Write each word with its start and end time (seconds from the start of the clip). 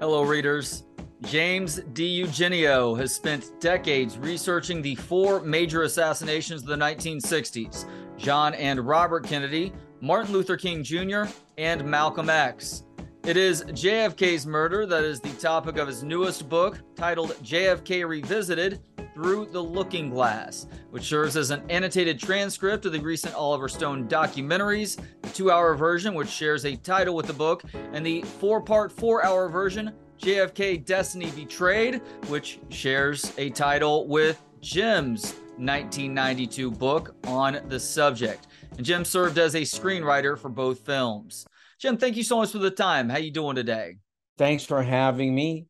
Hello, 0.00 0.22
readers. 0.22 0.84
James 1.22 1.80
DiEugenio 1.80 2.96
has 2.96 3.12
spent 3.12 3.60
decades 3.60 4.16
researching 4.16 4.80
the 4.80 4.94
four 4.94 5.40
major 5.40 5.82
assassinations 5.82 6.62
of 6.62 6.68
the 6.68 6.76
1960s 6.76 7.84
John 8.16 8.54
and 8.54 8.78
Robert 8.78 9.24
Kennedy, 9.24 9.72
Martin 10.00 10.32
Luther 10.32 10.56
King 10.56 10.84
Jr., 10.84 11.24
and 11.56 11.84
Malcolm 11.84 12.30
X. 12.30 12.84
It 13.24 13.36
is 13.36 13.64
JFK's 13.64 14.46
murder 14.46 14.86
that 14.86 15.02
is 15.02 15.18
the 15.18 15.32
topic 15.32 15.78
of 15.78 15.88
his 15.88 16.04
newest 16.04 16.48
book 16.48 16.78
titled 16.94 17.30
JFK 17.42 18.08
Revisited 18.08 18.80
Through 19.18 19.46
the 19.46 19.60
Looking 19.60 20.10
Glass, 20.10 20.68
which 20.90 21.02
serves 21.02 21.36
as 21.36 21.50
an 21.50 21.68
annotated 21.68 22.20
transcript 22.20 22.86
of 22.86 22.92
the 22.92 23.00
recent 23.00 23.34
Oliver 23.34 23.68
Stone 23.68 24.06
documentaries, 24.06 24.96
the 25.22 25.28
two 25.30 25.50
hour 25.50 25.74
version, 25.74 26.14
which 26.14 26.28
shares 26.28 26.64
a 26.64 26.76
title 26.76 27.16
with 27.16 27.26
the 27.26 27.32
book, 27.32 27.64
and 27.92 28.06
the 28.06 28.22
four 28.22 28.60
part, 28.60 28.92
four 28.92 29.24
hour 29.24 29.48
version, 29.48 29.92
JFK 30.20 30.84
Destiny 30.84 31.32
Betrayed, 31.32 31.96
which 32.28 32.60
shares 32.68 33.32
a 33.38 33.50
title 33.50 34.06
with 34.06 34.40
Jim's 34.60 35.32
1992 35.56 36.70
book 36.70 37.16
on 37.26 37.58
the 37.66 37.80
subject. 37.80 38.46
And 38.76 38.86
Jim 38.86 39.04
served 39.04 39.36
as 39.38 39.56
a 39.56 39.62
screenwriter 39.62 40.38
for 40.38 40.48
both 40.48 40.86
films. 40.86 41.44
Jim, 41.80 41.96
thank 41.96 42.16
you 42.16 42.22
so 42.22 42.36
much 42.36 42.52
for 42.52 42.58
the 42.58 42.70
time. 42.70 43.08
How 43.08 43.16
are 43.16 43.18
you 43.18 43.32
doing 43.32 43.56
today? 43.56 43.96
Thanks 44.36 44.62
for 44.62 44.80
having 44.80 45.34
me. 45.34 45.66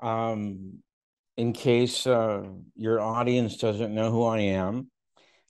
Um, 0.00 0.84
in 1.40 1.54
case 1.54 2.06
uh, 2.06 2.42
your 2.76 3.00
audience 3.00 3.56
doesn't 3.56 3.94
know 3.94 4.10
who 4.10 4.24
I 4.24 4.40
am, 4.40 4.90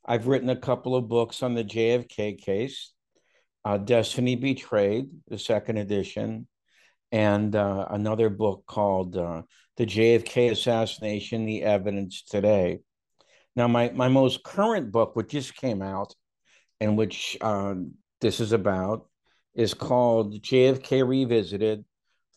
I've 0.07 0.29
written 0.29 0.49
a 0.49 0.55
couple 0.57 0.95
of 0.95 1.09
books 1.09 1.43
on 1.43 1.55
the 1.55 1.65
JFK 1.65 2.41
case, 2.41 2.93
uh, 3.65 3.77
Destiny 3.77 4.37
Betrayed, 4.37 5.09
the 5.27 5.37
second 5.37 5.79
edition, 5.79 6.47
and 7.11 7.57
uh, 7.57 7.89
another 7.91 8.31
book 8.31 8.63
called 8.69 9.17
uh, 9.17 9.43
The 9.79 9.85
JFK 9.85 10.53
Assassination 10.53 11.45
The 11.45 11.65
Evidence 11.65 12.23
Today. 12.23 12.79
Now, 13.57 13.67
my, 13.67 13.91
my 13.91 14.07
most 14.07 14.45
current 14.45 14.93
book, 14.93 15.17
which 15.17 15.31
just 15.31 15.57
came 15.57 15.83
out, 15.83 16.15
and 16.79 16.97
which 16.97 17.37
um, 17.41 17.95
this 18.21 18.39
is 18.39 18.53
about, 18.53 19.09
is 19.57 19.75
called 19.75 20.41
JFK 20.41 21.05
Revisited 21.05 21.85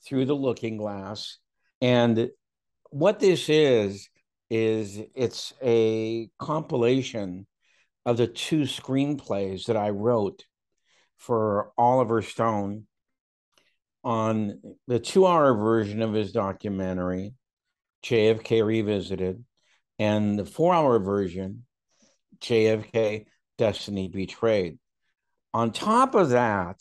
Through 0.07 0.25
the 0.25 0.33
Looking 0.33 0.77
Glass. 0.77 1.37
And 1.81 2.31
what 2.93 3.19
this 3.19 3.49
is, 3.49 4.07
is 4.51 5.01
it's 5.15 5.51
a 5.63 6.29
compilation 6.37 7.47
of 8.05 8.17
the 8.17 8.27
two 8.27 8.61
screenplays 8.61 9.65
that 9.65 9.75
I 9.75 9.89
wrote 9.89 10.45
for 11.17 11.71
Oliver 11.75 12.21
Stone 12.21 12.85
on 14.03 14.61
the 14.87 14.99
two 14.99 15.25
hour 15.25 15.55
version 15.55 16.03
of 16.03 16.13
his 16.13 16.33
documentary, 16.33 17.33
JFK 18.03 18.63
Revisited, 18.63 19.43
and 19.97 20.37
the 20.37 20.45
four 20.45 20.71
hour 20.71 20.99
version, 20.99 21.65
JFK 22.41 23.25
Destiny 23.57 24.07
Betrayed. 24.07 24.77
On 25.51 25.71
top 25.71 26.13
of 26.13 26.29
that, 26.29 26.79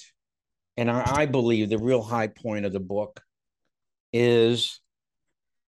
and 0.77 0.91
I, 0.91 1.21
I 1.23 1.27
believe 1.27 1.71
the 1.71 1.79
real 1.79 2.03
high 2.03 2.27
point 2.27 2.67
of 2.67 2.75
the 2.75 2.81
book 2.81 3.23
is 4.13 4.82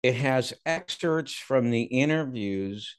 it 0.05 0.17
has 0.17 0.53
excerpts 0.67 1.33
from 1.33 1.71
the 1.71 1.85
interviews 1.85 2.99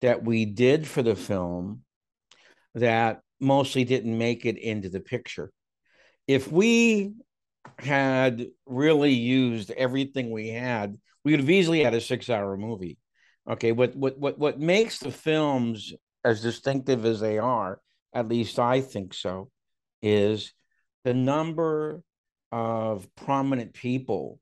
that 0.00 0.24
we 0.24 0.44
did 0.44 0.84
for 0.84 1.00
the 1.00 1.14
film 1.14 1.82
that 2.74 3.20
mostly 3.38 3.84
didn't 3.84 4.18
make 4.18 4.44
it 4.44 4.58
into 4.58 4.88
the 4.88 4.98
picture. 4.98 5.52
If 6.26 6.50
we 6.50 7.12
had 7.78 8.48
really 8.66 9.12
used 9.12 9.70
everything 9.70 10.32
we 10.32 10.48
had, 10.48 10.98
we 11.24 11.30
would 11.30 11.40
have 11.40 11.50
easily 11.50 11.84
had 11.84 11.94
a 11.94 12.00
six-hour 12.00 12.56
movie. 12.56 12.98
Okay, 13.48 13.70
what 13.70 13.94
what 13.94 14.18
what 14.18 14.36
what 14.36 14.58
makes 14.58 14.98
the 14.98 15.12
films 15.12 15.92
as 16.24 16.42
distinctive 16.42 17.04
as 17.04 17.20
they 17.20 17.38
are, 17.38 17.80
at 18.12 18.28
least 18.28 18.58
I 18.58 18.80
think 18.80 19.14
so, 19.14 19.52
is 20.02 20.52
the 21.04 21.14
number 21.14 22.02
of 22.50 23.06
prominent 23.14 23.72
people 23.72 24.40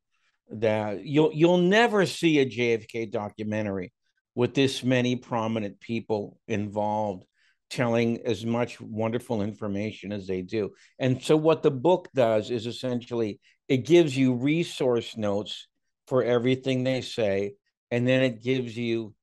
that 0.51 1.05
you'll 1.05 1.33
you'll 1.33 1.59
never 1.59 2.07
see 2.07 2.39
a 2.39 2.47
JFK 2.47 3.11
documentary 3.11 3.93
with 4.35 4.55
this 4.55 4.83
many 4.83 5.17
prominent 5.17 5.81
people 5.81 6.39
involved 6.47 7.25
telling 7.71 8.21
as 8.25 8.47
much 8.47 8.81
wonderful 8.81 9.43
information 9.43 10.13
as 10.13 10.27
they 10.27 10.43
do. 10.43 10.71
And 10.99 11.23
so 11.23 11.37
what 11.37 11.63
the 11.63 11.71
book 11.71 12.09
does 12.15 12.51
is 12.51 12.67
essentially 12.67 13.41
it 13.69 13.79
gives 13.79 14.17
you 14.17 14.35
resource 14.35 15.17
notes 15.17 15.67
for 16.07 16.23
everything 16.23 16.85
they 16.85 17.03
say 17.03 17.55
and 17.91 18.07
then 18.07 18.23
it 18.23 18.43
gives 18.43 18.77
you 18.77 19.15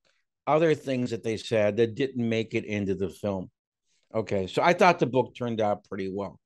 other 0.48 0.76
things 0.76 1.12
that 1.12 1.24
they 1.24 1.38
said 1.38 1.78
that 1.78 1.96
didn't 1.96 2.28
make 2.28 2.54
it 2.54 2.66
into 2.66 2.94
the 2.94 3.10
film. 3.10 3.50
Okay, 4.14 4.48
so 4.48 4.62
I 4.62 4.74
thought 4.74 5.00
the 5.00 5.06
book 5.06 5.36
turned 5.36 5.60
out 5.60 5.86
pretty 5.86 6.10
well. 6.10 6.40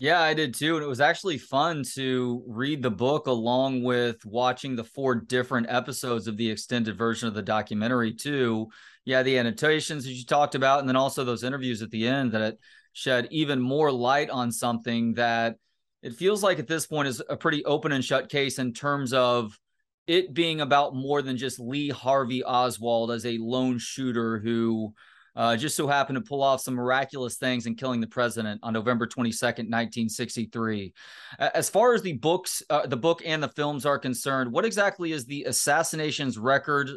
Yeah, 0.00 0.22
I 0.22 0.32
did 0.32 0.54
too. 0.54 0.76
And 0.76 0.82
it 0.84 0.88
was 0.88 1.02
actually 1.02 1.36
fun 1.36 1.82
to 1.94 2.42
read 2.48 2.82
the 2.82 2.90
book 2.90 3.26
along 3.26 3.82
with 3.82 4.24
watching 4.24 4.74
the 4.74 4.82
four 4.82 5.14
different 5.14 5.66
episodes 5.68 6.26
of 6.26 6.38
the 6.38 6.50
extended 6.50 6.96
version 6.96 7.28
of 7.28 7.34
the 7.34 7.42
documentary, 7.42 8.14
too. 8.14 8.70
Yeah, 9.04 9.22
the 9.22 9.36
annotations 9.36 10.04
that 10.04 10.12
you 10.12 10.24
talked 10.24 10.54
about, 10.54 10.80
and 10.80 10.88
then 10.88 10.96
also 10.96 11.22
those 11.22 11.44
interviews 11.44 11.82
at 11.82 11.90
the 11.90 12.08
end 12.08 12.32
that 12.32 12.56
shed 12.94 13.28
even 13.30 13.60
more 13.60 13.92
light 13.92 14.30
on 14.30 14.50
something 14.50 15.12
that 15.14 15.56
it 16.02 16.14
feels 16.14 16.42
like 16.42 16.58
at 16.58 16.66
this 16.66 16.86
point 16.86 17.06
is 17.06 17.22
a 17.28 17.36
pretty 17.36 17.62
open 17.66 17.92
and 17.92 18.02
shut 18.02 18.30
case 18.30 18.58
in 18.58 18.72
terms 18.72 19.12
of 19.12 19.58
it 20.06 20.32
being 20.32 20.62
about 20.62 20.94
more 20.94 21.20
than 21.20 21.36
just 21.36 21.60
Lee 21.60 21.90
Harvey 21.90 22.42
Oswald 22.42 23.10
as 23.10 23.26
a 23.26 23.36
lone 23.36 23.78
shooter 23.78 24.38
who 24.38 24.94
uh, 25.36 25.56
just 25.56 25.76
so 25.76 25.86
happened 25.86 26.16
to 26.16 26.28
pull 26.28 26.42
off 26.42 26.60
some 26.60 26.74
miraculous 26.74 27.36
things 27.36 27.66
in 27.66 27.74
killing 27.74 28.00
the 28.00 28.06
president 28.06 28.60
on 28.62 28.72
November 28.72 29.06
22nd, 29.06 29.68
1963. 29.68 30.92
As 31.38 31.70
far 31.70 31.94
as 31.94 32.02
the 32.02 32.14
books, 32.14 32.62
uh, 32.70 32.86
the 32.86 32.96
book 32.96 33.22
and 33.24 33.42
the 33.42 33.48
films 33.48 33.86
are 33.86 33.98
concerned, 33.98 34.52
what 34.52 34.64
exactly 34.64 35.12
is 35.12 35.24
the 35.24 35.44
Assassinations 35.44 36.38
Record 36.38 36.90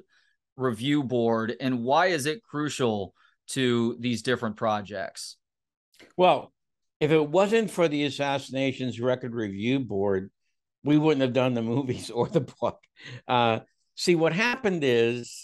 Review 0.55 1.03
Board 1.03 1.55
and 1.59 1.83
why 1.83 2.07
is 2.07 2.25
it 2.25 2.43
crucial 2.43 3.13
to 3.49 3.95
these 3.99 4.21
different 4.21 4.57
projects? 4.57 5.37
Well, 6.17 6.53
if 6.99 7.11
it 7.11 7.29
wasn't 7.29 7.69
for 7.69 7.87
the 7.87 8.05
Assassinations 8.05 8.99
Record 8.99 9.33
Review 9.33 9.79
Board, 9.79 10.31
we 10.83 10.97
wouldn't 10.97 11.21
have 11.21 11.33
done 11.33 11.53
the 11.53 11.61
movies 11.61 12.09
or 12.09 12.27
the 12.27 12.41
book. 12.41 12.79
Uh, 13.27 13.59
see, 13.95 14.15
what 14.15 14.33
happened 14.33 14.83
is 14.83 15.42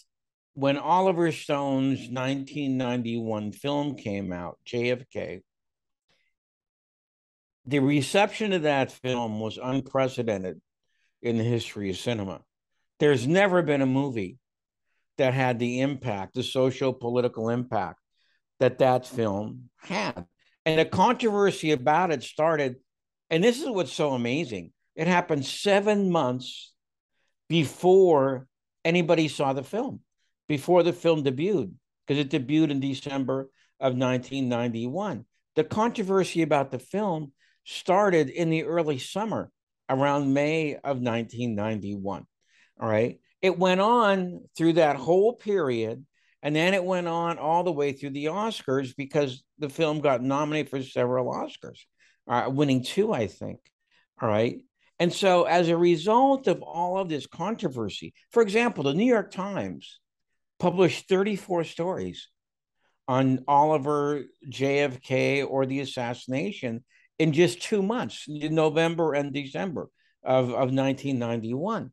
when 0.60 0.78
Oliver 0.78 1.32
Stone's 1.32 2.10
1991 2.10 3.54
film 3.54 3.96
came 3.96 4.34
out, 4.34 4.60
JFK, 4.68 5.40
the 7.66 7.80
reception 7.80 8.52
of 8.52 8.64
that 8.64 8.92
film 8.92 9.40
was 9.40 9.58
unprecedented 9.58 10.60
in 11.22 11.38
the 11.38 11.46
history 11.46 11.90
of 11.90 11.96
cinema. 11.96 12.42
There's 13.00 13.26
never 13.26 13.62
been 13.62 13.82
a 13.82 13.86
movie 13.86 14.38
that 15.18 15.34
had 15.34 15.60
the 15.60 15.80
impact, 15.80 16.34
the 16.34 16.44
social 16.44 16.92
political 16.92 17.48
impact 17.48 18.02
that 18.60 18.80
that 18.80 19.08
film 19.08 19.70
had. 19.78 20.26
And 20.66 20.78
the 20.78 20.84
controversy 20.84 21.72
about 21.72 22.12
it 22.12 22.22
started, 22.22 22.76
and 23.30 23.42
this 23.42 23.62
is 23.62 23.70
what's 23.70 23.94
so 23.94 24.12
amazing. 24.12 24.74
It 24.98 25.08
happened 25.08 25.46
seven 25.46 26.12
months 26.12 26.74
before 27.48 28.46
anybody 28.84 29.30
saw 29.30 29.54
the 29.54 29.64
film 29.64 30.02
before 30.50 30.84
the 30.84 30.92
film 30.92 31.24
debuted, 31.24 31.72
because 32.06 32.20
it 32.20 32.30
debuted 32.30 32.72
in 32.72 32.82
December 32.82 33.50
of 33.80 33.94
1991. 33.94 35.24
The 35.56 35.64
controversy 35.64 36.42
about 36.42 36.72
the 36.72 36.80
film 36.80 37.32
started 37.64 38.30
in 38.30 38.50
the 38.50 38.66
early 38.66 38.98
summer, 38.98 39.52
around 39.90 40.34
May 40.34 40.76
of 40.76 41.00
1991. 41.00 42.26
All 42.82 42.90
right. 42.90 43.20
It 43.42 43.58
went 43.58 43.80
on 43.80 44.42
through 44.58 44.74
that 44.74 44.98
whole 44.98 45.34
period. 45.34 46.06
And 46.42 46.56
then 46.56 46.74
it 46.74 46.84
went 46.84 47.08
on 47.08 47.38
all 47.38 47.64
the 47.64 47.72
way 47.72 47.92
through 47.92 48.12
the 48.12 48.26
Oscars 48.26 48.96
because 48.96 49.44
the 49.58 49.70
film 49.70 50.00
got 50.00 50.24
nominated 50.24 50.70
for 50.70 50.82
several 50.82 51.32
Oscars, 51.34 51.80
uh, 52.28 52.50
winning 52.50 52.84
two, 52.84 53.12
I 53.12 53.28
think. 53.28 53.60
All 54.22 54.30
right. 54.30 54.62
And 55.00 55.14
so, 55.14 55.44
as 55.44 55.70
a 55.70 55.78
result 55.78 56.48
of 56.48 56.62
all 56.62 56.98
of 56.98 57.10
this 57.10 57.28
controversy, 57.28 58.14
for 58.32 58.42
example, 58.42 58.86
the 58.86 58.94
New 58.94 59.06
York 59.06 59.32
Times 59.32 60.00
published 60.60 61.08
34 61.08 61.64
stories 61.64 62.30
on 63.08 63.44
Oliver 63.48 64.24
JFK 64.48 65.50
or 65.50 65.66
the 65.66 65.80
assassination 65.80 66.84
in 67.18 67.34
just 67.34 67.62
two 67.62 67.82
months, 67.82 68.26
November 68.28 69.14
and 69.14 69.34
December 69.34 69.90
of, 70.24 70.50
of 70.50 70.72
1991. 70.72 71.92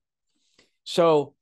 So 0.85 1.35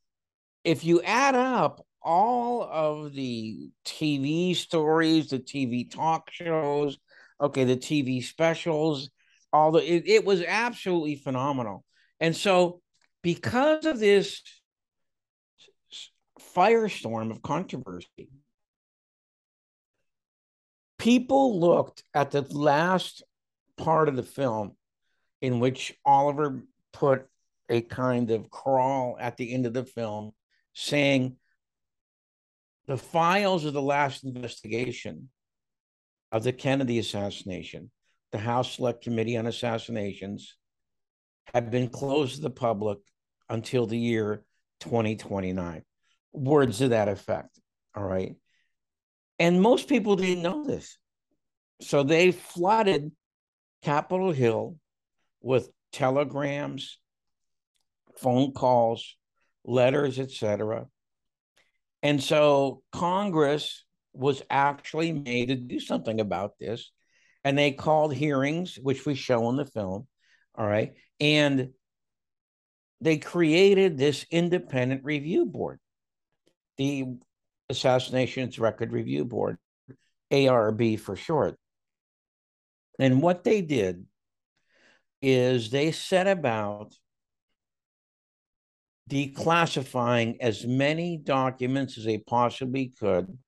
if 0.64 0.84
you 0.84 1.02
add 1.02 1.34
up 1.34 1.84
all 2.02 2.62
of 2.62 3.14
the 3.14 3.70
TV 3.84 4.54
stories, 4.54 5.28
the 5.28 5.38
TV 5.38 5.90
talk 5.90 6.30
shows, 6.30 6.98
okay, 7.40 7.64
the 7.64 7.76
TV 7.76 8.22
specials, 8.22 9.10
all 9.52 9.72
the 9.72 9.80
it, 9.80 10.04
it 10.06 10.24
was 10.24 10.42
absolutely 10.42 11.16
phenomenal. 11.16 11.84
And 12.20 12.34
so, 12.34 12.80
because 13.22 13.86
of 13.86 13.98
this 13.98 14.42
firestorm 16.54 17.30
of 17.30 17.42
controversy, 17.42 18.30
people 20.98 21.58
looked 21.60 22.04
at 22.14 22.30
the 22.30 22.42
last 22.42 23.22
part 23.76 24.08
of 24.08 24.16
the 24.16 24.22
film 24.22 24.76
in 25.40 25.60
which 25.60 25.94
Oliver 26.04 26.62
put 26.92 27.26
a 27.68 27.80
kind 27.80 28.30
of 28.30 28.50
crawl 28.50 29.16
at 29.18 29.36
the 29.36 29.52
end 29.52 29.66
of 29.66 29.74
the 29.74 29.84
film 29.84 30.32
saying 30.74 31.36
the 32.86 32.96
files 32.96 33.64
of 33.64 33.72
the 33.72 33.82
last 33.82 34.24
investigation 34.24 35.28
of 36.30 36.42
the 36.42 36.52
Kennedy 36.52 36.98
assassination, 36.98 37.90
the 38.32 38.38
House 38.38 38.76
Select 38.76 39.02
Committee 39.02 39.36
on 39.36 39.46
Assassinations, 39.46 40.56
have 41.52 41.70
been 41.70 41.88
closed 41.88 42.36
to 42.36 42.42
the 42.42 42.50
public 42.50 42.98
until 43.48 43.86
the 43.86 43.98
year 43.98 44.44
2029. 44.80 45.82
Words 46.34 46.78
to 46.78 46.88
that 46.88 47.08
effect. 47.08 47.58
All 47.96 48.04
right. 48.04 48.34
And 49.38 49.62
most 49.62 49.88
people 49.88 50.16
didn't 50.16 50.42
know 50.42 50.64
this. 50.64 50.98
So 51.80 52.02
they 52.02 52.32
flooded 52.32 53.12
Capitol 53.82 54.32
Hill 54.32 54.76
with 55.40 55.70
telegrams, 55.92 56.98
phone 58.18 58.52
calls, 58.52 59.16
letters, 59.64 60.18
etc. 60.18 60.86
And 62.02 62.22
so 62.22 62.82
Congress 62.92 63.84
was 64.12 64.42
actually 64.50 65.12
made 65.12 65.48
to 65.48 65.56
do 65.56 65.80
something 65.80 66.20
about 66.20 66.58
this. 66.58 66.90
And 67.44 67.58
they 67.58 67.72
called 67.72 68.14
hearings, 68.14 68.78
which 68.80 69.04
we 69.04 69.14
show 69.14 69.48
in 69.50 69.56
the 69.56 69.66
film. 69.66 70.06
All 70.54 70.66
right. 70.66 70.94
And 71.20 71.70
they 73.00 73.18
created 73.18 73.98
this 73.98 74.24
independent 74.30 75.04
review 75.04 75.46
board, 75.46 75.78
the 76.76 77.16
Assassinations 77.68 78.58
Record 78.58 78.92
Review 78.92 79.24
Board, 79.24 79.58
ARB 80.32 80.98
for 81.00 81.16
short. 81.16 81.56
And 82.98 83.22
what 83.22 83.44
they 83.44 83.62
did 83.62 84.06
is 85.22 85.70
they 85.70 85.90
set 85.90 86.26
about 86.26 86.94
declassifying 89.10 90.36
as 90.40 90.66
many 90.66 91.16
documents 91.16 91.98
as 91.98 92.04
they 92.04 92.18
possibly 92.18 92.92
could 92.98 93.38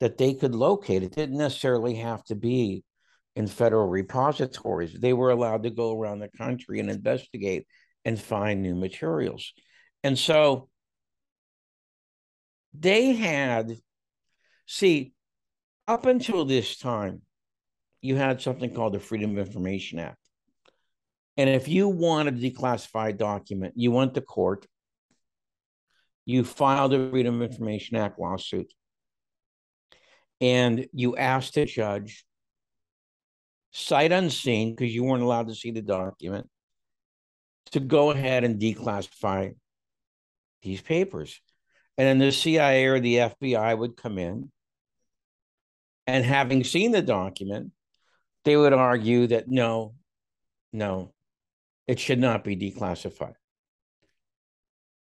that 0.00 0.18
they 0.18 0.34
could 0.34 0.54
locate. 0.54 1.02
It 1.02 1.14
didn't 1.14 1.38
necessarily 1.38 1.94
have 1.96 2.24
to 2.24 2.34
be 2.34 2.84
in 3.36 3.46
federal 3.46 3.88
repositories. 3.88 4.92
They 4.92 5.12
were 5.12 5.30
allowed 5.30 5.62
to 5.64 5.70
go 5.70 5.98
around 5.98 6.20
the 6.20 6.28
country 6.28 6.80
and 6.80 6.90
investigate 6.90 7.66
and 8.04 8.20
find 8.20 8.62
new 8.62 8.74
materials. 8.74 9.52
And 10.02 10.18
so 10.18 10.68
they 12.78 13.12
had, 13.14 13.76
see, 14.66 15.12
up 15.86 16.06
until 16.06 16.44
this 16.44 16.76
time, 16.76 17.22
you 18.00 18.16
had 18.16 18.42
something 18.42 18.74
called 18.74 18.94
the 18.94 19.00
Freedom 19.00 19.38
of 19.38 19.46
Information 19.46 19.98
Act. 19.98 20.18
And 21.36 21.48
if 21.48 21.68
you 21.68 21.88
want 21.88 22.28
a 22.28 22.32
declassified 22.32 23.16
document, 23.16 23.74
you 23.76 23.90
went 23.90 24.14
to 24.14 24.20
court, 24.20 24.66
you 26.24 26.44
filed 26.44 26.94
a 26.94 27.10
Freedom 27.10 27.40
of 27.40 27.50
Information 27.50 27.96
Act 27.96 28.18
lawsuit, 28.18 28.72
and 30.40 30.86
you 30.92 31.16
asked 31.16 31.54
the 31.54 31.64
judge, 31.64 32.24
sight 33.72 34.12
unseen, 34.12 34.74
because 34.74 34.94
you 34.94 35.04
weren't 35.04 35.22
allowed 35.22 35.48
to 35.48 35.54
see 35.54 35.70
the 35.70 35.82
document, 35.82 36.48
to 37.72 37.80
go 37.80 38.10
ahead 38.10 38.44
and 38.44 38.60
declassify 38.60 39.54
these 40.62 40.80
papers. 40.80 41.40
And 41.96 42.06
then 42.06 42.18
the 42.18 42.32
CIA 42.32 42.86
or 42.86 43.00
the 43.00 43.16
FBI 43.16 43.78
would 43.78 43.96
come 43.96 44.18
in, 44.18 44.50
and 46.06 46.24
having 46.24 46.64
seen 46.64 46.90
the 46.92 47.02
document, 47.02 47.70
they 48.44 48.56
would 48.56 48.72
argue 48.72 49.28
that 49.28 49.48
no, 49.48 49.94
no, 50.72 51.14
it 51.86 51.98
should 51.98 52.18
not 52.18 52.44
be 52.44 52.56
declassified. 52.56 53.34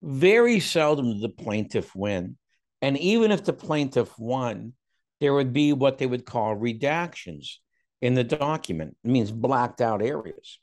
Very 0.02 0.60
seldom 0.60 1.12
did 1.12 1.22
the 1.22 1.28
plaintiff 1.28 1.94
win. 1.94 2.36
And 2.80 2.98
even 2.98 3.30
if 3.30 3.44
the 3.44 3.52
plaintiff 3.52 4.18
won, 4.18 4.74
there 5.20 5.32
would 5.32 5.52
be 5.52 5.72
what 5.72 5.98
they 5.98 6.06
would 6.06 6.26
call 6.26 6.56
redactions 6.56 7.56
in 8.00 8.14
the 8.14 8.24
document. 8.24 8.96
It 9.04 9.10
means 9.10 9.30
blacked 9.30 9.80
out 9.80 10.02
areas. 10.02 10.58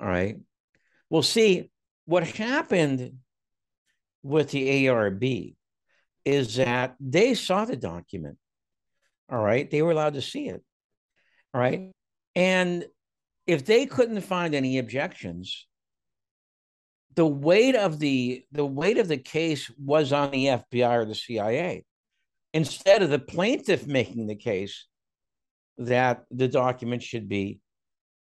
All 0.00 0.08
right. 0.08 0.38
Well, 1.10 1.22
see, 1.22 1.70
what 2.06 2.26
happened 2.26 3.18
with 4.22 4.50
the 4.50 4.86
ARB 4.86 5.54
is 6.24 6.56
that 6.56 6.96
they 7.00 7.34
saw 7.34 7.64
the 7.64 7.76
document. 7.76 8.36
All 9.30 9.42
right. 9.42 9.70
They 9.70 9.82
were 9.82 9.92
allowed 9.92 10.14
to 10.14 10.22
see 10.22 10.48
it. 10.48 10.62
All 11.54 11.60
right. 11.60 11.90
And 12.34 12.84
if 13.46 13.64
they 13.64 13.86
couldn't 13.86 14.20
find 14.20 14.54
any 14.54 14.78
objections, 14.78 15.66
the 17.16 17.26
weight 17.26 17.74
of 17.74 17.98
the 17.98 18.44
the 18.52 18.64
weight 18.64 18.98
of 18.98 19.08
the 19.08 19.18
case 19.18 19.70
was 19.78 20.12
on 20.12 20.30
the 20.30 20.46
FBI 20.46 20.92
or 20.92 21.04
the 21.04 21.14
CIA 21.14 21.84
instead 22.52 23.02
of 23.02 23.10
the 23.10 23.18
plaintiff 23.18 23.86
making 23.86 24.26
the 24.26 24.36
case 24.36 24.86
that 25.78 26.24
the 26.30 26.48
document 26.48 27.02
should 27.02 27.28
be 27.28 27.60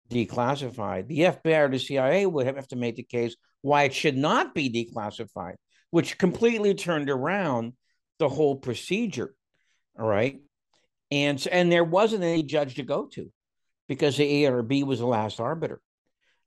declassified. 0.09 1.07
The 1.07 1.19
FBI 1.19 1.65
or 1.65 1.69
the 1.69 1.79
CIA 1.79 2.25
would 2.25 2.47
have 2.47 2.67
to 2.69 2.75
make 2.75 2.95
the 2.95 3.03
case 3.03 3.35
why 3.61 3.83
it 3.83 3.93
should 3.93 4.17
not 4.17 4.55
be 4.55 4.69
declassified, 4.69 5.55
which 5.91 6.17
completely 6.17 6.73
turned 6.73 7.09
around 7.09 7.73
the 8.19 8.29
whole 8.29 8.55
procedure. 8.55 9.33
All 9.97 10.07
right. 10.07 10.39
And 11.11 11.45
and 11.51 11.71
there 11.71 11.83
wasn't 11.83 12.23
any 12.23 12.43
judge 12.43 12.75
to 12.75 12.83
go 12.83 13.07
to 13.13 13.31
because 13.87 14.17
the 14.17 14.43
ARB 14.43 14.83
was 14.83 14.99
the 14.99 15.07
last 15.07 15.39
arbiter. 15.39 15.81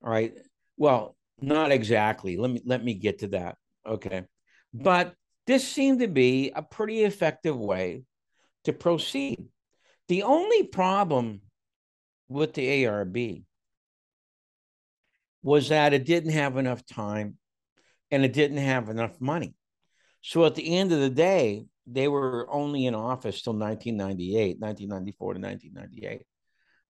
All 0.03 0.11
right. 0.11 0.35
Well, 0.77 1.17
not 1.41 1.73
exactly. 1.73 2.37
Let 2.37 2.51
me 2.51 2.63
let 2.65 2.85
me 2.85 2.95
get 2.95 3.21
to 3.21 3.29
that. 3.29 3.57
Okay. 3.87 4.23
But 4.73 5.15
this 5.47 5.67
seemed 5.67 6.01
to 6.01 6.09
be 6.09 6.53
a 6.55 6.63
pretty 6.63 7.03
effective 7.03 7.59
way 7.59 8.05
to 8.65 8.73
proceed. 8.73 9.49
The 10.09 10.23
only 10.23 10.65
problem 10.65 11.41
with 12.29 12.55
the 12.55 12.85
ARB 12.85 13.45
was 15.43 15.71
that 15.71 15.93
it 15.93 16.05
didn't 16.05 16.31
have 16.33 16.57
enough 16.57 16.87
time 16.87 17.37
and 18.11 18.25
it 18.25 18.33
didn't 18.33 18.59
have 18.59 18.89
enough 18.89 19.21
money. 19.21 19.55
So 20.23 20.45
at 20.45 20.55
the 20.55 20.77
end 20.77 20.93
of 20.93 21.01
the 21.01 21.11
day, 21.11 21.67
they 21.87 22.09
were 22.09 22.47
only 22.51 22.87
in 22.87 22.95
office 22.95 23.43
till 23.43 23.55
1998, 23.55 24.61
1994 24.61 25.35
to 25.35 25.41
1998 25.41 26.27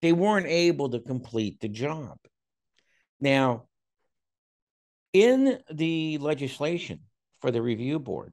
they 0.03 0.13
weren't 0.13 0.47
able 0.47 0.91
to 0.91 1.01
complete 1.01 1.61
the 1.61 1.69
job. 1.69 2.19
Now, 3.21 3.69
in 5.13 5.61
the 5.73 6.19
legislation 6.19 7.01
for 7.41 7.53
the 7.53 7.63
review 7.63 8.01
board, 8.01 8.33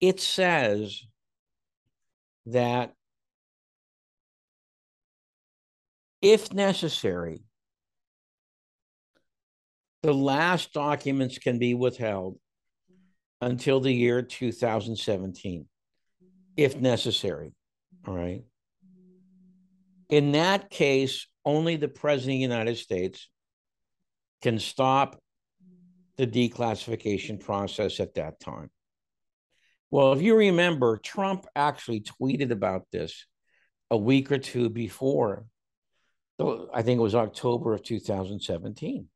it 0.00 0.20
says 0.20 1.02
that 2.46 2.94
if 6.22 6.52
necessary, 6.52 7.42
the 10.02 10.14
last 10.14 10.72
documents 10.72 11.38
can 11.38 11.58
be 11.58 11.74
withheld 11.74 12.38
until 13.40 13.80
the 13.80 13.92
year 13.92 14.22
2017, 14.22 15.66
if 16.56 16.76
necessary. 16.76 17.52
All 18.06 18.14
right. 18.14 18.42
In 20.08 20.32
that 20.32 20.70
case, 20.70 21.26
only 21.44 21.76
the 21.76 21.88
president 21.88 22.34
of 22.34 22.38
the 22.38 22.54
United 22.54 22.76
States 22.78 23.28
can 24.42 24.58
stop 24.58 25.20
the 26.16 26.26
declassification 26.26 27.38
process 27.38 28.00
at 28.00 28.14
that 28.14 28.40
time. 28.40 28.70
Well, 29.90 30.12
if 30.12 30.22
you 30.22 30.36
remember, 30.36 30.98
Trump 30.98 31.46
actually 31.54 32.02
tweeted 32.02 32.50
about 32.50 32.86
this 32.92 33.26
a 33.90 33.96
week 33.96 34.30
or 34.30 34.38
two 34.38 34.68
before, 34.68 35.46
I 36.40 36.82
think 36.82 36.98
it 36.98 37.02
was 37.02 37.14
October 37.14 37.74
of 37.74 37.82
2017. 37.82 39.08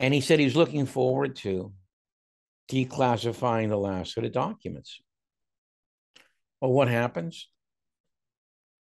And 0.00 0.12
he 0.12 0.20
said 0.20 0.38
he 0.38 0.44
was 0.44 0.56
looking 0.56 0.86
forward 0.86 1.36
to 1.36 1.72
declassifying 2.70 3.68
the 3.68 3.76
last 3.76 4.16
of 4.16 4.22
the 4.22 4.30
documents. 4.30 5.00
Well, 6.60 6.72
what 6.72 6.88
happens? 6.88 7.48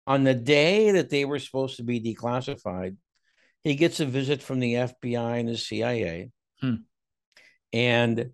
On 0.08 0.24
the 0.24 0.34
day 0.34 0.92
that 0.92 1.10
they 1.10 1.26
were 1.26 1.40
supposed 1.40 1.78
to 1.78 1.84
be 1.84 2.02
declassified, 2.02 2.98
he 3.62 3.76
gets 3.76 4.00
a 4.00 4.06
visit 4.06 4.42
from 4.42 4.60
the 4.60 4.74
FBI 4.74 5.40
and 5.40 5.50
the 5.50 5.58
CIA. 5.58 6.32
Hmm. 6.62 6.76
And 7.72 8.32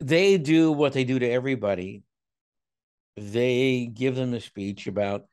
they 0.00 0.38
do 0.38 0.72
what 0.72 0.92
they 0.92 1.04
do 1.04 1.18
to 1.18 1.28
everybody. 1.28 2.02
They 3.16 3.86
give 3.86 4.16
them 4.16 4.34
a 4.34 4.40
speech 4.40 4.86
about 4.86 5.26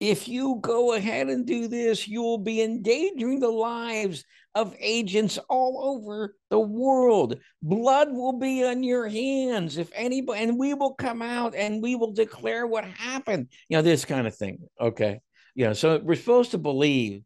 if 0.00 0.28
you 0.28 0.58
go 0.62 0.94
ahead 0.94 1.28
and 1.28 1.46
do 1.46 1.68
this, 1.68 2.08
you 2.08 2.22
will 2.22 2.38
be 2.38 2.62
endangering 2.62 3.38
the 3.38 3.50
lives 3.50 4.24
of 4.54 4.74
agents 4.80 5.38
all 5.48 5.94
over 5.94 6.34
the 6.48 6.58
world. 6.58 7.38
Blood 7.62 8.10
will 8.10 8.32
be 8.32 8.64
on 8.64 8.82
your 8.82 9.06
hands 9.08 9.76
if 9.76 9.90
anybody, 9.94 10.42
and 10.42 10.58
we 10.58 10.72
will 10.72 10.94
come 10.94 11.20
out 11.20 11.54
and 11.54 11.82
we 11.82 11.96
will 11.96 12.12
declare 12.12 12.66
what 12.66 12.84
happened. 12.84 13.48
You 13.68 13.76
know, 13.76 13.82
this 13.82 14.06
kind 14.06 14.26
of 14.26 14.34
thing. 14.34 14.60
Okay. 14.80 15.20
You 15.54 15.66
know, 15.66 15.72
so 15.74 16.00
we're 16.02 16.16
supposed 16.16 16.52
to 16.52 16.58
believe 16.58 17.22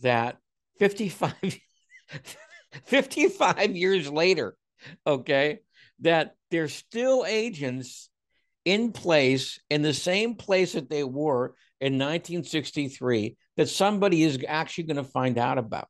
that 0.00 0.38
55, 0.78 1.34
55 2.86 3.76
years 3.76 4.10
later, 4.10 4.56
okay, 5.06 5.58
that 6.00 6.34
they're 6.50 6.68
still 6.68 7.24
agents 7.26 8.08
in 8.64 8.92
place 8.92 9.60
in 9.70 9.82
the 9.82 9.94
same 9.94 10.36
place 10.36 10.72
that 10.72 10.88
they 10.88 11.04
were 11.04 11.54
in 11.82 11.94
1963 11.94 13.36
that 13.56 13.68
somebody 13.68 14.22
is 14.22 14.38
actually 14.46 14.84
going 14.84 14.98
to 14.98 15.04
find 15.04 15.36
out 15.36 15.58
about. 15.58 15.88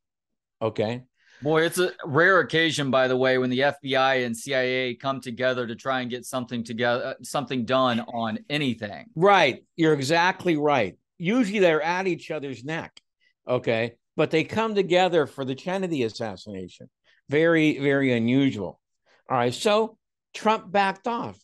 Okay. 0.62 1.02
Boy, 1.42 1.64
it's 1.64 1.78
a 1.78 1.92
rare 2.06 2.40
occasion, 2.40 2.90
by 2.90 3.08
the 3.08 3.16
way, 3.16 3.36
when 3.36 3.50
the 3.50 3.58
FBI 3.58 4.24
and 4.24 4.34
CIA 4.34 4.94
come 4.94 5.20
together 5.20 5.66
to 5.66 5.76
try 5.76 6.00
and 6.00 6.08
get 6.08 6.24
something 6.24 6.64
together, 6.64 7.04
uh, 7.04 7.14
something 7.22 7.66
done 7.66 8.00
on 8.00 8.38
anything. 8.48 9.06
Right. 9.14 9.66
You're 9.76 9.92
exactly 9.92 10.56
right. 10.56 10.96
Usually 11.18 11.58
they're 11.58 11.82
at 11.82 12.06
each 12.06 12.30
other's 12.30 12.64
neck. 12.64 12.98
Okay. 13.46 13.96
But 14.16 14.30
they 14.30 14.44
come 14.44 14.74
together 14.74 15.26
for 15.26 15.44
the 15.44 15.54
Kennedy 15.54 16.04
assassination. 16.04 16.88
Very, 17.28 17.78
very 17.80 18.14
unusual. 18.14 18.80
All 19.28 19.36
right. 19.36 19.52
So 19.52 19.98
Trump 20.32 20.72
backed 20.72 21.06
off. 21.06 21.38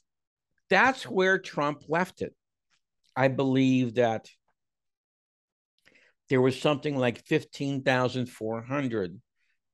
That's 0.70 1.02
where 1.02 1.38
Trump 1.38 1.82
left 1.86 2.22
it. 2.22 2.34
I 3.14 3.28
believe 3.28 3.96
that 3.96 4.30
there 6.28 6.40
was 6.40 6.60
something 6.60 6.96
like 6.96 7.24
15,400 7.26 9.20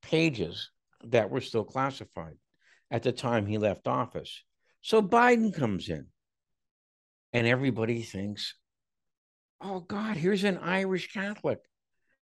pages 0.01 0.69
that 1.05 1.29
were 1.29 1.41
still 1.41 1.63
classified 1.63 2.35
at 2.91 3.03
the 3.03 3.11
time 3.11 3.45
he 3.45 3.57
left 3.57 3.87
office. 3.87 4.43
So 4.81 5.01
Biden 5.01 5.53
comes 5.53 5.89
in, 5.89 6.07
and 7.33 7.47
everybody 7.47 8.01
thinks, 8.03 8.55
oh, 9.61 9.79
God, 9.79 10.17
here's 10.17 10.43
an 10.43 10.57
Irish 10.59 11.11
Catholic. 11.11 11.59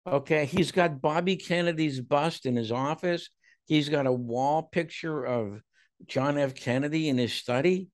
Okay, 0.07 0.47
he's 0.47 0.73
got 0.73 1.03
Bobby 1.03 1.37
Kennedy's 1.37 2.01
bust 2.01 2.47
in 2.47 2.57
his 2.57 2.73
office. 2.73 3.29
He's 3.67 3.91
got 3.91 4.07
a 4.07 4.13
wall 4.13 4.63
picture 4.63 5.25
of 5.25 5.61
John 6.07 6.39
F. 6.39 6.55
Kennedy 6.55 7.09
in 7.11 7.19
his 7.19 7.35
study. 7.35 7.89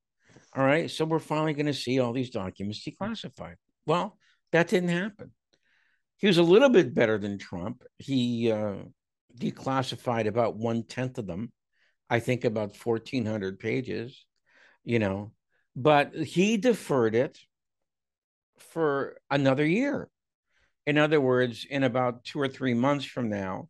All 0.56 0.64
right, 0.64 0.88
so 0.88 1.04
we're 1.04 1.18
finally 1.18 1.54
going 1.54 1.66
to 1.66 1.74
see 1.74 1.98
all 1.98 2.12
these 2.12 2.30
documents 2.30 2.86
declassified. 2.86 3.56
Well, 3.86 4.16
that 4.52 4.68
didn't 4.68 4.90
happen. 4.90 5.32
He 6.18 6.26
was 6.26 6.38
a 6.38 6.42
little 6.42 6.70
bit 6.70 6.94
better 6.94 7.18
than 7.18 7.38
Trump. 7.38 7.82
He 7.98 8.50
uh, 8.50 8.76
declassified 9.38 10.26
about 10.26 10.56
one 10.56 10.84
tenth 10.84 11.18
of 11.18 11.26
them, 11.26 11.52
I 12.08 12.20
think 12.20 12.44
about 12.44 12.76
1,400 12.76 13.58
pages, 13.58 14.24
you 14.84 14.98
know, 14.98 15.32
but 15.74 16.14
he 16.14 16.56
deferred 16.56 17.14
it 17.14 17.38
for 18.58 19.16
another 19.30 19.66
year. 19.66 20.08
In 20.86 20.98
other 20.98 21.20
words, 21.20 21.66
in 21.68 21.82
about 21.82 22.24
two 22.24 22.40
or 22.40 22.48
three 22.48 22.74
months 22.74 23.06
from 23.06 23.30
now, 23.30 23.68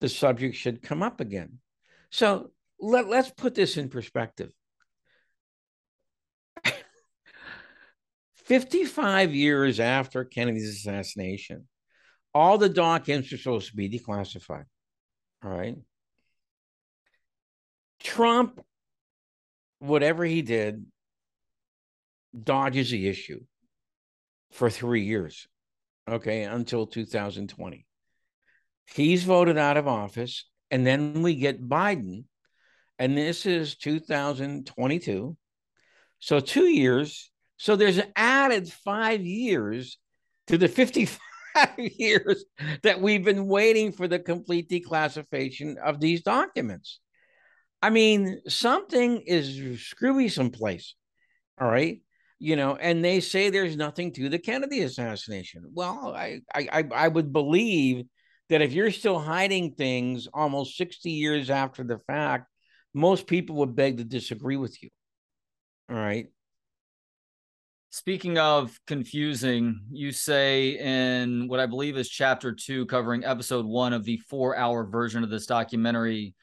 the 0.00 0.08
subject 0.08 0.56
should 0.56 0.82
come 0.82 1.02
up 1.02 1.20
again. 1.20 1.58
So 2.10 2.50
let, 2.78 3.08
let's 3.08 3.30
put 3.30 3.54
this 3.54 3.76
in 3.76 3.88
perspective. 3.88 4.52
55 8.34 9.34
years 9.34 9.80
after 9.80 10.24
Kennedy's 10.24 10.68
assassination, 10.68 11.66
all 12.34 12.58
the 12.58 12.68
documents 12.68 13.32
are 13.32 13.38
supposed 13.38 13.70
to 13.70 13.76
be 13.76 13.88
declassified. 13.88 14.64
All 15.44 15.50
right. 15.50 15.76
Trump, 18.02 18.60
whatever 19.78 20.24
he 20.24 20.42
did, 20.42 20.86
dodges 22.40 22.90
the 22.90 23.08
issue 23.08 23.40
for 24.50 24.70
three 24.70 25.04
years, 25.04 25.46
okay, 26.08 26.44
until 26.44 26.86
2020. 26.86 27.86
He's 28.94 29.24
voted 29.24 29.58
out 29.58 29.76
of 29.76 29.86
office, 29.86 30.48
and 30.70 30.86
then 30.86 31.22
we 31.22 31.34
get 31.34 31.62
Biden, 31.62 32.24
and 32.98 33.16
this 33.16 33.46
is 33.46 33.76
2022. 33.76 35.36
So, 36.18 36.40
two 36.40 36.66
years. 36.66 37.30
So, 37.56 37.76
there's 37.76 38.00
added 38.16 38.72
five 38.72 39.22
years 39.22 39.98
to 40.48 40.58
the 40.58 40.68
55 40.68 41.18
years 41.78 42.44
that 42.82 43.00
we've 43.00 43.24
been 43.24 43.46
waiting 43.46 43.92
for 43.92 44.08
the 44.08 44.18
complete 44.18 44.68
declassification 44.68 45.76
of 45.76 46.00
these 46.00 46.22
documents. 46.22 47.00
I 47.80 47.90
mean, 47.90 48.40
something 48.48 49.22
is 49.26 49.82
screwy 49.82 50.28
someplace. 50.28 50.94
All 51.60 51.68
right. 51.68 52.00
You 52.38 52.56
know, 52.56 52.76
and 52.76 53.04
they 53.04 53.20
say 53.20 53.50
there's 53.50 53.76
nothing 53.76 54.12
to 54.14 54.28
the 54.28 54.38
Kennedy 54.38 54.82
assassination. 54.82 55.64
Well, 55.72 56.12
I 56.16 56.40
I 56.54 56.84
I 56.92 57.08
would 57.08 57.32
believe 57.32 58.04
that 58.48 58.62
if 58.62 58.72
you're 58.72 58.90
still 58.90 59.18
hiding 59.18 59.74
things 59.74 60.28
almost 60.32 60.76
60 60.76 61.10
years 61.10 61.50
after 61.50 61.84
the 61.84 61.98
fact, 61.98 62.48
most 62.94 63.26
people 63.26 63.56
would 63.56 63.76
beg 63.76 63.98
to 63.98 64.04
disagree 64.04 64.56
with 64.56 64.82
you. 64.82 64.90
All 65.88 65.96
right. 65.96 66.26
Speaking 67.94 68.38
of 68.38 68.80
confusing, 68.86 69.82
you 69.92 70.12
say 70.12 70.78
in 70.78 71.46
what 71.46 71.60
I 71.60 71.66
believe 71.66 71.98
is 71.98 72.08
chapter 72.08 72.50
two, 72.50 72.86
covering 72.86 73.22
episode 73.22 73.66
one 73.66 73.92
of 73.92 74.02
the 74.04 74.16
four 74.16 74.56
hour 74.56 74.86
version 74.86 75.22
of 75.22 75.28
this 75.28 75.44
documentary, 75.44 76.34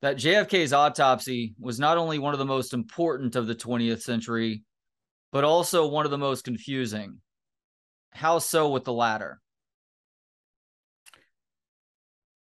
that 0.00 0.16
JFK's 0.16 0.72
autopsy 0.72 1.56
was 1.60 1.78
not 1.78 1.98
only 1.98 2.18
one 2.18 2.32
of 2.32 2.38
the 2.38 2.46
most 2.46 2.72
important 2.72 3.36
of 3.36 3.46
the 3.46 3.54
20th 3.54 4.00
century, 4.00 4.62
but 5.30 5.44
also 5.44 5.86
one 5.86 6.06
of 6.06 6.10
the 6.10 6.16
most 6.16 6.42
confusing. 6.42 7.20
How 8.12 8.38
so 8.38 8.70
with 8.70 8.84
the 8.84 8.92
latter? 8.94 9.42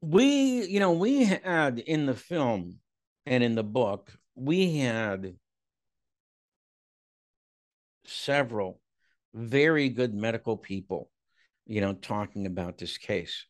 We, 0.02 0.66
you 0.66 0.80
know, 0.80 0.92
we 0.92 1.24
had 1.24 1.78
in 1.78 2.04
the 2.04 2.14
film 2.14 2.78
and 3.24 3.42
in 3.42 3.54
the 3.54 3.64
book, 3.64 4.12
we 4.34 4.76
had 4.76 5.36
several 8.10 8.80
very 9.34 9.88
good 9.88 10.14
medical 10.14 10.56
people, 10.56 11.10
you 11.66 11.80
know, 11.80 11.92
talking 11.92 12.46
about 12.46 12.78
this 12.78 12.98
case. 12.98 13.46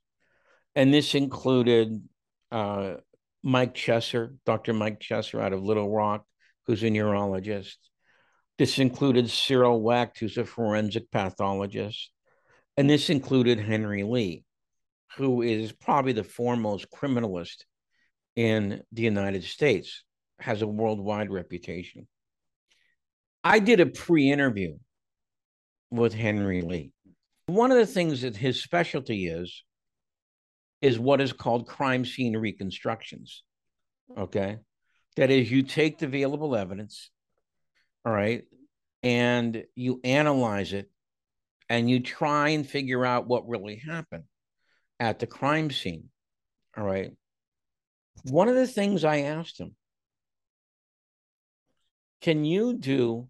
And 0.74 0.92
this 0.92 1.14
included 1.14 2.02
uh, 2.50 2.94
Mike 3.42 3.74
Chesser, 3.74 4.36
Dr. 4.44 4.72
Mike 4.72 5.00
Chesser 5.00 5.40
out 5.40 5.52
of 5.52 5.62
Little 5.62 5.90
Rock, 5.90 6.24
who's 6.66 6.82
a 6.82 6.90
neurologist. 6.90 7.78
This 8.58 8.78
included 8.78 9.30
Cyril 9.30 9.80
Wecht, 9.80 10.18
who's 10.18 10.36
a 10.36 10.44
forensic 10.44 11.10
pathologist. 11.10 12.10
And 12.76 12.88
this 12.88 13.10
included 13.10 13.58
Henry 13.58 14.04
Lee, 14.04 14.44
who 15.16 15.42
is 15.42 15.72
probably 15.72 16.12
the 16.12 16.24
foremost 16.24 16.90
criminalist 16.90 17.64
in 18.36 18.82
the 18.92 19.02
United 19.02 19.44
States, 19.44 20.04
has 20.38 20.62
a 20.62 20.66
worldwide 20.66 21.30
reputation. 21.30 22.06
I 23.42 23.58
did 23.58 23.80
a 23.80 23.86
pre 23.86 24.30
interview 24.30 24.76
with 25.90 26.14
Henry 26.14 26.62
Lee. 26.62 26.92
One 27.46 27.72
of 27.72 27.78
the 27.78 27.86
things 27.86 28.22
that 28.22 28.36
his 28.36 28.62
specialty 28.62 29.26
is, 29.26 29.64
is 30.82 30.98
what 30.98 31.20
is 31.20 31.32
called 31.32 31.66
crime 31.66 32.04
scene 32.04 32.36
reconstructions. 32.36 33.42
Okay. 34.16 34.58
That 35.16 35.30
is, 35.30 35.50
you 35.50 35.62
take 35.62 35.98
the 35.98 36.06
available 36.06 36.54
evidence, 36.54 37.10
all 38.04 38.12
right, 38.12 38.44
and 39.02 39.64
you 39.74 40.00
analyze 40.04 40.72
it 40.72 40.90
and 41.68 41.90
you 41.90 42.00
try 42.00 42.50
and 42.50 42.66
figure 42.66 43.04
out 43.04 43.26
what 43.26 43.48
really 43.48 43.76
happened 43.76 44.24
at 44.98 45.18
the 45.18 45.26
crime 45.26 45.70
scene. 45.70 46.04
All 46.76 46.84
right. 46.84 47.12
One 48.24 48.48
of 48.48 48.54
the 48.54 48.66
things 48.66 49.04
I 49.04 49.20
asked 49.20 49.60
him 49.60 49.74
can 52.20 52.44
you 52.44 52.74
do 52.74 53.28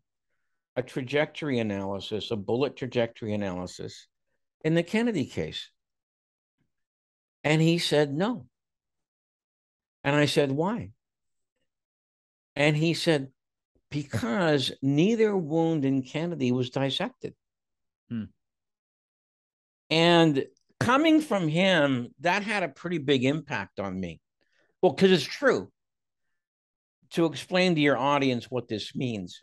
a 0.77 0.83
trajectory 0.83 1.59
analysis, 1.59 2.31
a 2.31 2.37
bullet 2.37 2.77
trajectory 2.77 3.35
analysis 3.35 4.07
in 4.65 4.75
the 4.75 4.83
Kennedy 4.83 5.27
case? 5.27 5.71
And 7.45 7.63
he 7.63 7.79
said, 7.79 8.13
no. 8.13 8.47
And 10.05 10.17
I 10.17 10.27
said, 10.27 10.51
why? 10.51 10.91
And 12.57 12.77
he 12.77 12.95
said, 12.95 13.29
because 13.91 14.73
neither 14.83 15.37
wound 15.37 15.85
in 15.85 16.03
Kennedy 16.03 16.53
was 16.53 16.71
dissected. 16.71 17.35
Hmm. 18.09 18.25
And 19.89 20.45
coming 20.79 21.21
from 21.21 21.49
him, 21.49 22.09
that 22.21 22.43
had 22.43 22.63
a 22.63 22.69
pretty 22.69 22.99
big 22.99 23.25
impact 23.25 23.81
on 23.81 23.99
me. 23.99 24.21
Well, 24.81 24.93
because 24.93 25.13
it's 25.13 25.25
true 25.25 25.71
to 27.13 27.27
explain 27.27 27.75
to 27.75 27.81
your 27.81 27.99
audience 27.99 28.51
what 28.51 28.69
this 28.69 28.95
means. 28.95 29.43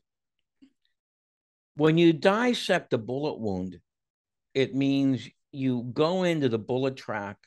When 1.76 1.98
you 1.98 2.14
dissect 2.14 2.94
a 2.94 2.98
bullet 2.98 3.40
wound, 3.40 3.78
it 4.54 4.74
means 4.74 5.28
you 5.52 5.84
go 5.94 6.24
into 6.24 6.50
the 6.50 6.58
bullet 6.58 6.98
track 6.98 7.38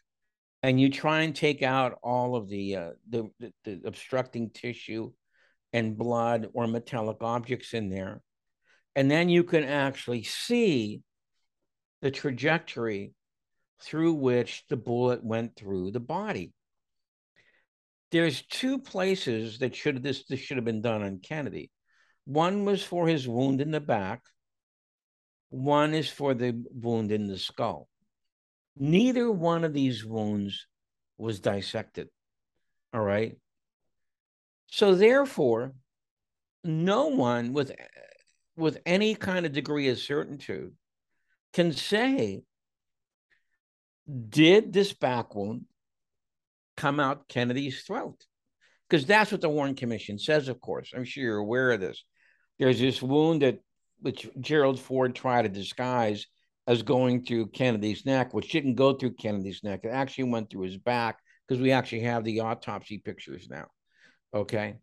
and 0.62 0.80
you 0.80 0.90
try 0.90 1.22
and 1.22 1.34
take 1.34 1.62
out 1.62 1.98
all 2.02 2.36
of 2.36 2.48
the 2.48 2.76
uh, 2.76 2.90
the, 3.08 3.30
the, 3.40 3.52
the 3.64 3.80
obstructing 3.84 4.50
tissue 4.50 5.10
and 5.72 5.96
blood 5.96 6.48
or 6.52 6.66
metallic 6.66 7.18
objects 7.22 7.74
in 7.74 7.88
there 7.88 8.20
and 8.96 9.10
then 9.10 9.28
you 9.28 9.44
can 9.44 9.64
actually 9.64 10.22
see 10.22 11.02
the 12.02 12.10
trajectory 12.10 13.14
through 13.82 14.14
which 14.14 14.64
the 14.68 14.76
bullet 14.76 15.24
went 15.24 15.56
through 15.56 15.90
the 15.90 16.00
body 16.00 16.52
there's 18.10 18.42
two 18.42 18.78
places 18.78 19.58
that 19.58 19.74
should 19.74 20.02
this 20.02 20.24
this 20.24 20.40
should 20.40 20.56
have 20.56 20.64
been 20.64 20.82
done 20.82 21.02
on 21.02 21.20
Kennedy. 21.20 21.70
One 22.24 22.64
was 22.64 22.82
for 22.82 23.06
his 23.06 23.26
wound 23.26 23.60
in 23.60 23.70
the 23.70 23.80
back. 23.80 24.22
One 25.50 25.94
is 25.94 26.08
for 26.08 26.34
the 26.34 26.62
wound 26.70 27.12
in 27.12 27.26
the 27.26 27.38
skull. 27.38 27.88
Neither 28.76 29.30
one 29.30 29.64
of 29.64 29.72
these 29.72 30.04
wounds 30.04 30.66
was 31.18 31.40
dissected. 31.40 32.08
All 32.94 33.00
right. 33.00 33.36
So 34.68 34.94
therefore, 34.94 35.74
no 36.64 37.08
one 37.08 37.52
with 37.52 37.72
with 38.56 38.78
any 38.86 39.14
kind 39.14 39.46
of 39.46 39.52
degree 39.52 39.88
of 39.88 39.98
certainty 39.98 40.70
can 41.52 41.72
say 41.72 42.42
did 44.28 44.72
this 44.72 44.92
back 44.92 45.34
wound 45.34 45.64
come 46.80 46.98
out 46.98 47.28
Kennedy's 47.28 47.82
throat. 47.82 48.24
Because 48.88 49.06
that's 49.06 49.30
what 49.30 49.40
the 49.40 49.48
Warren 49.48 49.74
Commission 49.76 50.18
says, 50.18 50.48
of 50.48 50.60
course. 50.60 50.92
I'm 50.96 51.04
sure 51.04 51.22
you're 51.22 51.36
aware 51.36 51.70
of 51.72 51.80
this. 51.80 52.02
There's 52.58 52.80
this 52.80 53.00
wound 53.00 53.42
that 53.42 53.60
which 54.00 54.28
Gerald 54.40 54.80
Ford 54.80 55.14
tried 55.14 55.42
to 55.42 55.48
disguise 55.48 56.26
as 56.66 56.82
going 56.82 57.24
through 57.24 57.48
Kennedy's 57.48 58.06
neck, 58.06 58.32
which 58.32 58.50
didn't 58.50 58.74
go 58.74 58.94
through 58.94 59.14
Kennedy's 59.14 59.62
neck. 59.62 59.80
It 59.84 59.88
actually 59.88 60.24
went 60.24 60.50
through 60.50 60.62
his 60.62 60.78
back 60.78 61.18
because 61.46 61.60
we 61.60 61.72
actually 61.72 62.00
have 62.00 62.24
the 62.24 62.40
autopsy 62.40 62.98
pictures 62.98 63.48
now. 63.50 63.66
Okay. 64.34 64.76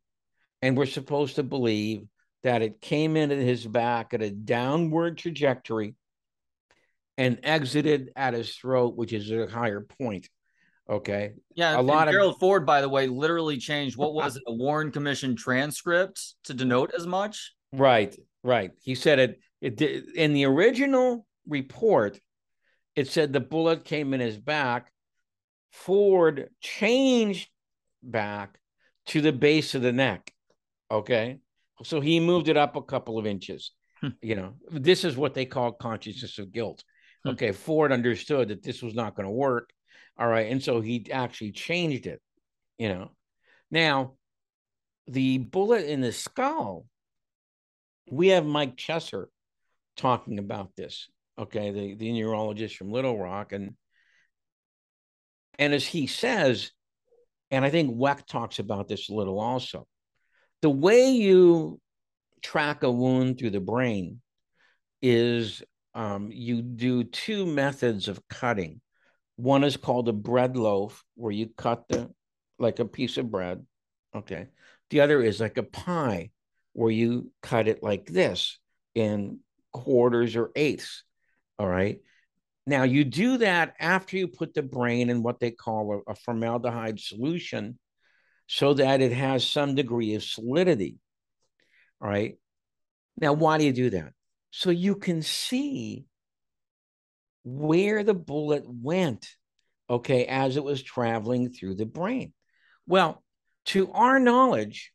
And 0.61 0.77
we're 0.77 0.85
supposed 0.85 1.35
to 1.35 1.43
believe 1.43 2.03
that 2.43 2.61
it 2.61 2.79
came 2.79 3.17
in 3.17 3.31
at 3.31 3.39
his 3.39 3.65
back 3.65 4.13
at 4.13 4.21
a 4.21 4.29
downward 4.29 5.17
trajectory 5.17 5.95
and 7.17 7.39
exited 7.43 8.11
at 8.15 8.33
his 8.33 8.55
throat, 8.55 8.95
which 8.95 9.13
is 9.13 9.31
a 9.31 9.47
higher 9.47 9.81
point. 9.99 10.29
Okay. 10.89 11.33
Yeah. 11.55 11.79
A 11.79 11.81
lot 11.81 12.07
of 12.07 12.13
Gerald 12.13 12.35
of 12.35 12.39
Ford, 12.39 12.65
by 12.65 12.81
the 12.81 12.89
way, 12.89 13.07
literally 13.07 13.57
changed 13.57 13.97
what 13.97 14.13
was 14.13 14.37
it, 14.37 14.43
a 14.47 14.53
Warren 14.53 14.91
Commission 14.91 15.35
transcript 15.35 16.35
to 16.45 16.53
denote 16.53 16.91
as 16.97 17.05
much. 17.05 17.53
Right. 17.73 18.15
Right. 18.43 18.71
He 18.81 18.95
said 18.95 19.19
it. 19.19 19.39
It 19.59 19.75
did 19.75 20.15
in 20.15 20.33
the 20.33 20.45
original 20.45 21.25
report. 21.47 22.19
It 22.95 23.07
said 23.07 23.33
the 23.33 23.39
bullet 23.39 23.83
came 23.83 24.13
in 24.13 24.19
his 24.19 24.37
back. 24.37 24.91
Ford 25.71 26.49
changed 26.61 27.49
back 28.01 28.57
to 29.07 29.21
the 29.21 29.33
base 29.33 29.75
of 29.75 29.81
the 29.81 29.91
neck. 29.91 30.31
Okay. 30.89 31.39
So 31.83 31.99
he 31.99 32.19
moved 32.19 32.47
it 32.49 32.57
up 32.57 32.75
a 32.75 32.81
couple 32.81 33.19
of 33.19 33.27
inches. 33.27 33.71
Hmm. 34.01 34.09
You 34.21 34.35
know, 34.35 34.53
this 34.69 35.03
is 35.03 35.17
what 35.17 35.33
they 35.33 35.45
call 35.45 35.73
consciousness 35.73 36.39
of 36.39 36.51
guilt. 36.51 36.83
Hmm. 37.25 37.31
Okay. 37.31 37.51
Ford 37.51 37.91
understood 37.91 38.47
that 38.49 38.63
this 38.63 38.81
was 38.81 38.93
not 38.93 39.15
going 39.15 39.25
to 39.25 39.31
work 39.31 39.69
all 40.19 40.27
right. 40.27 40.51
And 40.51 40.63
so 40.63 40.81
he 40.81 41.11
actually 41.11 41.51
changed 41.51 42.07
it, 42.07 42.21
you 42.77 42.89
know. 42.89 43.11
Now, 43.69 44.13
the 45.07 45.37
bullet 45.37 45.85
in 45.85 46.01
the 46.01 46.11
skull, 46.11 46.85
we 48.09 48.29
have 48.29 48.45
Mike 48.45 48.77
Chesser 48.77 49.27
talking 49.95 50.39
about 50.39 50.75
this. 50.75 51.09
Okay, 51.39 51.71
the, 51.71 51.95
the 51.95 52.11
neurologist 52.11 52.77
from 52.77 52.91
Little 52.91 53.17
Rock. 53.17 53.51
And 53.51 53.75
and 55.59 55.73
as 55.73 55.85
he 55.85 56.07
says, 56.07 56.71
and 57.51 57.63
I 57.63 57.69
think 57.69 57.91
Wecht 57.93 58.27
talks 58.27 58.59
about 58.59 58.87
this 58.87 59.09
a 59.09 59.13
little 59.13 59.39
also, 59.39 59.87
the 60.61 60.69
way 60.69 61.11
you 61.11 61.79
track 62.41 62.83
a 62.83 62.91
wound 62.91 63.37
through 63.37 63.51
the 63.51 63.59
brain 63.59 64.21
is 65.01 65.63
um, 65.93 66.29
you 66.31 66.61
do 66.61 67.03
two 67.03 67.45
methods 67.45 68.07
of 68.07 68.21
cutting. 68.27 68.81
One 69.37 69.63
is 69.63 69.77
called 69.77 70.09
a 70.09 70.13
bread 70.13 70.57
loaf, 70.57 71.03
where 71.15 71.31
you 71.31 71.49
cut 71.57 71.87
the 71.87 72.11
like 72.59 72.79
a 72.79 72.85
piece 72.85 73.17
of 73.17 73.31
bread. 73.31 73.65
Okay. 74.15 74.47
The 74.89 75.01
other 75.01 75.21
is 75.21 75.39
like 75.39 75.57
a 75.57 75.63
pie, 75.63 76.31
where 76.73 76.91
you 76.91 77.31
cut 77.41 77.67
it 77.67 77.81
like 77.81 78.07
this 78.07 78.59
in 78.95 79.39
quarters 79.71 80.35
or 80.35 80.51
eighths. 80.55 81.03
All 81.57 81.67
right. 81.67 81.99
Now 82.65 82.83
you 82.83 83.05
do 83.05 83.37
that 83.37 83.75
after 83.79 84.17
you 84.17 84.27
put 84.27 84.53
the 84.53 84.63
brain 84.63 85.09
in 85.09 85.23
what 85.23 85.39
they 85.39 85.51
call 85.51 86.03
a, 86.07 86.11
a 86.11 86.15
formaldehyde 86.15 86.99
solution 86.99 87.79
so 88.47 88.73
that 88.73 89.01
it 89.01 89.11
has 89.11 89.45
some 89.45 89.75
degree 89.75 90.15
of 90.15 90.23
solidity. 90.23 90.97
All 92.01 92.09
right. 92.09 92.37
Now, 93.19 93.33
why 93.33 93.57
do 93.57 93.65
you 93.65 93.73
do 93.73 93.89
that? 93.91 94.13
So 94.51 94.69
you 94.69 94.95
can 94.95 95.21
see 95.21 96.06
where 97.47 98.03
the 98.03 98.13
bullet 98.13 98.65
went, 98.67 99.25
okay, 99.89 100.25
as 100.25 100.57
it 100.57 100.63
was 100.63 100.83
traveling 100.83 101.49
through 101.49 101.75
the 101.75 101.85
brain. 101.85 102.33
Well, 102.85 103.23
to 103.67 103.89
our 103.93 104.19
knowledge, 104.19 104.91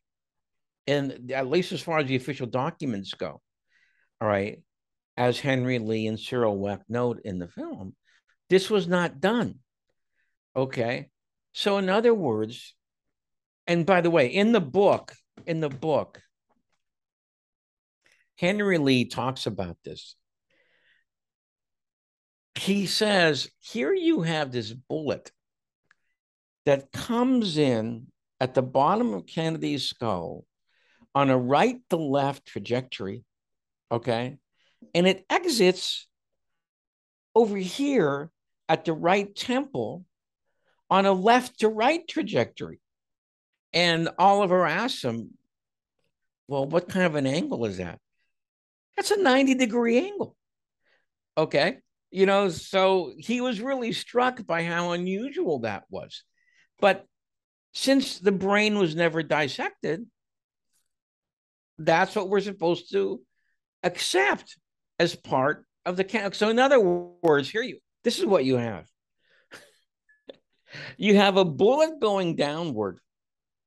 and 0.85 1.31
at 1.31 1.49
least 1.49 1.71
as 1.71 1.81
far 1.81 1.97
as 1.97 2.05
the 2.05 2.15
official 2.15 2.45
documents 2.45 3.15
go, 3.15 3.41
all 4.21 4.27
right, 4.27 4.61
as 5.17 5.39
Henry 5.39 5.79
Lee 5.79 6.05
and 6.05 6.19
Cyril 6.19 6.57
Wecht 6.57 6.83
note 6.89 7.21
in 7.25 7.39
the 7.39 7.47
film, 7.47 7.95
this 8.51 8.69
was 8.69 8.87
not 8.87 9.19
done. 9.19 9.55
Okay. 10.55 11.09
So, 11.53 11.79
in 11.79 11.89
other 11.89 12.13
words, 12.13 12.75
and 13.65 13.83
by 13.83 14.01
the 14.01 14.11
way, 14.11 14.27
in 14.27 14.51
the 14.51 14.61
book, 14.61 15.13
in 15.47 15.59
the 15.59 15.69
book, 15.69 16.21
Henry 18.37 18.77
Lee 18.77 19.05
talks 19.05 19.47
about 19.47 19.77
this 19.83 20.15
he 22.55 22.85
says, 22.85 23.49
Here 23.59 23.93
you 23.93 24.21
have 24.21 24.51
this 24.51 24.71
bullet 24.71 25.31
that 26.65 26.91
comes 26.91 27.57
in 27.57 28.07
at 28.39 28.53
the 28.53 28.61
bottom 28.61 29.13
of 29.13 29.25
Kennedy's 29.25 29.85
skull 29.85 30.45
on 31.15 31.29
a 31.29 31.37
right 31.37 31.77
to 31.89 31.97
left 31.97 32.45
trajectory. 32.45 33.23
Okay. 33.91 34.37
And 34.93 35.07
it 35.07 35.25
exits 35.29 36.07
over 37.35 37.57
here 37.57 38.29
at 38.69 38.85
the 38.85 38.93
right 38.93 39.33
temple 39.35 40.05
on 40.89 41.05
a 41.05 41.11
left 41.11 41.59
to 41.59 41.69
right 41.69 42.07
trajectory. 42.07 42.79
And 43.73 44.09
Oliver 44.19 44.65
asks 44.65 45.03
him, 45.03 45.31
Well, 46.47 46.65
what 46.65 46.89
kind 46.89 47.05
of 47.05 47.15
an 47.15 47.25
angle 47.25 47.65
is 47.65 47.77
that? 47.77 47.99
That's 48.95 49.11
a 49.11 49.21
90 49.21 49.55
degree 49.55 49.97
angle. 49.97 50.35
Okay 51.35 51.79
you 52.13 52.27
know 52.27 52.47
so 52.47 53.11
he 53.17 53.41
was 53.41 53.59
really 53.59 53.91
struck 53.91 54.45
by 54.45 54.63
how 54.63 54.91
unusual 54.91 55.59
that 55.59 55.83
was. 55.89 56.23
But 56.79 57.05
since 57.73 58.19
the 58.19 58.31
brain 58.31 58.77
was 58.77 58.95
never 58.95 59.23
dissected 59.23 60.05
that's 61.79 62.15
what 62.15 62.29
we're 62.29 62.39
supposed 62.39 62.91
to 62.91 63.19
accept 63.81 64.57
as 64.99 65.15
part 65.15 65.65
of 65.87 65.97
the 65.97 66.03
count 66.03 66.35
so 66.35 66.49
in 66.49 66.59
other 66.59 66.79
words 66.79 67.49
here 67.49 67.63
you 67.63 67.79
this 68.03 68.19
is 68.19 68.25
what 68.25 68.45
you 68.45 68.57
have. 68.57 68.85
You 70.97 71.15
have 71.17 71.37
a 71.37 71.45
bullet 71.45 71.99
going 71.99 72.35
downward 72.35 72.99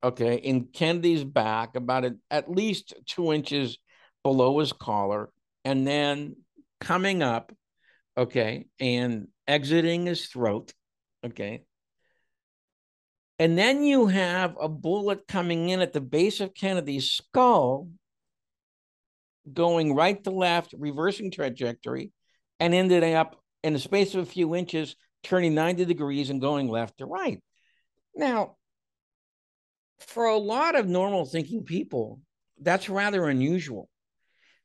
okay 0.04 0.36
in 0.36 0.66
kennedy's 0.66 1.24
back 1.24 1.74
about 1.74 2.04
a, 2.04 2.16
at 2.30 2.50
least 2.50 2.94
two 3.06 3.32
inches 3.32 3.78
below 4.22 4.58
his 4.58 4.72
collar 4.72 5.30
and 5.64 5.86
then 5.86 6.36
coming 6.80 7.22
up 7.22 7.52
okay, 8.16 8.66
and 8.80 9.28
exiting 9.46 10.06
his 10.06 10.26
throat, 10.26 10.72
okay. 11.24 11.62
And 13.38 13.58
then 13.58 13.84
you 13.84 14.06
have 14.06 14.56
a 14.58 14.68
bullet 14.68 15.26
coming 15.28 15.68
in 15.68 15.80
at 15.80 15.92
the 15.92 16.00
base 16.00 16.40
of 16.40 16.54
Kennedy's 16.54 17.10
skull, 17.10 17.88
going 19.52 19.94
right 19.94 20.22
to 20.24 20.30
left, 20.30 20.74
reversing 20.76 21.30
trajectory, 21.30 22.12
and 22.58 22.74
ended 22.74 23.04
up 23.04 23.36
in 23.62 23.74
the 23.74 23.78
space 23.78 24.14
of 24.14 24.22
a 24.22 24.30
few 24.30 24.54
inches, 24.54 24.96
turning 25.22 25.54
90 25.54 25.84
degrees 25.84 26.30
and 26.30 26.40
going 26.40 26.68
left 26.68 26.98
to 26.98 27.06
right. 27.06 27.42
Now, 28.14 28.56
for 29.98 30.26
a 30.26 30.38
lot 30.38 30.74
of 30.74 30.88
normal 30.88 31.26
thinking 31.26 31.64
people, 31.64 32.20
that's 32.60 32.88
rather 32.88 33.26
unusual. 33.26 33.88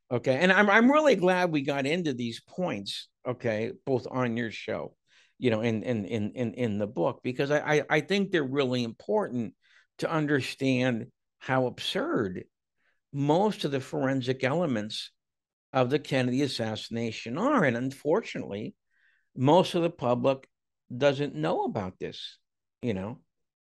Okay. 0.10 0.38
And 0.38 0.52
I'm, 0.52 0.70
I'm 0.70 0.92
really 0.92 1.16
glad 1.16 1.52
we 1.52 1.62
got 1.62 1.86
into 1.86 2.14
these 2.14 2.42
points 2.42 3.10
okay, 3.28 3.72
both 3.86 4.08
on 4.10 4.38
your 4.38 4.52
show, 4.52 4.96
you 5.38 5.52
know, 5.52 5.62
in 5.62 5.84
in 5.84 6.06
in 6.06 6.32
in, 6.32 6.54
in 6.54 6.78
the 6.78 6.88
book, 6.88 7.22
because 7.24 7.52
I, 7.52 7.60
I 7.60 7.84
I 7.90 8.02
think 8.02 8.32
they're 8.32 8.44
really 8.44 8.84
important 8.84 9.54
to 10.00 10.12
understand 10.12 11.08
how 11.40 11.66
absurd 11.66 12.44
most 13.14 13.66
of 13.66 13.72
the 13.72 13.80
forensic 13.80 14.44
elements 14.44 15.12
of 15.74 15.90
the 15.90 16.00
Kennedy 16.00 16.42
assassination 16.42 17.38
are. 17.38 17.64
And 17.64 17.78
unfortunately, 17.78 18.76
most 19.36 19.76
of 19.76 19.84
the 19.84 19.90
public 19.90 20.48
doesn't 20.96 21.36
know 21.36 21.64
about 21.64 22.00
this, 22.00 22.38
you 22.82 22.94
know, 22.94 23.20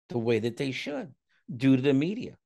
the 0.09 0.19
way 0.19 0.39
that 0.39 0.57
they 0.57 0.71
should 0.71 1.13
due 1.55 1.77
to 1.77 1.83
the 1.83 1.95
media. 1.95 2.37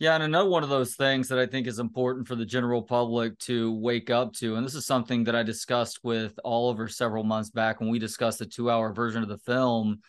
Yeah, 0.00 0.14
and 0.14 0.24
another 0.24 0.48
one 0.48 0.62
of 0.62 0.70
those 0.70 0.94
things 0.94 1.28
that 1.28 1.38
I 1.38 1.44
think 1.44 1.66
is 1.66 1.78
important 1.78 2.26
for 2.26 2.34
the 2.34 2.46
general 2.46 2.80
public 2.80 3.38
to 3.40 3.70
wake 3.70 4.08
up 4.08 4.32
to, 4.36 4.56
and 4.56 4.64
this 4.64 4.74
is 4.74 4.86
something 4.86 5.24
that 5.24 5.36
I 5.36 5.42
discussed 5.42 6.00
with 6.02 6.40
Oliver 6.42 6.88
several 6.88 7.22
months 7.22 7.50
back 7.50 7.80
when 7.80 7.90
we 7.90 7.98
discussed 7.98 8.38
the 8.38 8.46
two 8.46 8.70
hour 8.70 8.94
version 8.94 9.22
of 9.22 9.28
the 9.28 9.36
film, 9.36 10.00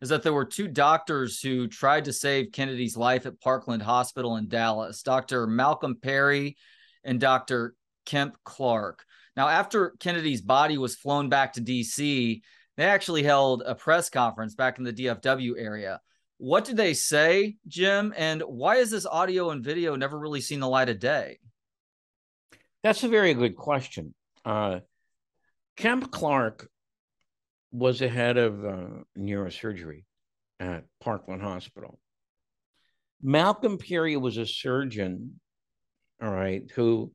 is 0.00 0.08
that 0.10 0.22
there 0.22 0.32
were 0.32 0.44
two 0.44 0.68
doctors 0.68 1.40
who 1.40 1.66
tried 1.66 2.04
to 2.04 2.12
save 2.12 2.52
Kennedy's 2.52 2.96
life 2.96 3.26
at 3.26 3.40
Parkland 3.40 3.82
Hospital 3.82 4.36
in 4.36 4.46
Dallas 4.46 5.02
Dr. 5.02 5.48
Malcolm 5.48 5.96
Perry 6.00 6.56
and 7.02 7.18
Dr. 7.18 7.74
Kemp 8.06 8.36
Clark. 8.44 9.04
Now, 9.36 9.48
after 9.48 9.96
Kennedy's 9.98 10.42
body 10.42 10.78
was 10.78 10.94
flown 10.94 11.28
back 11.28 11.54
to 11.54 11.60
DC, 11.60 12.40
they 12.76 12.84
actually 12.84 13.24
held 13.24 13.64
a 13.66 13.74
press 13.74 14.10
conference 14.10 14.54
back 14.54 14.78
in 14.78 14.84
the 14.84 14.92
DFW 14.92 15.54
area 15.58 16.00
what 16.40 16.64
did 16.64 16.78
they 16.78 16.94
say, 16.94 17.56
Jim? 17.68 18.14
And 18.16 18.40
why 18.40 18.76
is 18.76 18.90
this 18.90 19.04
audio 19.04 19.50
and 19.50 19.62
video 19.62 19.94
never 19.94 20.18
really 20.18 20.40
seen 20.40 20.60
the 20.60 20.68
light 20.68 20.88
of 20.88 20.98
day? 20.98 21.38
That's 22.82 23.04
a 23.04 23.08
very 23.08 23.34
good 23.34 23.56
question. 23.56 24.14
Uh, 24.42 24.80
Kemp 25.76 26.10
Clark 26.10 26.66
was 27.72 27.98
the 27.98 28.08
head 28.08 28.38
of 28.38 28.64
uh, 28.64 28.86
neurosurgery 29.18 30.04
at 30.58 30.84
Parkland 31.02 31.42
Hospital. 31.42 31.98
Malcolm 33.22 33.76
Perry 33.76 34.16
was 34.16 34.38
a 34.38 34.46
surgeon, 34.46 35.38
all 36.22 36.32
right, 36.32 36.62
who 36.74 37.12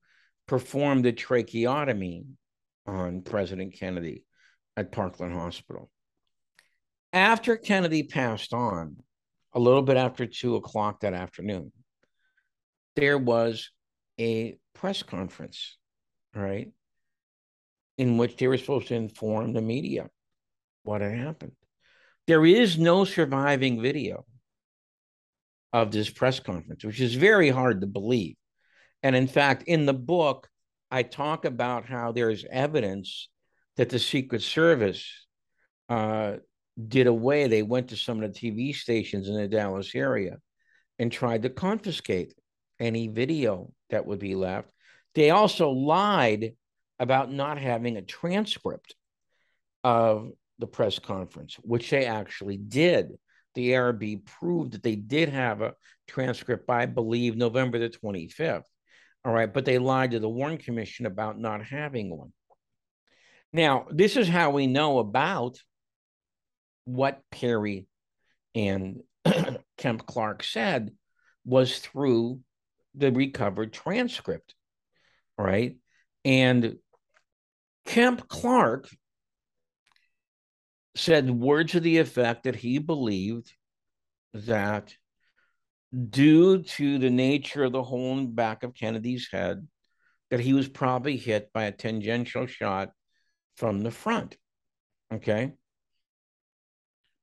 performed 0.48 1.08
a 1.08 1.12
tracheotomy 1.12 2.26
on 2.86 3.24
President 3.24 3.74
Kennedy 3.74 4.24
at 4.78 4.92
Parkland 4.92 5.34
Hospital. 5.34 5.90
After 7.12 7.58
Kennedy 7.58 8.04
passed 8.04 8.54
on, 8.54 8.98
a 9.56 9.60
little 9.60 9.82
bit 9.82 9.98
after 9.98 10.26
two 10.26 10.56
o'clock 10.56 11.00
that 11.00 11.14
afternoon, 11.14 11.72
there 12.96 13.18
was 13.18 13.72
a 14.20 14.58
press 14.74 15.02
conference, 15.02 15.78
right, 16.36 16.72
in 17.98 18.18
which 18.18 18.36
they 18.36 18.48
were 18.48 18.58
supposed 18.58 18.90
to 18.90 18.96
inform 18.96 19.54
the 19.54 19.62
media 19.62 20.10
what 20.84 21.02
had 21.02 21.18
happened. 21.18 21.54
There 22.28 22.46
is 22.46 22.78
no 22.78 23.06
surviving 23.06 23.82
video 23.82 24.26
of 25.72 25.92
this 25.92 26.10
press 26.10 26.40
conference, 26.40 26.84
which 26.84 27.00
is 27.00 27.16
very 27.16 27.50
hard 27.50 27.82
to 27.82 27.88
believe. 27.88 28.36
And 29.04 29.16
in 29.16 29.28
fact, 29.28 29.64
in 29.64 29.86
the 29.86 29.94
book, 29.94 30.48
I 30.92 31.04
talk 31.04 31.46
about 31.46 31.86
how 31.86 32.12
there 32.12 32.30
is 32.30 32.46
evidence 32.50 33.30
that 33.78 33.90
the 33.90 34.00
Secret 34.00 34.42
Service 34.42 35.06
uh, 35.90 36.38
did 36.88 37.08
away. 37.08 37.48
They 37.48 37.64
went 37.64 37.90
to 37.90 37.98
some 37.98 38.22
of 38.22 38.34
the 38.34 38.40
TV 38.40 38.76
stations 38.76 39.28
in 39.28 39.36
the 39.36 39.48
Dallas 39.48 39.94
area 39.96 40.38
and 41.00 41.12
tried 41.12 41.44
to 41.44 41.50
confiscate 41.50 42.34
any 42.80 43.08
video 43.08 43.72
that 43.90 44.06
would 44.06 44.20
be 44.20 44.36
left. 44.36 44.70
They 45.14 45.30
also 45.30 45.70
lied 45.70 46.54
about 47.00 47.32
not 47.32 47.58
having 47.58 47.98
a 47.98 48.02
transcript 48.02 48.96
of 49.84 50.32
the 50.60 50.68
press 50.68 51.00
conference, 51.00 51.56
which 51.62 51.90
they 51.90 52.06
actually 52.06 52.58
did. 52.58 53.18
The 53.56 53.72
ARB 53.72 54.26
proved 54.26 54.74
that 54.74 54.84
they 54.84 54.96
did 54.96 55.30
have 55.30 55.62
a 55.62 55.74
transcript 56.08 56.68
by, 56.68 56.84
I 56.84 56.86
believe, 56.86 57.36
November 57.36 57.80
the 57.80 57.90
25th. 57.90 58.64
All 59.24 59.34
right, 59.34 59.52
but 59.52 59.66
they 59.66 59.80
lied 59.80 60.12
to 60.12 60.20
the 60.20 60.30
Warren 60.30 60.58
Commission 60.58 61.06
about 61.06 61.40
not 61.40 61.66
having 61.66 62.16
one. 62.16 62.32
Now, 63.52 63.88
this 63.90 64.18
is 64.18 64.28
how 64.28 64.52
we 64.52 64.68
know 64.68 65.00
about 65.00 65.58
what 66.86 67.22
Perry 67.32 67.88
and 68.54 69.02
Kemp 69.78 70.06
Clark 70.06 70.44
said 70.44 70.92
was 71.44 71.80
through 71.80 72.40
the 72.94 73.12
recovered 73.12 73.74
transcript, 73.74 74.56
right? 75.38 75.78
And 76.24 76.78
Kemp 77.86 78.28
Clark 78.28 78.90
said 80.96 81.30
words 81.30 81.74
to 81.74 81.80
the 81.80 81.98
effect 81.98 82.44
that 82.44 82.56
he 82.56 82.78
believed 82.78 83.52
that 84.34 84.96
due 86.10 86.64
to 86.64 86.98
the 86.98 87.10
nature 87.10 87.64
of 87.66 87.74
the 87.74 87.84
hole 87.84 88.18
in 88.18 88.26
the 88.26 88.32
back 88.32 88.64
of 88.64 88.74
Kennedy's 88.74 89.28
head, 89.32 89.68
that 90.32 90.40
he 90.40 90.54
was 90.54 90.68
probably 90.68 91.18
hit 91.18 91.52
by 91.54 91.66
a 91.66 91.72
tangential 91.72 92.48
shot 92.48 92.92
from 93.56 93.82
the 93.82 93.92
front. 93.92 94.38
Okay 95.14 95.54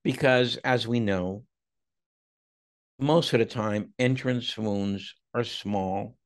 because 0.04 0.56
as 0.58 0.86
we 0.86 1.00
know, 1.00 1.44
most 2.98 3.32
of 3.32 3.40
the 3.40 3.46
time 3.46 3.92
entrance 3.98 4.56
wounds 4.56 5.14
are 5.34 5.44
small 5.44 6.16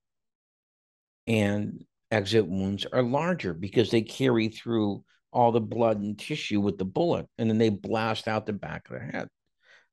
and 1.27 1.85
exit 2.11 2.47
wounds 2.47 2.87
are 2.93 3.03
larger 3.03 3.53
because 3.55 3.91
they 3.91 4.03
carry 4.03 4.49
through 4.49 5.03
all 5.33 5.53
the 5.53 5.61
blood 5.61 5.99
and 6.01 6.19
tissue 6.19 6.61
with 6.61 6.79
the 6.79 6.85
bullet 6.85 7.27
and 7.39 7.51
then 7.51 7.59
they 7.59 7.69
blast 7.69 8.29
out 8.29 8.47
the 8.47 8.53
back 8.53 8.89
of 8.89 8.99
the 8.99 9.05
head. 9.05 9.29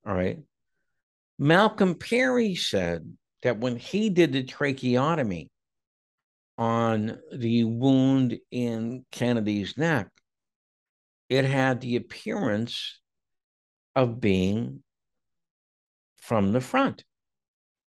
All 0.06 0.14
right. 0.14 0.40
Malcolm 1.40 1.96
Perry 1.96 2.56
said 2.56 3.18
that 3.42 3.60
when 3.60 3.76
he 3.78 4.10
did 4.10 4.32
the 4.32 4.44
tracheotomy 4.44 5.50
on 6.58 7.18
the 7.36 7.64
wound 7.64 8.38
in 8.52 9.06
Kennedy's 9.12 9.78
neck, 9.78 10.08
it 11.30 11.46
had 11.46 11.82
the 11.82 11.96
appearance 11.96 13.00
of 13.96 14.20
being 14.20 14.84
from 16.18 16.52
the 16.52 16.62
front. 16.62 17.04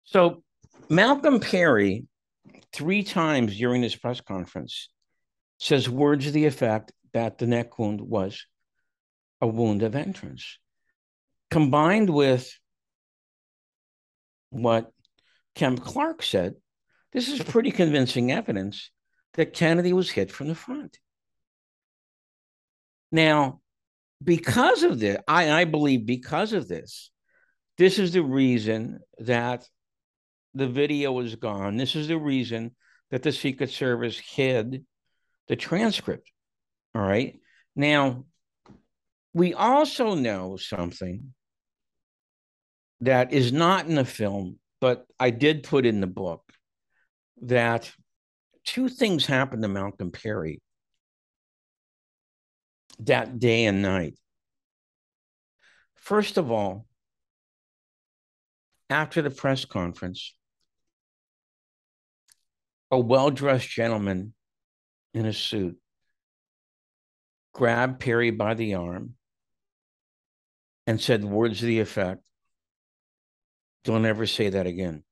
So 0.04 0.42
Malcolm 0.88 1.40
Perry, 1.40 2.06
three 2.72 3.02
times 3.02 3.56
during 3.56 3.82
this 3.82 3.96
press 3.96 4.20
conference, 4.20 4.88
says 5.58 5.88
words 5.88 6.24
to 6.24 6.30
the 6.32 6.46
effect 6.46 6.92
that 7.12 7.38
the 7.38 7.46
neck 7.46 7.78
wound 7.78 8.00
was 8.00 8.46
a 9.40 9.46
wound 9.46 9.82
of 9.82 9.94
entrance. 9.94 10.58
Combined 11.50 12.10
with 12.10 12.50
what 14.50 14.90
Kemp 15.54 15.82
Clark 15.82 16.22
said, 16.22 16.54
this 17.12 17.28
is 17.28 17.42
pretty 17.42 17.70
convincing 17.70 18.32
evidence 18.32 18.90
that 19.34 19.54
Kennedy 19.54 19.92
was 19.92 20.10
hit 20.10 20.30
from 20.30 20.48
the 20.48 20.54
front. 20.54 20.98
Now, 23.10 23.61
because 24.22 24.82
of 24.82 24.98
this, 24.98 25.18
I, 25.26 25.50
I 25.50 25.64
believe 25.64 26.06
because 26.06 26.52
of 26.52 26.68
this, 26.68 27.10
this 27.78 27.98
is 27.98 28.12
the 28.12 28.22
reason 28.22 29.00
that 29.18 29.66
the 30.54 30.68
video 30.68 31.18
is 31.20 31.34
gone. 31.36 31.76
This 31.76 31.96
is 31.96 32.08
the 32.08 32.18
reason 32.18 32.74
that 33.10 33.22
the 33.22 33.32
Secret 33.32 33.70
Service 33.70 34.18
hid 34.18 34.84
the 35.48 35.56
transcript. 35.56 36.30
All 36.94 37.02
right. 37.02 37.40
Now, 37.74 38.24
we 39.34 39.54
also 39.54 40.14
know 40.14 40.56
something 40.56 41.32
that 43.00 43.32
is 43.32 43.52
not 43.52 43.86
in 43.86 43.94
the 43.94 44.04
film, 44.04 44.58
but 44.80 45.06
I 45.18 45.30
did 45.30 45.62
put 45.62 45.86
in 45.86 46.00
the 46.00 46.06
book 46.06 46.42
that 47.42 47.90
two 48.64 48.88
things 48.88 49.26
happened 49.26 49.62
to 49.62 49.68
Malcolm 49.68 50.12
Perry 50.12 50.60
that 53.00 53.38
day 53.38 53.64
and 53.64 53.82
night. 53.82 54.14
First 55.96 56.36
of 56.36 56.50
all, 56.50 56.86
after 58.90 59.22
the 59.22 59.30
press 59.30 59.64
conference, 59.64 60.34
a 62.90 62.98
well 62.98 63.30
dressed 63.30 63.68
gentleman 63.68 64.34
in 65.14 65.26
a 65.26 65.32
suit 65.32 65.78
grabbed 67.52 68.00
Perry 68.00 68.30
by 68.30 68.54
the 68.54 68.74
arm 68.74 69.14
and 70.86 71.00
said 71.00 71.24
words 71.24 71.60
to 71.60 71.66
the 71.66 71.80
effect 71.80 72.22
Don't 73.84 74.06
ever 74.06 74.26
say 74.26 74.50
that 74.50 74.66
again. 74.66 75.04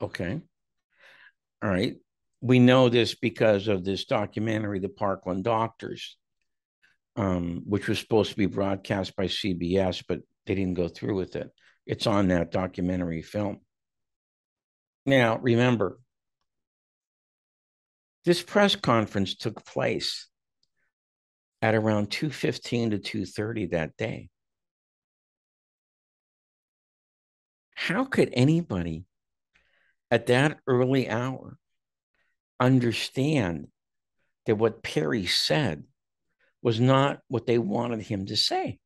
Okay. 0.00 0.40
All 1.62 1.70
right 1.70 1.96
we 2.46 2.58
know 2.58 2.88
this 2.88 3.14
because 3.14 3.66
of 3.68 3.84
this 3.84 4.04
documentary, 4.04 4.78
The 4.78 4.88
Parkland 4.88 5.44
Doctors, 5.44 6.16
um, 7.16 7.62
which 7.66 7.88
was 7.88 7.98
supposed 7.98 8.30
to 8.30 8.36
be 8.36 8.46
broadcast 8.46 9.16
by 9.16 9.26
CBS, 9.26 10.04
but 10.06 10.20
they 10.46 10.54
didn't 10.54 10.74
go 10.74 10.88
through 10.88 11.16
with 11.16 11.34
it. 11.34 11.50
It's 11.86 12.06
on 12.06 12.28
that 12.28 12.52
documentary 12.52 13.22
film. 13.22 13.60
Now, 15.04 15.38
remember, 15.38 15.98
this 18.24 18.42
press 18.42 18.76
conference 18.76 19.36
took 19.36 19.64
place 19.64 20.28
at 21.62 21.74
around 21.74 22.10
2:15 22.10 22.90
to 22.90 22.98
2:30 22.98 23.66
that 23.66 23.96
day. 23.96 24.30
How 27.74 28.04
could 28.04 28.30
anybody 28.32 29.04
at 30.10 30.26
that 30.26 30.58
early 30.66 31.08
hour 31.08 31.58
understand 32.60 33.68
that 34.46 34.56
what 34.56 34.82
Perry 34.82 35.26
said 35.26 35.84
was 36.62 36.80
not 36.80 37.20
what 37.28 37.46
they 37.46 37.58
wanted 37.58 38.02
him 38.02 38.26
to 38.26 38.36
say. 38.36 38.78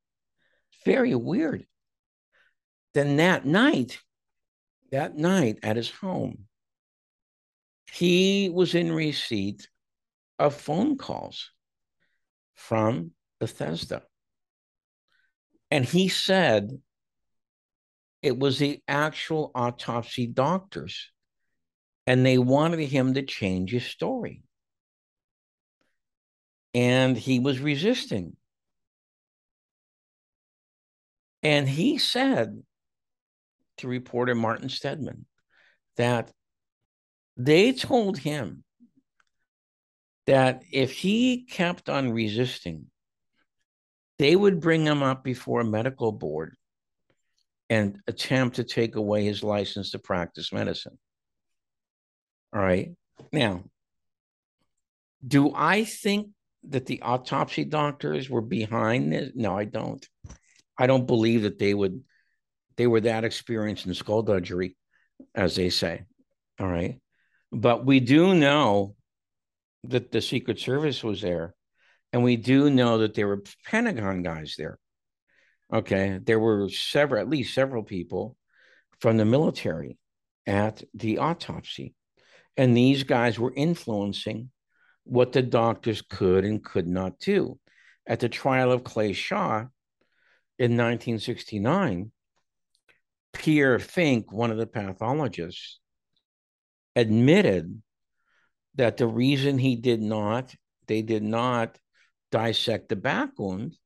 Very 0.84 1.14
weird. 1.14 1.66
Then 2.94 3.16
that 3.16 3.44
night, 3.46 3.98
that 4.90 5.16
night 5.16 5.58
at 5.62 5.76
his 5.76 5.90
home, 5.90 6.46
he 7.92 8.48
was 8.48 8.74
in 8.74 8.92
receipt 8.92 9.68
of 10.38 10.54
phone 10.54 10.96
calls 10.96 11.50
from 12.54 13.12
Bethesda. 13.38 14.02
And 15.70 15.84
he 15.84 16.08
said 16.08 16.70
it 18.22 18.38
was 18.38 18.58
the 18.58 18.80
actual 18.86 19.50
autopsy 19.54 20.26
doctors, 20.26 21.10
and 22.10 22.26
they 22.26 22.38
wanted 22.38 22.80
him 22.80 23.14
to 23.14 23.22
change 23.22 23.70
his 23.70 23.86
story. 23.86 24.42
And 26.74 27.16
he 27.16 27.38
was 27.38 27.60
resisting. 27.60 28.34
And 31.44 31.68
he 31.68 31.98
said 31.98 32.64
to 33.76 33.86
reporter 33.86 34.34
Martin 34.34 34.68
Steadman 34.68 35.24
that 35.98 36.32
they 37.36 37.72
told 37.74 38.18
him 38.18 38.64
that 40.26 40.64
if 40.72 40.90
he 40.90 41.44
kept 41.44 41.88
on 41.88 42.10
resisting, 42.10 42.86
they 44.18 44.34
would 44.34 44.60
bring 44.60 44.84
him 44.84 45.04
up 45.04 45.22
before 45.22 45.60
a 45.60 45.64
medical 45.64 46.10
board 46.10 46.56
and 47.68 48.00
attempt 48.08 48.56
to 48.56 48.64
take 48.64 48.96
away 48.96 49.24
his 49.24 49.44
license 49.44 49.92
to 49.92 50.00
practice 50.00 50.52
medicine. 50.52 50.98
All 52.52 52.60
right. 52.60 52.92
Now, 53.32 53.64
do 55.26 55.52
I 55.54 55.84
think 55.84 56.28
that 56.68 56.86
the 56.86 57.02
autopsy 57.02 57.64
doctors 57.64 58.28
were 58.28 58.40
behind 58.40 59.12
this? 59.12 59.32
No, 59.34 59.56
I 59.56 59.64
don't. 59.64 60.06
I 60.78 60.86
don't 60.86 61.06
believe 61.06 61.42
that 61.42 61.58
they 61.58 61.74
would 61.74 62.02
they 62.76 62.86
were 62.86 63.02
that 63.02 63.24
experienced 63.24 63.86
in 63.86 63.92
skullduggery, 63.92 64.76
as 65.34 65.54
they 65.54 65.68
say. 65.68 66.04
All 66.58 66.66
right. 66.66 66.98
But 67.52 67.84
we 67.84 68.00
do 68.00 68.34
know 68.34 68.94
that 69.84 70.10
the 70.10 70.20
Secret 70.20 70.58
Service 70.58 71.02
was 71.02 71.20
there. 71.20 71.54
And 72.12 72.24
we 72.24 72.36
do 72.36 72.70
know 72.70 72.98
that 72.98 73.14
there 73.14 73.28
were 73.28 73.42
Pentagon 73.66 74.22
guys 74.22 74.54
there. 74.56 74.78
Okay. 75.72 76.18
There 76.22 76.40
were 76.40 76.68
several, 76.70 77.20
at 77.20 77.28
least 77.28 77.54
several 77.54 77.82
people 77.82 78.36
from 79.00 79.16
the 79.16 79.24
military 79.24 79.98
at 80.46 80.82
the 80.94 81.18
autopsy. 81.18 81.94
And 82.56 82.76
these 82.76 83.04
guys 83.04 83.38
were 83.38 83.52
influencing 83.54 84.50
what 85.04 85.32
the 85.32 85.42
doctors 85.42 86.02
could 86.02 86.44
and 86.44 86.62
could 86.62 86.86
not 86.86 87.18
do. 87.18 87.58
At 88.06 88.20
the 88.20 88.28
trial 88.28 88.72
of 88.72 88.84
Clay 88.84 89.12
Shaw 89.12 89.66
in 90.58 90.76
1969, 90.76 92.12
Pierre 93.32 93.78
Finck, 93.78 94.32
one 94.32 94.50
of 94.50 94.58
the 94.58 94.66
pathologists, 94.66 95.78
admitted 96.96 97.80
that 98.74 98.96
the 98.96 99.06
reason 99.06 99.58
he 99.58 99.76
did 99.76 100.02
not, 100.02 100.54
they 100.86 101.02
did 101.02 101.22
not 101.22 101.78
dissect 102.30 102.88
the 102.88 102.96
back 102.96 103.30
wound 103.38 103.76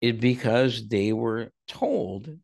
is 0.00 0.12
because 0.12 0.88
they 0.88 1.12
were 1.12 1.50
told 1.68 2.38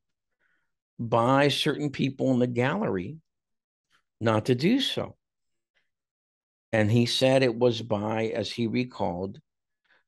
by 0.98 1.48
certain 1.48 1.90
people 1.90 2.32
in 2.32 2.38
the 2.38 2.46
gallery 2.46 3.18
not 4.22 4.46
to 4.46 4.54
do 4.54 4.80
so. 4.80 5.16
And 6.72 6.90
he 6.90 7.06
said 7.06 7.42
it 7.42 7.58
was 7.58 7.82
by, 7.82 8.26
as 8.34 8.50
he 8.50 8.66
recalled, 8.66 9.38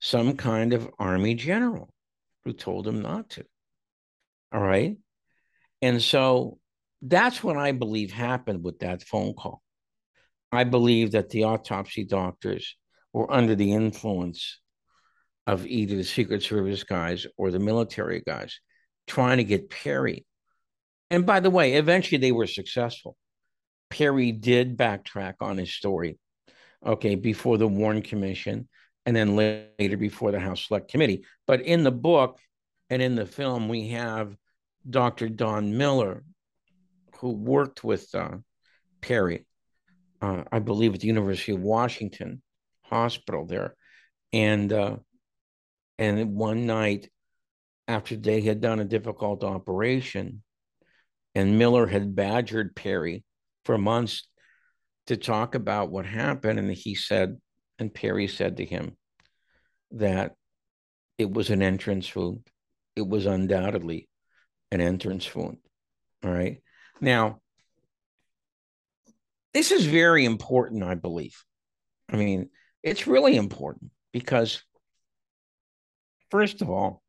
some 0.01 0.37
kind 0.37 0.73
of 0.73 0.89
army 0.99 1.35
general 1.35 1.91
who 2.45 2.53
told 2.53 2.87
him 2.87 3.03
not 3.03 3.31
to. 3.31 3.45
All 4.53 4.63
right. 4.63 4.97
And 5.83 6.01
so 6.01 6.59
that's 7.03 7.43
what 7.43 7.57
I 7.57 7.73
believe 7.73 8.13
happened 8.13 8.65
with 8.65 8.79
that 8.79 9.03
phone 9.03 9.35
call. 9.35 9.63
I 10.53 10.65
believe 10.65 11.13
that 11.13 11.31
the 11.31 11.45
autopsy 11.45 12.05
doctors 12.05 12.77
were 13.13 13.31
under 13.31 13.55
the 13.55 13.73
influence 13.73 14.61
of 15.47 15.67
either 15.67 15.97
the 15.97 16.05
Secret 16.05 16.43
Service 16.43 16.85
guys 16.85 17.27
or 17.37 17.51
the 17.51 17.59
military 17.59 18.23
guys 18.25 18.61
trying 19.07 19.39
to 19.39 19.45
get 19.45 19.69
Perry. 19.69 20.25
And 21.11 21.27
by 21.27 21.41
the 21.41 21.51
way, 21.51 21.75
eventually 21.75 22.19
they 22.19 22.33
were 22.33 22.47
successful. 22.47 23.17
Perry 23.97 24.33
did 24.33 24.77
backtrack 24.77 25.35
on 25.41 25.57
his 25.57 25.73
story, 25.73 26.19
okay, 26.85 27.15
before 27.15 27.59
the 27.59 27.69
Warren 27.69 28.03
Commission 28.03 28.69
and 29.07 29.15
then 29.15 29.37
later 29.37 29.97
before 29.97 30.33
the 30.33 30.41
House 30.41 30.67
Select 30.67 30.91
Committee. 30.91 31.25
But 31.47 31.63
in 31.63 31.85
the 31.85 31.93
book 31.93 32.39
and 32.91 33.01
in 33.01 33.15
the 33.15 33.27
film, 33.27 33.69
we 33.69 33.89
have 33.89 34.37
Dr. 34.89 35.29
Don 35.29 35.77
Miller, 35.77 36.25
who 37.19 37.31
worked 37.31 37.85
with 37.85 38.15
uh, 38.15 38.37
Perry 39.01 39.47
uh, 40.25 40.45
I 40.51 40.59
believe, 40.59 40.95
at 40.95 41.01
the 41.01 41.07
University 41.07 41.53
of 41.53 41.61
Washington 41.61 42.43
Hospital 42.83 43.47
there, 43.47 43.75
and 44.33 44.73
uh, 44.73 44.97
and 45.99 46.35
one 46.35 46.67
night 46.67 47.11
after 47.87 48.17
they 48.17 48.41
had 48.41 48.61
done 48.61 48.81
a 48.81 48.85
difficult 48.85 49.45
operation, 49.45 50.43
and 51.35 51.59
Miller 51.59 51.87
had 51.87 52.15
badgered 52.15 52.75
Perry 52.75 53.25
for 53.65 53.79
months 53.79 54.27
to 55.07 55.17
talk 55.17 55.55
about 55.55 55.91
what 55.91 56.07
happened, 56.07 56.59
and 56.59 56.71
he 56.71 56.95
said, 56.95 57.37
and 57.79 57.93
Perry 57.93 58.29
said 58.29 58.59
to 58.59 58.65
him 58.65 58.97
that 59.93 60.33
it 61.19 61.31
was 61.31 61.51
an 61.51 61.63
entrance 61.63 62.15
wound. 62.15 62.47
It 62.97 63.07
was 63.07 63.27
undoubtedly 63.27 64.09
an 64.71 64.81
entrance 64.81 65.35
wound. 65.35 65.59
All 66.25 66.31
right. 66.31 66.63
Now, 67.01 67.41
this 69.53 69.71
is 69.71 69.85
very 69.87 70.25
important, 70.25 70.83
I 70.83 70.95
believe. 70.95 71.45
I 72.11 72.17
mean, 72.17 72.51
it's 72.83 73.07
really 73.07 73.37
important 73.37 73.91
because, 74.13 74.63
first 76.31 76.61
of 76.63 76.71
all, 76.71 77.03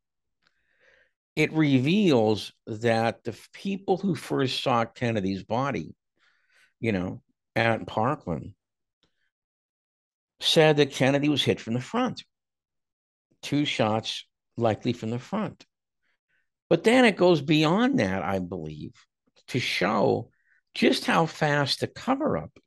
it 1.34 1.52
reveals 1.52 2.52
that 2.66 3.24
the 3.24 3.36
people 3.52 3.96
who 3.98 4.14
first 4.14 4.62
saw 4.62 4.84
Kennedy's 4.84 5.42
body, 5.42 5.94
you 6.80 6.92
know, 6.92 7.22
at 7.54 7.86
Parkland, 7.86 8.52
said 10.40 10.76
that 10.76 10.92
Kennedy 10.92 11.28
was 11.28 11.42
hit 11.42 11.60
from 11.60 11.74
the 11.74 11.80
front. 11.80 12.24
Two 13.42 13.64
shots, 13.64 14.26
likely 14.56 14.92
from 14.92 15.10
the 15.10 15.18
front. 15.18 15.64
But 16.68 16.84
then 16.84 17.04
it 17.04 17.16
goes 17.16 17.40
beyond 17.40 18.00
that, 18.00 18.22
I 18.22 18.38
believe, 18.40 18.92
to 19.48 19.58
show 19.58 20.30
just 20.74 21.06
how 21.06 21.26
fast 21.26 21.80
the 21.80 21.86
cover 21.86 22.36
up 22.36 22.58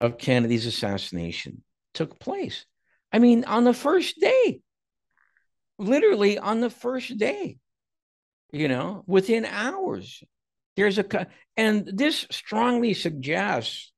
of 0.00 0.18
Kennedy's 0.18 0.66
assassination 0.66 1.62
took 1.94 2.18
place. 2.18 2.66
I 3.12 3.18
mean, 3.18 3.44
on 3.44 3.64
the 3.64 3.74
first 3.74 4.20
day, 4.20 4.60
literally 5.78 6.38
on 6.38 6.60
the 6.60 6.70
first 6.70 7.16
day, 7.18 7.58
you 8.52 8.68
know, 8.68 9.04
within 9.06 9.44
hours, 9.44 10.22
there's 10.76 10.98
a, 10.98 11.26
and 11.56 11.90
this 11.92 12.26
strongly 12.30 12.94
suggests 12.94 13.92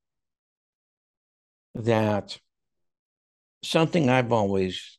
that 1.74 2.38
something 3.62 4.08
I've 4.08 4.32
always 4.32 4.98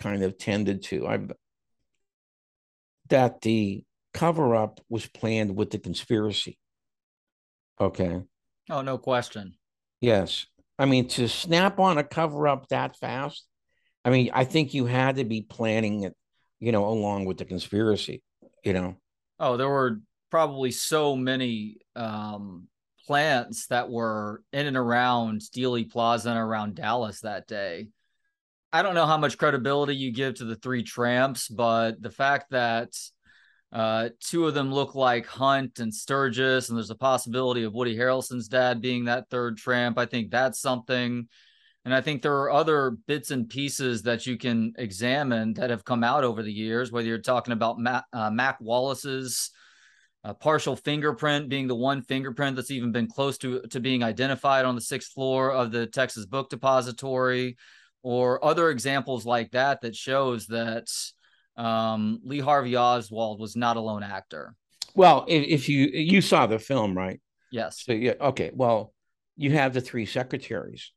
kind 0.00 0.22
of 0.22 0.38
tended 0.38 0.82
to, 0.84 1.06
I've, 1.06 1.32
that 3.08 3.40
the 3.40 3.84
cover 4.12 4.54
up 4.54 4.80
was 4.88 5.06
planned 5.06 5.56
with 5.56 5.70
the 5.70 5.78
conspiracy. 5.78 6.58
Okay. 7.80 8.22
Oh, 8.70 8.82
no 8.82 8.98
question. 8.98 9.54
Yes. 10.00 10.46
I 10.78 10.86
mean, 10.86 11.08
to 11.08 11.28
snap 11.28 11.78
on 11.78 11.98
a 11.98 12.04
cover 12.04 12.48
up 12.48 12.68
that 12.68 12.96
fast, 12.96 13.46
I 14.04 14.10
mean, 14.10 14.30
I 14.32 14.44
think 14.44 14.74
you 14.74 14.86
had 14.86 15.16
to 15.16 15.24
be 15.24 15.42
planning 15.42 16.02
it, 16.04 16.14
you 16.60 16.72
know, 16.72 16.86
along 16.86 17.24
with 17.24 17.38
the 17.38 17.44
conspiracy, 17.44 18.22
you 18.62 18.72
know. 18.72 18.96
Oh, 19.40 19.56
there 19.56 19.68
were 19.68 20.00
probably 20.34 20.72
so 20.72 21.14
many 21.14 21.76
um 21.94 22.66
plants 23.06 23.68
that 23.68 23.88
were 23.88 24.42
in 24.52 24.66
and 24.66 24.76
around 24.76 25.40
Dealey 25.40 25.88
Plaza 25.88 26.30
and 26.30 26.38
around 26.38 26.74
Dallas 26.74 27.20
that 27.20 27.46
day. 27.46 27.86
I 28.72 28.82
don't 28.82 28.96
know 28.96 29.06
how 29.06 29.16
much 29.16 29.38
credibility 29.38 29.94
you 29.94 30.10
give 30.10 30.34
to 30.36 30.44
the 30.44 30.56
three 30.56 30.82
tramps, 30.82 31.46
but 31.46 32.02
the 32.02 32.10
fact 32.10 32.50
that 32.50 32.88
uh, 33.72 34.08
two 34.18 34.48
of 34.48 34.54
them 34.54 34.74
look 34.74 34.96
like 34.96 35.24
Hunt 35.24 35.78
and 35.78 35.94
Sturgis, 35.94 36.68
and 36.68 36.76
there's 36.76 36.90
a 36.90 36.96
possibility 36.96 37.62
of 37.62 37.72
Woody 37.72 37.96
Harrelson's 37.96 38.48
dad 38.48 38.80
being 38.80 39.04
that 39.04 39.30
third 39.30 39.56
tramp. 39.56 39.98
I 39.98 40.06
think 40.06 40.32
that's 40.32 40.60
something. 40.60 41.28
And 41.84 41.94
I 41.94 42.00
think 42.00 42.22
there 42.22 42.40
are 42.40 42.50
other 42.50 42.96
bits 43.06 43.30
and 43.30 43.48
pieces 43.48 44.02
that 44.02 44.26
you 44.26 44.36
can 44.36 44.72
examine 44.78 45.54
that 45.54 45.70
have 45.70 45.84
come 45.84 46.02
out 46.02 46.24
over 46.24 46.42
the 46.42 46.52
years, 46.52 46.90
whether 46.90 47.06
you're 47.06 47.18
talking 47.18 47.52
about 47.52 47.76
uh, 48.12 48.30
Mac 48.30 48.58
Wallace's 48.60 49.52
uh, 50.24 50.32
partial 50.32 50.74
fingerprint 50.74 51.48
being 51.48 51.68
the 51.68 51.74
one 51.74 52.02
fingerprint 52.02 52.56
that's 52.56 52.70
even 52.70 52.92
been 52.92 53.06
close 53.06 53.36
to, 53.38 53.60
to 53.70 53.78
being 53.78 54.02
identified 54.02 54.64
on 54.64 54.74
the 54.74 54.80
sixth 54.80 55.12
floor 55.12 55.52
of 55.52 55.70
the 55.70 55.86
Texas 55.86 56.24
Book 56.24 56.48
Depository, 56.48 57.56
or 58.02 58.42
other 58.44 58.70
examples 58.70 59.26
like 59.26 59.50
that 59.52 59.82
that 59.82 59.94
shows 59.94 60.46
that 60.46 60.88
um, 61.56 62.20
Lee 62.24 62.40
Harvey 62.40 62.76
Oswald 62.76 63.38
was 63.38 63.54
not 63.54 63.76
a 63.76 63.80
lone 63.80 64.02
actor. 64.02 64.54
Well, 64.94 65.24
if, 65.28 65.44
if 65.44 65.68
you 65.68 65.88
you 65.92 66.20
saw 66.20 66.46
the 66.46 66.58
film, 66.58 66.96
right? 66.96 67.20
Yes. 67.50 67.82
So 67.84 67.92
yeah, 67.92 68.14
okay. 68.20 68.50
Well, 68.54 68.92
you 69.36 69.52
have 69.52 69.74
the 69.74 69.80
three 69.80 70.06
secretaries 70.06 70.92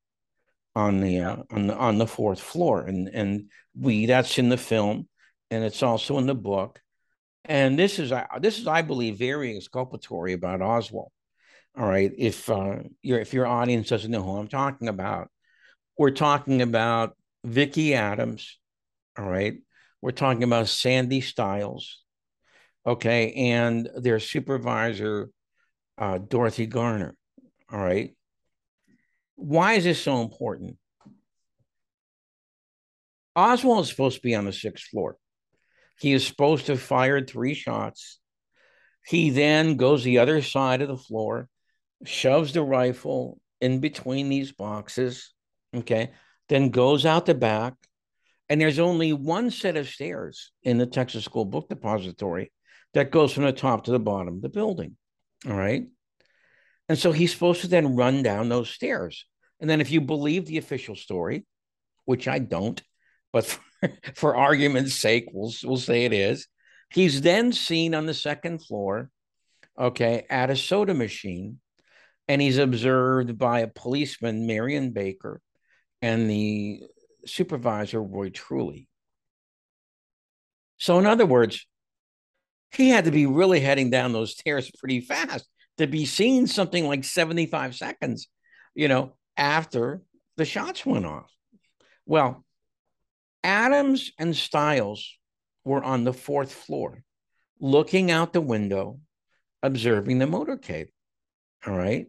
on 0.75 0.99
the 0.99 1.21
uh, 1.21 1.37
on 1.51 1.67
the 1.67 1.75
on 1.75 1.97
the 1.97 2.07
fourth 2.07 2.39
floor, 2.39 2.81
and 2.81 3.09
and 3.09 3.49
we 3.77 4.05
that's 4.05 4.37
in 4.37 4.49
the 4.49 4.57
film, 4.57 5.07
and 5.49 5.63
it's 5.63 5.83
also 5.83 6.17
in 6.17 6.27
the 6.27 6.35
book, 6.35 6.81
and 7.47 7.77
this 7.79 7.99
is 7.99 8.11
this 8.39 8.59
is 8.59 8.67
I 8.67 8.81
believe 8.81 9.17
very 9.17 9.55
exculpatory 9.55 10.33
about 10.33 10.61
Oswald. 10.61 11.11
All 11.77 11.87
right, 11.87 12.11
if 12.17 12.49
uh, 12.49 12.79
your 13.01 13.19
if 13.19 13.33
your 13.33 13.47
audience 13.47 13.89
doesn't 13.89 14.11
know 14.11 14.23
who 14.23 14.37
I'm 14.37 14.47
talking 14.47 14.87
about, 14.87 15.29
we're 15.97 16.11
talking 16.11 16.61
about 16.61 17.15
Vicki 17.43 17.93
Adams. 17.93 18.57
All 19.17 19.29
right, 19.29 19.55
we're 20.01 20.11
talking 20.11 20.43
about 20.43 20.67
Sandy 20.67 21.21
Stiles. 21.21 22.03
Okay, 22.85 23.33
and 23.33 23.89
their 23.95 24.19
supervisor, 24.19 25.29
uh, 25.97 26.17
Dorothy 26.17 26.65
Garner. 26.65 27.15
All 27.71 27.79
right. 27.79 28.15
Why 29.35 29.73
is 29.73 29.83
this 29.83 30.01
so 30.01 30.21
important? 30.21 30.77
Oswald 33.35 33.83
is 33.83 33.89
supposed 33.89 34.15
to 34.15 34.21
be 34.21 34.33
on 34.33 34.45
the 34.45 34.53
sixth 34.53 34.85
floor. 34.85 35.17
He 35.99 36.13
is 36.13 36.25
supposed 36.25 36.67
to 36.67 36.73
have 36.73 36.81
fired 36.81 37.29
three 37.29 37.53
shots. 37.53 38.19
He 39.05 39.29
then 39.29 39.77
goes 39.77 40.03
the 40.03 40.19
other 40.19 40.41
side 40.41 40.81
of 40.81 40.87
the 40.87 40.97
floor, 40.97 41.49
shoves 42.05 42.53
the 42.53 42.61
rifle 42.61 43.39
in 43.61 43.79
between 43.79 44.29
these 44.29 44.51
boxes, 44.51 45.33
okay, 45.75 46.11
then 46.49 46.69
goes 46.69 47.05
out 47.05 47.25
the 47.25 47.33
back. 47.33 47.73
And 48.49 48.61
there's 48.61 48.79
only 48.79 49.11
one 49.11 49.51
set 49.51 49.75
of 49.75 49.89
stairs 49.89 50.51
in 50.63 50.77
the 50.77 50.85
Texas 50.85 51.25
School 51.25 51.43
Book 51.43 51.67
Depository 51.67 52.51
that 52.93 53.11
goes 53.11 53.33
from 53.33 53.43
the 53.43 53.51
top 53.51 53.85
to 53.85 53.91
the 53.91 53.99
bottom 53.99 54.35
of 54.35 54.41
the 54.41 54.49
building. 54.49 54.95
All 55.45 55.53
right. 55.53 55.83
And 56.89 56.97
so 56.97 57.11
he's 57.11 57.33
supposed 57.33 57.61
to 57.61 57.67
then 57.67 57.95
run 57.95 58.23
down 58.23 58.47
those 58.47 58.69
stairs. 58.69 59.25
And 59.59 59.69
then, 59.69 59.81
if 59.81 59.91
you 59.91 60.01
believe 60.01 60.45
the 60.45 60.59
official 60.59 60.95
story, 60.95 61.45
which 62.05 62.27
I 62.27 62.39
don't, 62.39 62.81
but 63.33 63.59
for, 64.15 64.35
argument's 64.35 64.95
sake, 64.95 65.25
we'll, 65.33 65.53
we'll 65.63 65.77
say 65.77 66.05
it 66.05 66.13
is, 66.13 66.47
he's 66.91 67.21
then 67.21 67.51
seen 67.51 67.93
on 67.93 68.05
the 68.05 68.13
second 68.13 68.59
floor, 68.63 69.09
okay, 69.77 70.25
at 70.29 70.49
a 70.49 70.55
soda 70.55 70.93
machine. 70.93 71.59
And 72.29 72.41
he's 72.41 72.57
observed 72.57 73.37
by 73.37 73.61
a 73.61 73.67
policeman, 73.67 74.47
Marion 74.47 74.91
Baker, 74.91 75.39
and 76.01 76.29
the 76.29 76.81
supervisor, 77.25 78.03
Roy 78.03 78.29
Truly. 78.29 78.89
So, 80.77 80.99
in 80.99 81.05
other 81.05 81.25
words, 81.25 81.65
he 82.71 82.89
had 82.89 83.05
to 83.05 83.11
be 83.11 83.25
really 83.25 83.59
heading 83.59 83.89
down 83.89 84.11
those 84.11 84.31
stairs 84.31 84.69
pretty 84.77 85.01
fast 85.01 85.47
to 85.77 85.87
be 85.87 86.05
seen 86.05 86.47
something 86.47 86.85
like 86.85 87.03
75 87.03 87.75
seconds, 87.75 88.27
you 88.75 88.87
know, 88.87 89.13
after 89.35 90.01
the 90.35 90.45
shots 90.45 90.85
went 90.85 91.05
off. 91.05 91.31
Well, 92.05 92.43
Adams 93.47 94.11
and 94.19 94.35
Stiles 94.35 95.17
were 95.63 95.81
on 95.81 96.03
the 96.03 96.11
fourth 96.11 96.53
floor, 96.53 97.01
looking 97.61 98.11
out 98.11 98.33
the 98.33 98.41
window, 98.41 98.99
observing 99.63 100.19
the 100.19 100.25
motorcade. 100.25 100.87
All 101.65 101.73
right. 101.73 102.07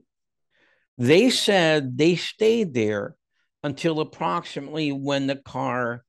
They 0.98 1.31
said 1.31 1.96
they 1.96 2.16
stayed 2.16 2.74
there 2.74 3.14
until 3.62 4.01
approximately 4.01 4.90
when 4.90 5.29
the 5.29 5.37
car 5.37 6.05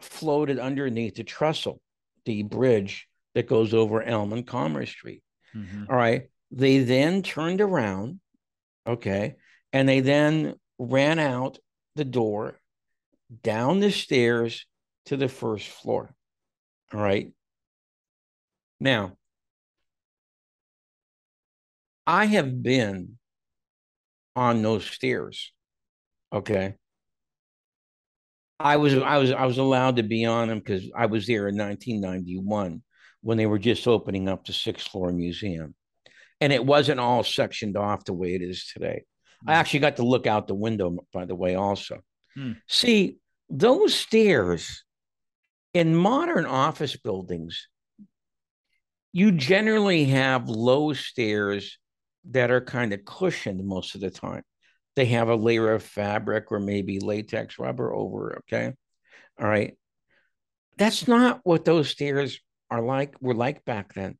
floated 0.00 0.58
underneath 0.58 1.16
the 1.16 1.24
trestle, 1.24 1.82
the 2.24 2.42
bridge 2.42 3.06
that 3.34 3.46
goes 3.46 3.74
over 3.74 4.02
Elm 4.02 4.32
and 4.32 4.46
Commerce 4.46 4.88
Street. 4.88 5.22
Mm-hmm. 5.54 5.84
All 5.90 5.96
right. 5.96 6.22
They 6.50 6.78
then 6.78 7.22
turned 7.22 7.60
around, 7.60 8.20
okay, 8.86 9.36
and 9.74 9.86
they 9.86 10.00
then 10.00 10.54
ran 10.78 11.18
out 11.18 11.58
the 11.96 12.04
door, 12.04 12.59
down 13.42 13.80
the 13.80 13.92
stairs 13.92 14.66
to 15.06 15.16
the 15.16 15.28
first 15.28 15.66
floor. 15.66 16.14
All 16.92 17.00
right. 17.00 17.32
Now, 18.80 19.16
I 22.06 22.24
have 22.26 22.62
been 22.62 23.18
on 24.34 24.62
those 24.62 24.84
stairs. 24.84 25.52
Okay. 26.32 26.74
I 28.58 28.76
was 28.76 28.94
I 28.94 29.16
was 29.18 29.32
I 29.32 29.46
was 29.46 29.58
allowed 29.58 29.96
to 29.96 30.02
be 30.02 30.26
on 30.26 30.48
them 30.48 30.58
because 30.58 30.90
I 30.94 31.06
was 31.06 31.26
there 31.26 31.48
in 31.48 31.56
1991 31.56 32.82
when 33.22 33.38
they 33.38 33.46
were 33.46 33.58
just 33.58 33.86
opening 33.86 34.28
up 34.28 34.44
the 34.44 34.52
sixth 34.52 34.88
floor 34.88 35.12
museum. 35.12 35.74
And 36.40 36.52
it 36.52 36.64
wasn't 36.64 37.00
all 37.00 37.22
sectioned 37.22 37.76
off 37.76 38.04
the 38.04 38.12
way 38.12 38.34
it 38.34 38.42
is 38.42 38.66
today. 38.66 39.04
Mm. 39.46 39.50
I 39.50 39.54
hmm. 39.54 39.60
actually 39.60 39.80
got 39.80 39.96
to 39.96 40.02
look 40.02 40.26
out 40.26 40.46
the 40.46 40.54
window, 40.54 40.98
by 41.12 41.26
the 41.26 41.34
way, 41.34 41.54
also. 41.54 42.00
Mm. 42.36 42.56
See, 42.68 43.18
those 43.48 43.94
stairs 43.94 44.84
in 45.74 45.94
modern 45.94 46.46
office 46.46 46.96
buildings, 46.96 47.68
you 49.12 49.32
generally 49.32 50.04
have 50.06 50.48
low 50.48 50.92
stairs 50.92 51.78
that 52.30 52.50
are 52.50 52.60
kind 52.60 52.92
of 52.92 53.04
cushioned 53.04 53.64
most 53.64 53.94
of 53.94 54.00
the 54.00 54.10
time. 54.10 54.42
They 54.96 55.06
have 55.06 55.28
a 55.28 55.36
layer 55.36 55.72
of 55.72 55.82
fabric 55.82 56.52
or 56.52 56.60
maybe 56.60 57.00
latex 57.00 57.58
rubber 57.58 57.94
over. 57.94 58.38
Okay. 58.38 58.72
All 59.40 59.48
right. 59.48 59.76
That's 60.76 61.08
not 61.08 61.40
what 61.44 61.64
those 61.64 61.88
stairs 61.88 62.38
are 62.70 62.82
like 62.82 63.14
were 63.20 63.34
like 63.34 63.64
back 63.64 63.94
then. 63.94 64.18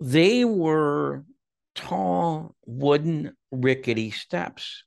They 0.00 0.44
were 0.44 1.24
tall 1.74 2.54
wooden 2.66 3.36
rickety 3.50 4.10
steps. 4.10 4.84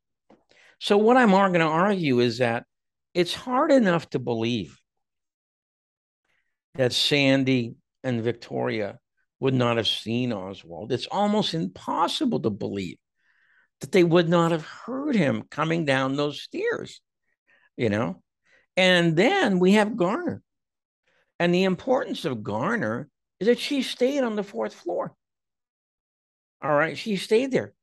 So 0.84 0.98
what 0.98 1.16
I'm 1.16 1.32
going 1.32 1.54
to 1.54 1.62
argue 1.62 2.20
is 2.20 2.40
that 2.40 2.66
it's 3.14 3.34
hard 3.34 3.72
enough 3.72 4.10
to 4.10 4.20
believe 4.20 4.78
that 6.76 6.92
Sandy 6.92 7.76
and 8.04 8.22
Victoria 8.22 9.00
would 9.40 9.54
not 9.54 9.78
have 9.78 9.88
seen 9.88 10.34
Oswald. 10.34 10.92
It's 10.92 11.06
almost 11.06 11.54
impossible 11.54 12.42
to 12.42 12.50
believe 12.50 12.98
that 13.80 13.94
they 13.94 14.04
would 14.04 14.28
not 14.28 14.52
have 14.52 14.66
heard 14.66 15.16
him 15.16 15.44
coming 15.50 15.86
down 15.86 16.18
those 16.18 16.42
stairs, 16.42 17.00
you 17.78 17.88
know? 17.88 18.22
And 18.76 19.16
then 19.16 19.60
we 19.60 19.76
have 19.76 19.96
Garner. 19.96 20.42
And 21.40 21.54
the 21.54 21.64
importance 21.64 22.26
of 22.26 22.44
Garner 22.44 23.08
is 23.40 23.48
that 23.48 23.58
she 23.58 23.84
stayed 23.84 24.26
on 24.26 24.36
the 24.36 24.44
fourth 24.44 24.74
floor. 24.74 25.16
All 26.62 26.74
right. 26.76 26.98
She 26.98 27.16
stayed 27.16 27.52
there. 27.52 27.74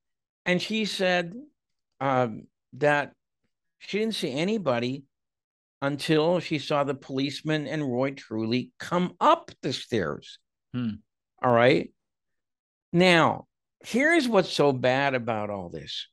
And 0.45 0.61
she 0.61 0.85
said 0.85 1.33
um, 1.99 2.43
that 2.75 3.13
she 3.79 3.99
didn't 3.99 4.15
see 4.15 4.33
anybody 4.33 5.05
until 5.83 6.41
she 6.41 6.59
saw 6.59 6.85
the 6.85 6.95
policeman 6.95 7.67
and 7.67 7.83
Roy 7.83 8.13
Truly 8.13 8.71
come 8.79 9.15
up 9.21 9.51
the 9.63 9.73
stairs. 9.73 10.39
Hmm. 10.75 10.97
All 11.43 11.53
right. 11.53 11.91
Now, 12.93 13.47
here's 13.85 14.29
what's 14.29 14.53
so 14.53 14.73
bad 14.73 15.15
about 15.15 15.51
all 15.51 15.71
this. 15.71 16.07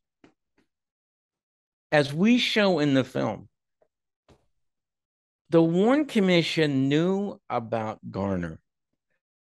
As 1.92 2.14
we 2.14 2.38
show 2.38 2.80
in 2.80 2.94
the 2.94 3.04
film, 3.04 3.50
the 5.50 5.62
Warren 5.62 6.06
Commission 6.06 6.90
knew 6.90 7.40
about 7.50 8.00
Garner 8.10 8.60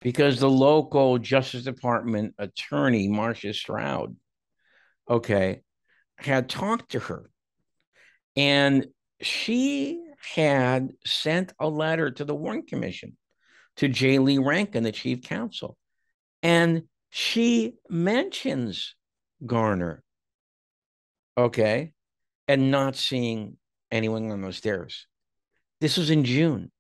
because 0.02 0.39
the 0.39 0.50
local 0.50 1.17
Justice 1.17 1.63
Department 1.63 2.36
attorney, 2.38 3.08
Martha 3.08 3.53
Stroud, 3.53 4.16
okay, 5.10 5.62
had 6.18 6.49
talked 6.49 6.91
to 6.91 6.99
her. 6.99 7.30
And 8.36 8.88
she 9.22 10.01
had 10.36 10.91
sent 11.05 11.53
a 11.59 11.68
letter 11.68 12.11
to 12.11 12.26
the 12.26 12.36
Warren 12.36 12.63
Commission 12.63 13.18
to 13.78 13.88
J. 13.88 14.20
Lee 14.20 14.38
Rankin, 14.38 14.84
the 14.84 14.91
chief 14.91 15.22
counsel. 15.22 15.78
And 16.43 16.84
she 17.09 17.76
mentions 17.89 18.95
Garner, 19.45 20.03
okay, 21.38 21.93
and 22.47 22.72
not 22.72 22.95
seeing 22.95 23.57
anyone 23.91 24.32
on 24.32 24.41
those 24.41 24.57
stairs. 24.57 25.07
This 25.80 25.97
was 25.97 26.09
in 26.09 26.24
June. 26.26 26.72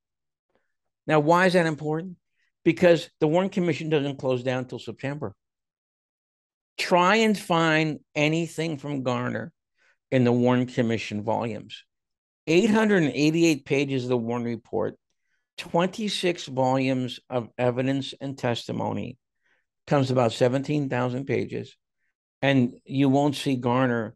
Now, 1.05 1.19
why 1.19 1.45
is 1.45 1.53
that 1.53 1.65
important? 1.65 2.17
Because 2.65 3.09
the 3.19 3.27
Warren 3.27 3.49
Commission 3.49 3.89
doesn't 3.89 4.17
close 4.17 4.43
down 4.43 4.59
until 4.59 4.79
September. 4.79 5.33
Try 6.77 7.17
and 7.17 7.37
find 7.37 7.99
anything 8.15 8.77
from 8.77 9.03
Garner 9.03 9.51
in 10.11 10.23
the 10.23 10.31
Warren 10.31 10.65
Commission 10.65 11.23
volumes. 11.23 11.83
888 12.45 13.65
pages 13.65 14.03
of 14.03 14.09
the 14.09 14.17
Warren 14.17 14.43
Report, 14.43 14.95
26 15.57 16.45
volumes 16.45 17.19
of 17.29 17.49
evidence 17.57 18.13
and 18.21 18.37
testimony, 18.37 19.17
comes 19.85 20.11
about 20.11 20.31
17,000 20.31 21.25
pages. 21.25 21.75
And 22.41 22.79
you 22.85 23.09
won't 23.09 23.35
see 23.35 23.55
Garner 23.55 24.15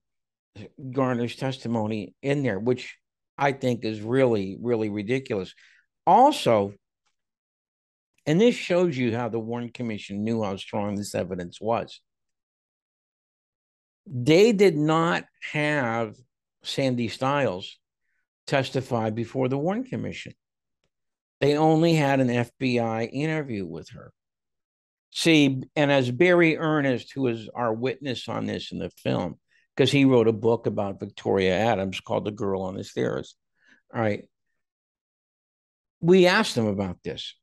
Garner's 0.91 1.35
testimony 1.35 2.13
in 2.21 2.43
there, 2.43 2.59
which 2.59 2.97
I 3.37 3.53
think 3.53 3.85
is 3.85 4.01
really, 4.01 4.57
really 4.61 4.89
ridiculous. 4.89 5.53
Also, 6.05 6.73
and 8.25 8.39
this 8.39 8.55
shows 8.55 8.97
you 8.97 9.15
how 9.15 9.29
the 9.29 9.39
Warren 9.39 9.69
Commission 9.69 10.23
knew 10.23 10.43
how 10.43 10.55
strong 10.57 10.95
this 10.95 11.15
evidence 11.15 11.59
was. 11.59 12.01
They 14.05 14.51
did 14.51 14.75
not 14.75 15.25
have 15.51 16.15
Sandy 16.63 17.07
Stiles 17.07 17.77
testify 18.47 19.09
before 19.09 19.47
the 19.47 19.57
Warren 19.57 19.83
Commission. 19.83 20.33
They 21.39 21.57
only 21.57 21.93
had 21.93 22.19
an 22.19 22.27
FBI 22.27 23.09
interview 23.11 23.65
with 23.65 23.89
her. 23.89 24.13
See, 25.11 25.63
and 25.75 25.91
as 25.91 26.09
Barry 26.09 26.57
Ernest, 26.57 27.11
who 27.13 27.27
is 27.27 27.49
our 27.53 27.73
witness 27.73 28.29
on 28.29 28.45
this 28.45 28.71
in 28.71 28.79
the 28.79 28.89
film, 28.89 29.39
because 29.75 29.91
he 29.91 30.05
wrote 30.05 30.27
a 30.27 30.33
book 30.33 30.67
about 30.67 30.99
Victoria 30.99 31.57
Adams 31.57 31.99
called 31.99 32.25
The 32.25 32.31
Girl 32.31 32.61
on 32.61 32.75
the 32.75 32.83
Stairs. 32.83 33.35
All 33.93 33.99
right. 33.99 34.25
We 35.99 36.27
asked 36.27 36.57
him 36.57 36.67
about 36.67 36.97
this. 37.03 37.35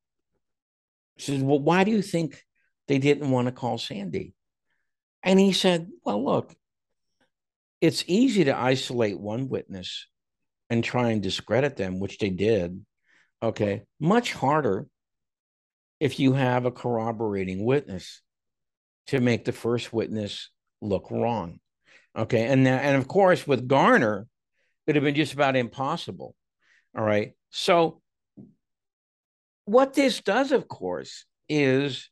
He 1.16 1.22
says, 1.22 1.42
Well, 1.42 1.58
why 1.58 1.84
do 1.84 1.90
you 1.90 2.02
think 2.02 2.42
they 2.86 2.98
didn't 2.98 3.30
want 3.30 3.46
to 3.46 3.52
call 3.52 3.78
Sandy? 3.78 4.34
And 5.22 5.38
he 5.38 5.52
said, 5.52 5.88
Well, 6.04 6.24
look, 6.24 6.54
it's 7.80 8.04
easy 8.06 8.44
to 8.44 8.56
isolate 8.56 9.18
one 9.18 9.48
witness 9.48 10.06
and 10.70 10.82
try 10.82 11.10
and 11.10 11.22
discredit 11.22 11.76
them, 11.76 12.00
which 12.00 12.18
they 12.18 12.30
did. 12.30 12.84
Okay. 13.42 13.82
Much 14.00 14.32
harder 14.32 14.86
if 16.00 16.20
you 16.20 16.32
have 16.32 16.64
a 16.64 16.70
corroborating 16.70 17.64
witness 17.64 18.22
to 19.08 19.20
make 19.20 19.44
the 19.44 19.52
first 19.52 19.92
witness 19.92 20.50
look 20.80 21.10
wrong. 21.10 21.60
Okay. 22.16 22.46
And 22.46 22.66
and 22.66 22.96
of 22.96 23.08
course, 23.08 23.46
with 23.46 23.68
Garner, 23.68 24.26
it'd 24.86 24.96
have 24.96 25.04
been 25.04 25.14
just 25.14 25.34
about 25.34 25.56
impossible. 25.56 26.34
All 26.96 27.04
right. 27.04 27.32
So 27.50 28.00
what 29.64 29.94
this 29.94 30.20
does, 30.20 30.50
of 30.52 30.66
course, 30.66 31.24
is 31.48 32.10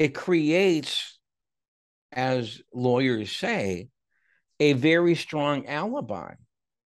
it 0.00 0.14
creates, 0.14 1.18
as 2.10 2.62
lawyers 2.72 3.30
say, 3.30 3.90
a 4.58 4.72
very 4.72 5.14
strong 5.14 5.66
alibi 5.66 6.32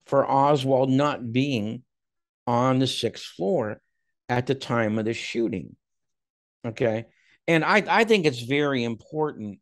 for 0.07 0.29
Oswald 0.29 0.89
not 0.89 1.31
being 1.31 1.83
on 2.47 2.79
the 2.79 2.87
sixth 2.87 3.27
floor 3.27 3.83
at 4.31 4.47
the 4.47 4.55
time 4.55 4.99
of 4.99 5.05
the 5.05 5.13
shooting. 5.13 5.77
Okay. 6.65 7.05
And 7.47 7.67
I, 7.67 7.85
I 7.87 8.05
think 8.05 8.25
it's 8.25 8.41
very 8.41 8.83
important. 8.83 9.59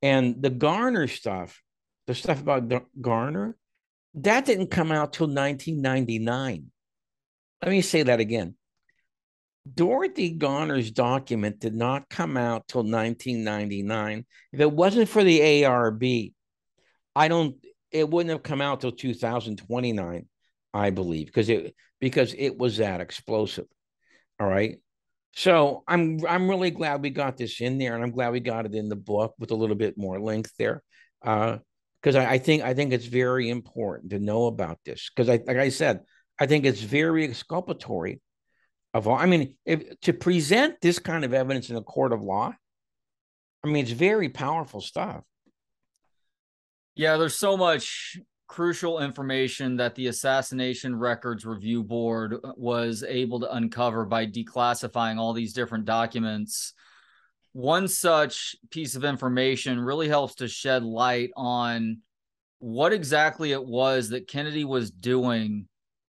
And 0.00 0.42
the 0.42 0.48
Garner 0.48 1.06
stuff, 1.06 1.62
the 2.06 2.14
stuff 2.14 2.40
about 2.40 2.72
Garner, 2.98 3.58
that 4.14 4.46
didn't 4.46 4.70
come 4.70 4.90
out 4.90 5.12
till 5.12 5.26
1999. 5.26 6.70
Let 7.62 7.70
me 7.70 7.82
say 7.82 8.04
that 8.04 8.20
again. 8.20 8.54
Dorothy 9.74 10.30
Garner's 10.30 10.90
document 10.90 11.58
did 11.58 11.74
not 11.74 12.08
come 12.08 12.36
out 12.36 12.68
till 12.68 12.82
1999. 12.82 14.24
If 14.52 14.60
it 14.60 14.72
wasn't 14.72 15.08
for 15.08 15.24
the 15.24 15.40
ARB, 15.40 16.32
I 17.14 17.28
don't. 17.28 17.56
It 17.90 18.08
wouldn't 18.08 18.30
have 18.30 18.42
come 18.42 18.60
out 18.60 18.80
till 18.80 18.92
2029, 18.92 20.28
I 20.74 20.90
believe, 20.90 21.26
because 21.26 21.48
it 21.48 21.74
because 22.00 22.34
it 22.36 22.58
was 22.58 22.76
that 22.76 23.00
explosive. 23.00 23.66
All 24.38 24.46
right. 24.46 24.76
So 25.34 25.82
I'm 25.88 26.20
I'm 26.28 26.48
really 26.48 26.70
glad 26.70 27.02
we 27.02 27.10
got 27.10 27.36
this 27.36 27.60
in 27.60 27.78
there, 27.78 27.94
and 27.94 28.04
I'm 28.04 28.12
glad 28.12 28.32
we 28.32 28.40
got 28.40 28.66
it 28.66 28.74
in 28.74 28.88
the 28.88 28.96
book 28.96 29.34
with 29.38 29.50
a 29.50 29.56
little 29.56 29.76
bit 29.76 29.98
more 29.98 30.20
length 30.20 30.52
there, 30.58 30.82
because 31.22 32.14
uh, 32.14 32.20
I, 32.20 32.32
I 32.32 32.38
think 32.38 32.62
I 32.62 32.74
think 32.74 32.92
it's 32.92 33.06
very 33.06 33.48
important 33.50 34.10
to 34.10 34.18
know 34.18 34.46
about 34.46 34.78
this. 34.84 35.10
Because 35.14 35.28
I 35.28 35.42
like 35.44 35.56
I 35.56 35.70
said, 35.70 36.00
I 36.38 36.46
think 36.46 36.64
it's 36.64 36.80
very 36.80 37.24
exculpatory 37.24 38.20
of. 38.96 39.08
I 39.08 39.26
mean, 39.26 39.54
if 39.64 40.00
to 40.00 40.12
present 40.12 40.80
this 40.80 40.98
kind 40.98 41.24
of 41.24 41.34
evidence 41.34 41.70
in 41.70 41.76
a 41.76 41.82
court 41.82 42.12
of 42.12 42.22
law, 42.22 42.54
I 43.64 43.68
mean, 43.68 43.84
it's 43.84 43.92
very 43.92 44.28
powerful 44.28 44.80
stuff. 44.80 45.22
Yeah, 46.94 47.16
there's 47.16 47.38
so 47.38 47.56
much 47.56 48.18
crucial 48.48 49.00
information 49.00 49.76
that 49.76 49.94
the 49.94 50.06
Assassination 50.06 50.96
Records 50.96 51.44
Review 51.44 51.82
Board 51.82 52.34
uh, 52.34 52.52
was 52.56 53.02
able 53.06 53.40
to 53.40 53.52
uncover 53.52 54.04
by 54.04 54.26
declassifying 54.26 55.18
all 55.18 55.32
these 55.32 55.52
different 55.52 55.84
documents. 55.84 56.72
One 57.52 57.88
such 57.88 58.54
piece 58.70 58.94
of 58.96 59.04
information 59.04 59.80
really 59.80 60.08
helps 60.08 60.36
to 60.36 60.48
shed 60.48 60.84
light 60.84 61.30
on 61.36 61.98
what 62.58 62.92
exactly 62.92 63.52
it 63.52 63.64
was 63.64 64.10
that 64.10 64.28
Kennedy 64.28 64.64
was 64.64 64.90
doing 64.90 65.66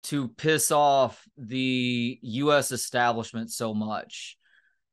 to 0.08 0.30
piss 0.30 0.72
off 0.72 1.24
the 1.38 2.20
US 2.22 2.72
establishment 2.72 3.51
so 3.51 3.74
much. 3.74 4.38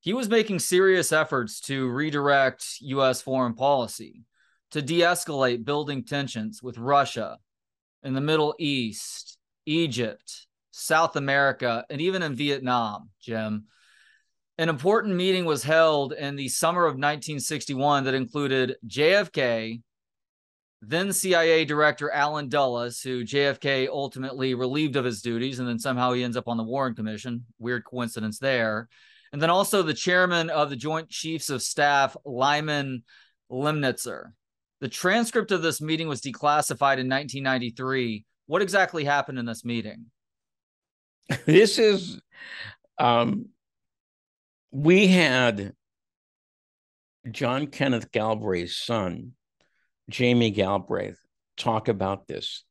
He 0.01 0.12
was 0.12 0.29
making 0.29 0.59
serious 0.59 1.12
efforts 1.12 1.61
to 1.62 1.89
redirect 1.89 2.67
US 2.81 3.23
foreign 3.23 3.55
policy 3.55 4.25
to 4.73 4.83
de 4.83 5.01
escalate 5.01 5.65
building 5.65 6.05
tensions 6.05 6.62
with 6.62 6.79
Russia 6.79 7.39
in 8.03 8.12
the 8.12 8.21
Middle 8.21 8.57
East, 8.59 9.39
Egypt, 9.67 10.47
South 10.73 11.15
America, 11.15 11.85
and 11.89 12.01
even 12.01 12.23
in 12.23 12.35
Vietnam, 12.35 13.11
Jim. 13.21 13.67
An 14.59 14.69
important 14.69 15.15
meeting 15.15 15.45
was 15.45 15.62
held 15.62 16.12
in 16.12 16.35
the 16.35 16.49
summer 16.49 16.83
of 16.83 16.95
1961 16.95 18.05
that 18.05 18.15
included 18.15 18.77
JFK, 18.87 19.81
then 20.89 21.12
CIA 21.12 21.64
Director 21.64 22.11
Allen 22.11 22.49
Dulles, 22.49 23.01
who 23.01 23.24
JFK 23.24 23.89
ultimately 23.89 24.55
relieved 24.55 24.97
of 24.97 25.05
his 25.05 25.22
duties, 25.22 25.59
and 25.59 25.68
then 25.68 25.78
somehow 25.78 26.12
he 26.12 26.24
ends 26.24 26.37
up 26.37 26.49
on 26.49 26.57
the 26.57 26.64
Warren 26.64 26.95
Commission. 26.95 27.45
Weird 27.59 27.85
coincidence 27.85 28.39
there. 28.39 28.89
And 29.32 29.43
then 29.43 29.51
also 29.51 29.82
the 29.82 29.95
chairman 29.95 30.51
of 30.51 30.70
the 30.70 30.76
Joint 30.76 31.09
Chiefs 31.09 31.51
of 31.51 31.62
Staff, 31.62 32.16
Lyman 32.24 33.03
Lemnitzer. 33.51 34.32
The 34.80 34.89
transcript 34.89 35.51
of 35.51 35.62
this 35.62 35.80
meeting 35.80 36.09
was 36.09 36.20
declassified 36.20 36.99
in 36.99 37.09
1993. 37.09 38.24
What 38.47 38.62
exactly 38.62 39.05
happened 39.05 39.39
in 39.39 39.47
this 39.47 39.64
meeting? 39.64 40.07
This 41.47 41.78
is, 41.78 42.20
um, 42.99 43.47
we 44.70 45.07
had 45.07 45.72
John 47.30 47.68
Kenneth 47.68 48.12
Galbraith's 48.12 48.76
son, 48.76 49.32
Jamie 50.09 50.50
Galbraith, 50.50 51.18
talk 51.57 51.88
about 51.88 52.26
this 52.26 52.64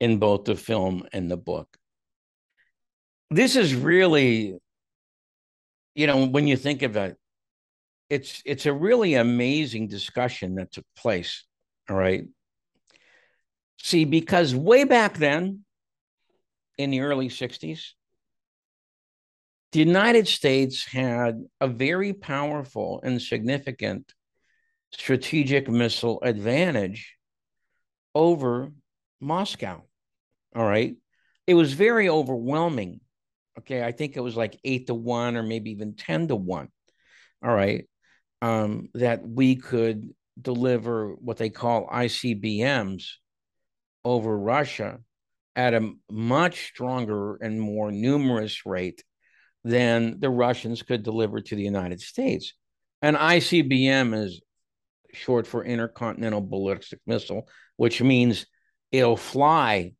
in 0.00 0.18
both 0.18 0.44
the 0.44 0.56
film 0.56 1.04
and 1.12 1.30
the 1.30 1.36
book. 1.36 1.76
This 3.30 3.56
is 3.56 3.74
really, 3.74 4.56
you 5.94 6.06
know, 6.06 6.26
when 6.26 6.46
you 6.46 6.56
think 6.56 6.82
of 6.82 6.96
it, 6.96 7.16
it's 8.08 8.42
it's 8.46 8.64
a 8.64 8.72
really 8.72 9.14
amazing 9.14 9.88
discussion 9.88 10.54
that 10.54 10.72
took 10.72 10.86
place. 10.96 11.44
All 11.90 11.96
right. 11.96 12.24
See, 13.80 14.04
because 14.04 14.54
way 14.54 14.84
back 14.84 15.18
then, 15.18 15.64
in 16.78 16.90
the 16.90 17.00
early 17.00 17.28
60s, 17.28 17.92
the 19.72 19.80
United 19.80 20.26
States 20.26 20.86
had 20.86 21.44
a 21.60 21.68
very 21.68 22.12
powerful 22.12 23.00
and 23.02 23.20
significant 23.20 24.14
strategic 24.92 25.68
missile 25.68 26.20
advantage 26.22 27.16
over 28.14 28.72
Moscow. 29.20 29.82
All 30.54 30.64
right. 30.64 30.96
It 31.46 31.54
was 31.54 31.72
very 31.72 32.08
overwhelming. 32.08 33.00
Okay. 33.58 33.82
I 33.82 33.92
think 33.92 34.16
it 34.16 34.20
was 34.20 34.36
like 34.36 34.58
eight 34.64 34.86
to 34.86 34.94
one 34.94 35.36
or 35.36 35.42
maybe 35.42 35.70
even 35.70 35.94
10 35.94 36.28
to 36.28 36.36
one. 36.36 36.68
All 37.42 37.54
right 37.54 37.86
um, 38.42 38.88
that 38.94 39.26
we 39.26 39.56
could 39.56 40.14
deliver 40.40 41.14
what 41.14 41.36
they 41.36 41.50
call 41.50 41.88
ICBMs 41.88 43.04
over 44.04 44.38
Russia 44.38 44.98
at 45.56 45.74
a 45.74 45.92
much 46.10 46.68
stronger 46.68 47.36
and 47.36 47.60
more 47.60 47.90
numerous 47.90 48.64
rate 48.64 49.02
than 49.64 50.20
the 50.20 50.30
Russians 50.30 50.82
could 50.82 51.02
deliver 51.02 51.40
to 51.40 51.56
the 51.56 51.64
United 51.64 52.00
States. 52.00 52.54
An 53.02 53.16
ICBM 53.16 54.14
is 54.14 54.40
short 55.12 55.46
for 55.46 55.64
intercontinental 55.64 56.40
ballistic 56.40 57.00
missile, 57.06 57.48
which 57.76 58.02
means 58.02 58.46
it'll 58.92 59.16
fly 59.16 59.92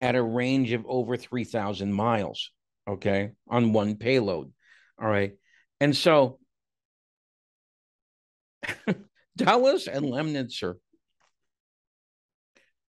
at 0.00 0.16
a 0.16 0.22
range 0.22 0.72
of 0.72 0.84
over 0.86 1.16
3,000 1.16 1.92
miles, 1.92 2.50
okay, 2.88 3.32
on 3.48 3.72
one 3.72 3.96
payload. 3.96 4.52
All 5.00 5.08
right. 5.08 5.32
And 5.80 5.96
so 5.96 6.38
Dulles 9.36 9.86
and 9.86 10.06
Lemnitzer 10.06 10.74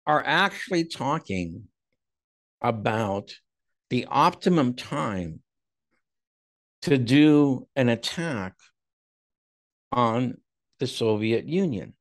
are 0.08 0.24
actually 0.26 0.86
talking 0.86 1.64
about 2.62 3.36
the 3.90 4.08
optimum 4.10 4.74
time 4.76 5.42
to 6.84 6.98
do 6.98 7.68
an 7.76 7.90
attack 7.90 8.54
on 9.92 10.38
the 10.80 10.88
Soviet 10.88 11.46
Union. 11.46 11.94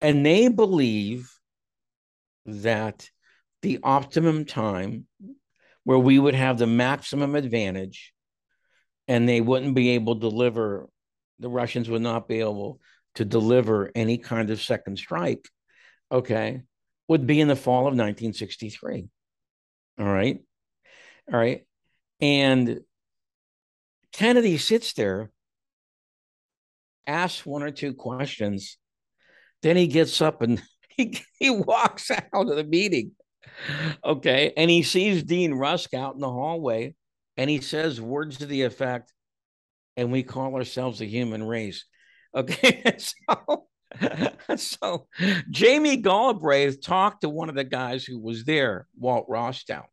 And 0.00 0.24
they 0.24 0.48
believe 0.48 1.30
that 2.46 3.10
the 3.62 3.80
optimum 3.82 4.44
time 4.44 5.06
where 5.84 5.98
we 5.98 6.18
would 6.18 6.34
have 6.34 6.58
the 6.58 6.66
maximum 6.66 7.34
advantage 7.34 8.12
and 9.06 9.28
they 9.28 9.40
wouldn't 9.40 9.74
be 9.74 9.90
able 9.90 10.14
to 10.14 10.20
deliver, 10.20 10.88
the 11.38 11.48
Russians 11.48 11.88
would 11.88 12.02
not 12.02 12.28
be 12.28 12.40
able 12.40 12.80
to 13.14 13.24
deliver 13.24 13.90
any 13.94 14.18
kind 14.18 14.50
of 14.50 14.62
second 14.62 14.98
strike, 14.98 15.48
okay, 16.12 16.62
would 17.08 17.26
be 17.26 17.40
in 17.40 17.48
the 17.48 17.56
fall 17.56 17.80
of 17.80 17.96
1963. 17.96 19.08
All 19.98 20.06
right. 20.06 20.38
All 21.32 21.38
right. 21.38 21.64
And 22.20 22.80
Kennedy 24.12 24.58
sits 24.58 24.92
there, 24.92 25.30
asks 27.08 27.44
one 27.44 27.62
or 27.62 27.72
two 27.72 27.94
questions, 27.94 28.76
then 29.62 29.76
he 29.76 29.88
gets 29.88 30.20
up 30.20 30.42
and 30.42 30.62
he, 30.88 31.20
he 31.40 31.50
walks 31.50 32.10
out 32.10 32.22
of 32.32 32.56
the 32.56 32.64
meeting. 32.64 33.12
Okay. 34.04 34.52
And 34.56 34.70
he 34.70 34.82
sees 34.82 35.24
Dean 35.24 35.54
Rusk 35.54 35.94
out 35.94 36.14
in 36.14 36.20
the 36.20 36.30
hallway 36.30 36.94
and 37.38 37.48
he 37.48 37.60
says 37.60 38.00
words 38.00 38.38
to 38.38 38.46
the 38.46 38.62
effect, 38.62 39.12
and 39.96 40.10
we 40.10 40.24
call 40.24 40.56
ourselves 40.56 40.98
the 40.98 41.06
human 41.06 41.42
race. 41.42 41.84
Okay. 42.34 42.82
so, 42.98 43.66
so 44.56 45.06
Jamie 45.48 45.98
Galbraith 45.98 46.82
talked 46.82 47.22
to 47.22 47.28
one 47.28 47.48
of 47.48 47.54
the 47.54 47.64
guys 47.64 48.04
who 48.04 48.18
was 48.18 48.44
there, 48.44 48.88
Walt 48.98 49.26
Rostow, 49.30 49.84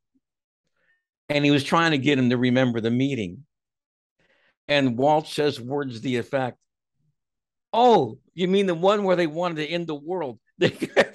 and 1.30 1.46
he 1.46 1.52
was 1.52 1.64
trying 1.64 1.92
to 1.92 2.00
get 2.00 2.18
him 2.18 2.32
to 2.32 2.38
remember 2.38 2.82
the 2.82 2.92
meeting. 2.92 3.46
And 4.68 4.98
Walt 4.98 5.28
says 5.28 5.62
words 5.62 5.98
to 5.98 6.02
the 6.02 6.18
effect, 6.18 6.58
Oh, 7.78 8.20
you 8.34 8.48
mean 8.48 8.68
the 8.68 8.74
one 8.74 9.04
where 9.04 9.18
they 9.18 9.28
wanted 9.28 9.58
to 9.58 9.68
end 9.68 9.88
the 9.88 9.96
world? 9.96 10.40
okay, 10.62 11.12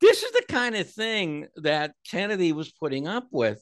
this 0.00 0.22
is 0.22 0.30
the 0.30 0.44
kind 0.48 0.76
of 0.76 0.88
thing 0.88 1.48
that 1.56 1.94
Kennedy 2.08 2.52
was 2.52 2.70
putting 2.70 3.08
up 3.08 3.26
with. 3.32 3.60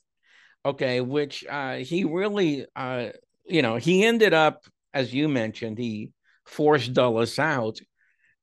Okay, 0.67 1.01
which 1.01 1.47
uh, 1.49 1.77
he 1.77 2.05
really, 2.05 2.67
uh, 2.77 3.09
you 3.47 3.63
know, 3.63 3.77
he 3.77 4.05
ended 4.05 4.35
up, 4.35 4.67
as 4.93 5.15
you 5.15 5.29
mentioned, 5.29 5.79
he 5.79 6.11
forced 6.45 6.93
Dulles 6.93 7.39
out. 7.39 7.79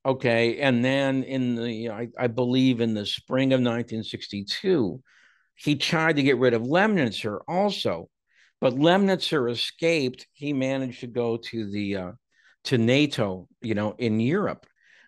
Okay, 0.04 0.58
and 0.58 0.84
then 0.84 1.22
in 1.22 1.54
the, 1.54 1.90
I, 1.90 2.08
I 2.18 2.26
believe 2.26 2.80
in 2.80 2.94
the 2.94 3.06
spring 3.06 3.52
of 3.52 3.60
1962, 3.60 5.00
he 5.54 5.76
tried 5.76 6.16
to 6.16 6.24
get 6.24 6.38
rid 6.38 6.52
of 6.52 6.62
Lemnitzer 6.62 7.38
also, 7.46 8.08
but 8.60 8.74
Lemnitzer 8.74 9.50
escaped. 9.50 10.26
He 10.32 10.52
managed 10.52 11.00
to 11.00 11.06
go 11.06 11.36
to 11.36 11.70
the 11.70 11.96
uh, 11.96 12.12
to 12.64 12.78
NATO, 12.78 13.48
you 13.60 13.74
know, 13.74 13.94
in 13.98 14.20
Europe 14.20 14.66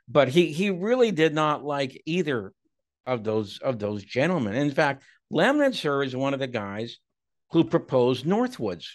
but 0.08 0.28
he 0.28 0.50
he 0.52 0.70
really 0.70 1.12
did 1.12 1.34
not 1.34 1.64
like 1.64 2.02
either 2.06 2.52
of 3.06 3.22
those 3.24 3.58
of 3.58 3.78
those 3.78 4.02
gentlemen. 4.02 4.54
In 4.54 4.70
fact, 4.70 5.04
Lemnitzer 5.32 6.04
is 6.04 6.16
one 6.16 6.34
of 6.34 6.40
the 6.40 6.46
guys 6.46 6.98
who 7.52 7.64
proposed 7.64 8.24
Northwoods. 8.24 8.86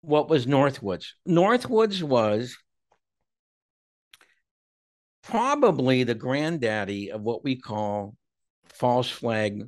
What 0.00 0.30
was 0.30 0.46
Northwoods? 0.46 1.08
Northwoods 1.28 2.02
was 2.02 2.56
probably 5.22 6.04
the 6.04 6.14
granddaddy 6.14 7.12
of 7.12 7.20
what 7.20 7.44
we 7.44 7.56
call 7.56 8.16
false 8.64 9.10
flag 9.10 9.62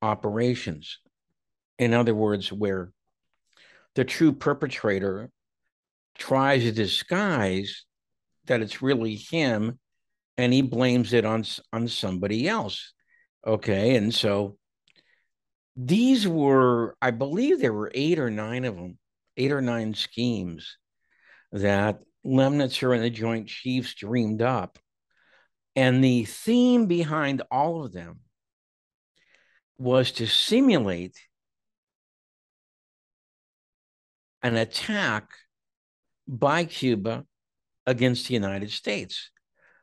operations. 0.00 0.98
In 1.78 1.94
other 1.94 2.14
words, 2.14 2.52
where 2.52 2.92
the 3.94 4.04
true 4.04 4.32
perpetrator 4.32 5.30
tries 6.16 6.62
to 6.62 6.72
disguise 6.72 7.84
that 8.46 8.60
it's 8.60 8.82
really 8.82 9.16
him 9.16 9.78
and 10.36 10.52
he 10.52 10.62
blames 10.62 11.12
it 11.12 11.24
on 11.24 11.44
on 11.72 11.88
somebody 11.88 12.48
else. 12.48 12.92
Okay 13.46 13.96
and 13.96 14.14
so 14.14 14.56
these 15.74 16.28
were 16.28 16.94
i 17.00 17.10
believe 17.10 17.58
there 17.58 17.72
were 17.72 17.90
eight 17.94 18.18
or 18.18 18.30
nine 18.30 18.66
of 18.66 18.76
them 18.76 18.98
eight 19.38 19.50
or 19.50 19.62
nine 19.62 19.94
schemes 19.94 20.76
that 21.52 22.00
lemnitzer 22.24 22.94
and 22.94 23.02
the 23.02 23.10
joint 23.10 23.48
chiefs 23.48 23.94
dreamed 23.94 24.42
up. 24.42 24.78
And 25.74 26.02
the 26.02 26.24
theme 26.24 26.86
behind 26.86 27.42
all 27.50 27.84
of 27.84 27.92
them 27.92 28.20
was 29.78 30.12
to 30.12 30.26
simulate 30.26 31.16
an 34.42 34.56
attack 34.56 35.30
by 36.26 36.64
cuba 36.64 37.24
against 37.86 38.28
the 38.28 38.34
United 38.34 38.70
States. 38.70 39.30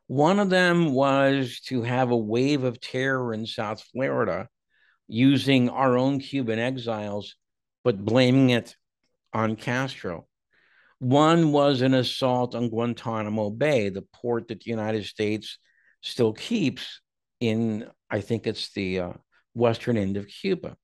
One 0.07 0.39
of 0.39 0.49
them 0.49 0.93
was 0.93 1.60
to 1.68 1.84
have 1.84 2.12
a 2.12 2.18
wave 2.18 2.64
of 2.64 2.82
terror 2.82 3.34
in 3.34 3.45
South 3.45 3.82
Florida 3.91 4.47
using 5.07 5.70
our 5.70 5.97
own 5.97 6.20
Cuban 6.20 6.60
exiles, 6.60 7.36
but 7.84 8.03
blaming 8.03 8.49
it 8.51 8.76
on 9.34 9.55
Castro. 9.55 10.28
One 10.99 11.51
was 11.51 11.82
an 11.82 11.93
assault 11.93 12.55
on 12.55 12.70
Guantanamo 12.70 13.49
Bay, 13.49 13.89
the 13.89 14.05
port 14.14 14.47
that 14.47 14.62
the 14.62 14.70
United 14.70 15.05
States 15.05 15.57
still 16.01 16.34
keeps 16.34 17.01
in, 17.39 17.88
I 18.10 18.22
think 18.22 18.47
it's 18.47 18.72
the 18.74 18.99
uh, 18.99 19.14
western 19.53 19.97
end 19.97 20.18
of 20.18 20.28
Cuba. 20.28 20.76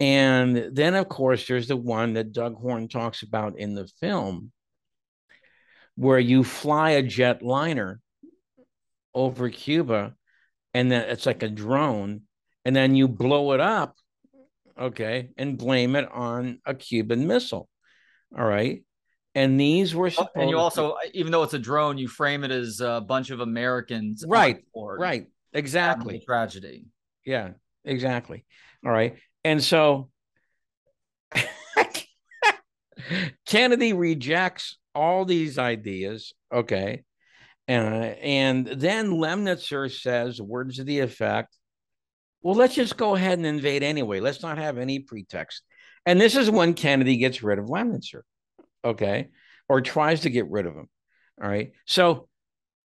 And 0.00 0.74
then, 0.74 0.94
of 0.94 1.08
course, 1.08 1.46
there's 1.46 1.68
the 1.68 1.76
one 1.76 2.14
that 2.14 2.32
Doug 2.32 2.56
Horne 2.56 2.88
talks 2.88 3.22
about 3.22 3.58
in 3.58 3.74
the 3.74 3.86
film, 4.00 4.50
where 5.96 6.18
you 6.18 6.44
fly 6.44 6.90
a 6.90 7.02
jet 7.02 7.42
liner 7.42 8.00
over 9.14 9.50
Cuba 9.50 10.14
and 10.74 10.90
then 10.90 11.08
it's 11.08 11.26
like 11.26 11.42
a 11.42 11.48
drone 11.48 12.22
and 12.64 12.74
then 12.74 12.94
you 12.94 13.08
blow 13.08 13.52
it 13.52 13.60
up 13.60 13.96
okay 14.80 15.30
and 15.36 15.58
blame 15.58 15.96
it 15.96 16.10
on 16.10 16.60
a 16.64 16.74
Cuban 16.74 17.26
missile 17.26 17.68
all 18.36 18.44
right? 18.46 18.82
And 19.34 19.58
these 19.58 19.94
were 19.94 20.10
oh, 20.18 20.28
and 20.34 20.50
you 20.50 20.58
also 20.58 20.96
even 21.14 21.32
though 21.32 21.42
it's 21.42 21.54
a 21.54 21.58
drone 21.58 21.96
you 21.96 22.08
frame 22.08 22.44
it 22.44 22.50
as 22.50 22.80
a 22.80 23.00
bunch 23.00 23.30
of 23.30 23.40
Americans 23.40 24.24
right 24.26 24.62
right 24.74 25.26
exactly. 25.52 26.22
tragedy. 26.24 26.86
Yeah 27.24 27.50
exactly 27.84 28.44
all 28.84 28.92
right 28.92 29.16
and 29.44 29.62
so 29.62 30.10
Kennedy 33.46 33.92
rejects 33.92 34.78
all 34.94 35.24
these 35.24 35.58
ideas. 35.58 36.32
Okay. 36.52 37.04
Uh, 37.68 37.72
and 37.72 38.66
then 38.66 39.12
Lemnitzer 39.12 39.90
says, 39.90 40.40
words 40.40 40.76
to 40.76 40.84
the 40.84 41.00
effect, 41.00 41.56
well, 42.42 42.54
let's 42.54 42.74
just 42.74 42.96
go 42.96 43.14
ahead 43.14 43.38
and 43.38 43.46
invade 43.46 43.82
anyway. 43.82 44.20
Let's 44.20 44.42
not 44.42 44.58
have 44.58 44.78
any 44.78 44.98
pretext. 44.98 45.62
And 46.04 46.20
this 46.20 46.36
is 46.36 46.50
when 46.50 46.74
Kennedy 46.74 47.16
gets 47.16 47.42
rid 47.42 47.58
of 47.58 47.66
Lemnitzer, 47.66 48.22
okay, 48.84 49.28
or 49.68 49.80
tries 49.80 50.22
to 50.22 50.30
get 50.30 50.50
rid 50.50 50.66
of 50.66 50.74
him. 50.74 50.88
All 51.40 51.48
right. 51.48 51.72
So 51.86 52.28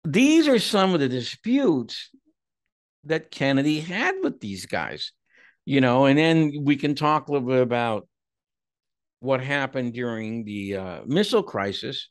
these 0.05 0.48
are 0.48 0.59
some 0.59 0.92
of 0.92 1.00
the 1.00 1.09
disputes 1.09 2.11
that 3.05 3.30
Kennedy 3.30 3.80
had 3.80 4.16
with 4.22 4.40
these 4.40 4.66
guys, 4.66 5.12
you 5.64 5.80
know, 5.80 6.06
and 6.06 6.18
then 6.18 6.52
we 6.62 6.76
can 6.76 6.94
talk 6.94 7.28
a 7.28 7.32
little 7.32 7.48
bit 7.48 7.62
about 7.62 8.08
what 9.20 9.40
happened 9.40 9.94
during 9.94 10.44
the 10.44 10.76
uh, 10.76 11.00
missile 11.06 11.42
crisis, 11.42 12.10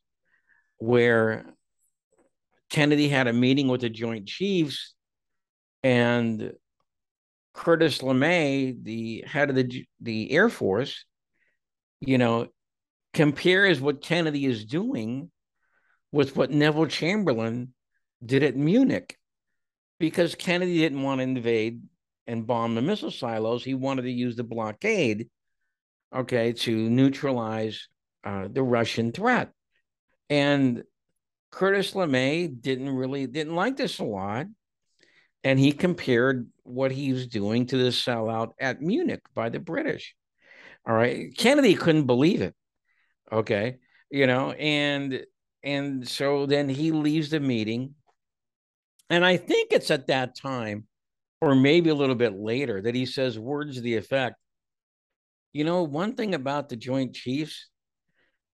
where 0.77 1.45
Kennedy 2.69 3.07
had 3.07 3.27
a 3.27 3.33
meeting 3.33 3.67
with 3.67 3.81
the 3.81 3.89
Joint 3.89 4.27
Chiefs, 4.27 4.95
and 5.83 6.53
Curtis 7.53 7.99
LeMay, 7.99 8.83
the 8.83 9.23
head 9.27 9.49
of 9.49 9.55
the 9.55 9.85
the 10.01 10.31
Air 10.31 10.49
Force, 10.49 11.05
you 11.99 12.17
know, 12.17 12.47
compares 13.13 13.79
what 13.79 14.01
Kennedy 14.01 14.45
is 14.45 14.65
doing 14.65 15.29
with 16.11 16.35
what 16.35 16.49
Neville 16.49 16.87
Chamberlain 16.87 17.73
did 18.25 18.41
at 18.41 18.55
Munich, 18.55 19.17
because 19.99 20.33
Kennedy 20.33 20.79
didn't 20.79 21.03
want 21.03 21.19
to 21.19 21.23
invade 21.23 21.81
and 22.27 22.47
bomb 22.47 22.75
the 22.75 22.81
missile 22.81 23.11
silos. 23.11 23.63
He 23.63 23.73
wanted 23.73 24.03
to 24.03 24.11
use 24.11 24.35
the 24.35 24.43
blockade 24.43 25.29
okay, 26.13 26.53
to 26.53 26.89
neutralize 26.89 27.87
uh, 28.23 28.47
the 28.51 28.63
Russian 28.63 29.11
threat. 29.11 29.51
And 30.29 30.83
Curtis 31.51 31.93
LeMay 31.93 32.61
didn't 32.61 32.89
really 32.89 33.27
didn't 33.27 33.55
like 33.55 33.77
this 33.77 33.99
a 33.99 34.03
lot, 34.03 34.47
and 35.43 35.59
he 35.59 35.71
compared 35.71 36.47
what 36.63 36.91
he 36.91 37.13
was 37.13 37.27
doing 37.27 37.65
to 37.67 37.77
the 37.77 37.89
sellout 37.89 38.51
at 38.59 38.81
Munich 38.81 39.21
by 39.33 39.49
the 39.49 39.59
British. 39.59 40.15
All 40.87 40.95
right, 40.95 41.35
Kennedy 41.37 41.75
couldn't 41.75 42.05
believe 42.07 42.41
it. 42.41 42.55
Okay, 43.31 43.77
you 44.09 44.27
know, 44.27 44.51
and 44.51 45.23
and 45.63 46.07
so 46.07 46.45
then 46.45 46.69
he 46.69 46.91
leaves 46.91 47.29
the 47.29 47.39
meeting, 47.39 47.93
and 49.09 49.23
I 49.23 49.37
think 49.37 49.71
it's 49.71 49.91
at 49.91 50.07
that 50.07 50.35
time, 50.35 50.87
or 51.43 51.55
maybe 51.55 51.89
a 51.89 51.95
little 51.95 52.15
bit 52.15 52.39
later, 52.39 52.81
that 52.81 52.95
he 52.95 53.05
says 53.05 53.37
words 53.37 53.75
to 53.75 53.81
the 53.81 53.97
effect, 53.97 54.37
you 55.51 55.65
know, 55.65 55.83
one 55.83 56.15
thing 56.15 56.33
about 56.33 56.69
the 56.69 56.77
Joint 56.77 57.13
Chiefs, 57.13 57.67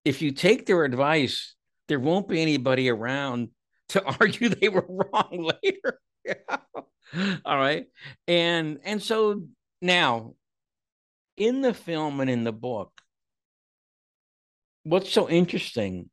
if 0.04 0.24
you 0.24 0.32
take 0.32 0.66
their 0.66 0.84
advice, 0.84 1.54
there 1.88 2.00
won't 2.00 2.28
be 2.28 2.42
anybody 2.42 2.90
around 2.90 3.50
to 3.90 4.04
argue 4.20 4.50
they 4.50 4.70
were 4.70 4.88
wrong 4.90 5.52
later. 5.64 6.00
All 7.46 7.58
right. 7.58 7.86
And 8.28 8.80
and 8.84 9.04
so 9.04 9.44
now 9.84 10.34
in 11.38 11.62
the 11.62 11.76
film 11.76 12.20
and 12.22 12.30
in 12.30 12.44
the 12.44 12.52
book, 12.52 12.92
what's 14.82 15.12
so 15.12 15.30
interesting 15.30 16.10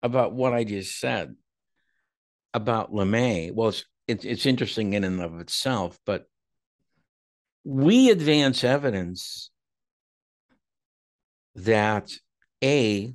about 0.00 0.32
what 0.32 0.52
I 0.52 0.62
just 0.62 1.00
said 1.00 1.34
about 2.52 2.92
LeMay? 2.92 3.52
Well, 3.52 3.70
it's 3.70 3.84
it's, 4.06 4.24
it's 4.24 4.46
interesting 4.46 4.92
in 4.92 5.04
and 5.04 5.20
of 5.20 5.40
itself, 5.40 5.98
but 6.04 6.26
we 7.64 8.10
advance 8.10 8.62
evidence 8.62 9.50
that 11.54 12.12
a 12.62 13.14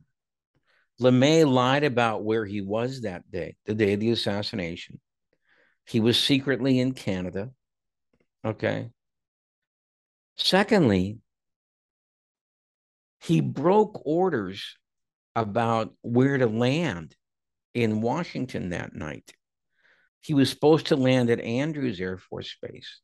LeMay 1.00 1.50
lied 1.50 1.84
about 1.84 2.24
where 2.24 2.46
he 2.46 2.62
was 2.62 3.02
that 3.02 3.30
day, 3.32 3.56
the 3.66 3.76
day 3.76 3.94
of 3.94 4.00
the 4.00 4.12
assassination. 4.12 5.00
He 5.86 6.00
was 6.00 6.22
secretly 6.22 6.80
in 6.80 6.94
Canada. 6.94 7.52
Okay. 8.44 8.90
Secondly, 10.36 11.20
he 13.22 13.42
broke 13.42 14.02
orders 14.06 14.78
about 15.36 15.94
where 16.02 16.38
to 16.38 16.48
land 16.48 17.16
in 17.74 18.02
Washington 18.02 18.70
that 18.70 18.96
night. 18.96 19.34
He 20.22 20.34
was 20.34 20.50
supposed 20.50 20.88
to 20.88 20.96
land 20.96 21.30
at 21.30 21.40
Andrews 21.40 22.00
Air 22.00 22.18
Force 22.18 22.56
Base. 22.62 23.00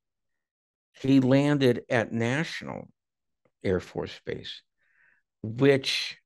He 1.02 1.20
landed 1.20 1.84
at 1.90 2.12
National 2.12 2.90
Air 3.64 3.80
Force 3.80 4.20
Base, 4.26 4.62
which 5.42 6.18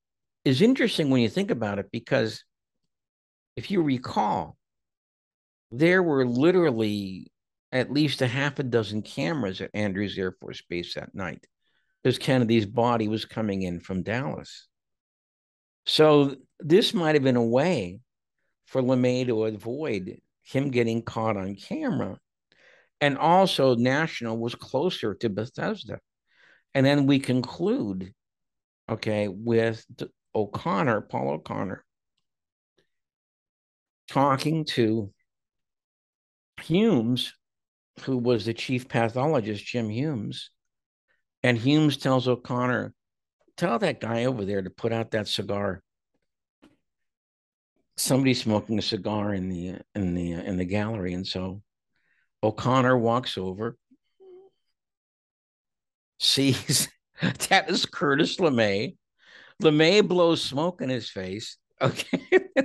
is 0.46 0.62
interesting 0.62 1.10
when 1.10 1.22
you 1.22 1.30
think 1.30 1.52
about 1.52 1.80
it, 1.80 1.92
because 1.92 2.44
if 3.56 3.72
you 3.72 3.82
recall, 3.82 4.58
there 5.72 6.02
were 6.02 6.26
literally 6.26 7.32
at 7.72 7.92
least 7.92 8.22
a 8.22 8.28
half 8.28 8.58
a 8.60 8.64
dozen 8.64 9.02
cameras 9.02 9.62
at 9.62 9.70
Andrews 9.74 10.18
Air 10.18 10.32
Force 10.32 10.62
Base 10.70 10.96
that 10.96 11.14
night 11.14 11.46
because 12.02 12.18
Kennedy's 12.18 12.66
body 12.66 13.08
was 13.08 13.26
coming 13.26 13.62
in 13.62 13.80
from 13.80 14.04
Dallas. 14.04 14.68
So 15.86 16.36
this 16.60 16.94
might 16.94 17.16
have 17.16 17.24
been 17.24 17.36
a 17.36 17.44
way 17.44 18.00
for 18.66 18.82
LeMay 18.82 19.28
to 19.28 19.46
avoid 19.46 20.20
him 20.52 20.72
getting 20.72 21.04
caught 21.04 21.38
on 21.38 21.56
camera. 21.56 22.18
And 23.02 23.18
also, 23.18 23.76
National 23.76 24.38
was 24.38 24.56
closer 24.56 25.14
to 25.16 25.30
Bethesda. 25.30 26.00
And 26.74 26.86
then 26.86 27.06
we 27.06 27.20
conclude, 27.20 28.14
okay, 28.90 29.28
with 29.28 29.86
O'Connor, 30.36 31.02
Paul 31.02 31.32
O'Connor, 31.32 31.84
talking 34.10 34.66
to 34.66 35.12
Humes, 36.62 37.34
who 38.02 38.18
was 38.18 38.46
the 38.46 38.54
chief 38.54 38.90
pathologist, 38.90 39.66
Jim 39.66 39.90
Humes. 39.90 40.50
And 41.44 41.58
Humes 41.58 41.98
tells 41.98 42.28
O'Connor, 42.28 42.94
tell 43.56 43.80
that 43.80 44.02
guy 44.02 44.26
over 44.26 44.46
there 44.46 44.62
to 44.62 44.70
put 44.70 44.92
out 44.92 45.12
that 45.12 45.28
cigar. 45.28 45.82
Somebody's 48.00 48.42
smoking 48.42 48.80
a 48.80 48.82
cigar 48.82 49.34
in 49.34 49.50
the 49.50 49.76
in 49.94 50.16
the 50.16 50.32
in 50.32 50.56
the 50.56 50.64
gallery, 50.64 51.14
and 51.14 51.28
so 51.28 51.62
O'Connor 52.42 52.98
walks 52.98 53.38
over, 53.38 53.78
sees 56.18 56.88
that 57.50 57.70
is 57.70 57.86
Curtis 57.86 58.38
LeMay. 58.38 58.96
LeMay 59.62 60.08
blows 60.08 60.42
smoke 60.42 60.82
in 60.82 60.90
his 60.90 61.10
face. 61.10 61.58
Okay, 61.82 62.20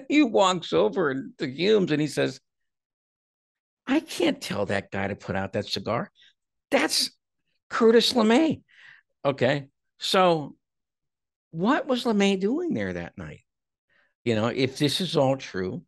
he 0.08 0.24
walks 0.24 0.72
over 0.72 1.14
to 1.38 1.46
Humes 1.46 1.92
and 1.92 2.00
he 2.00 2.08
says, 2.08 2.40
"I 3.86 4.00
can't 4.00 4.40
tell 4.40 4.66
that 4.66 4.90
guy 4.90 5.06
to 5.06 5.14
put 5.14 5.36
out 5.36 5.52
that 5.52 5.66
cigar. 5.66 6.10
That's 6.72 7.10
Curtis 7.70 8.12
LeMay." 8.12 8.62
Okay, 9.24 9.68
so 10.00 10.56
what 11.52 11.86
was 11.86 12.02
LeMay 12.02 12.40
doing 12.40 12.74
there 12.74 12.92
that 12.94 13.16
night? 13.16 13.44
You 14.24 14.34
know, 14.34 14.46
if 14.46 14.78
this 14.78 15.00
is 15.00 15.16
all 15.16 15.36
true, 15.36 15.82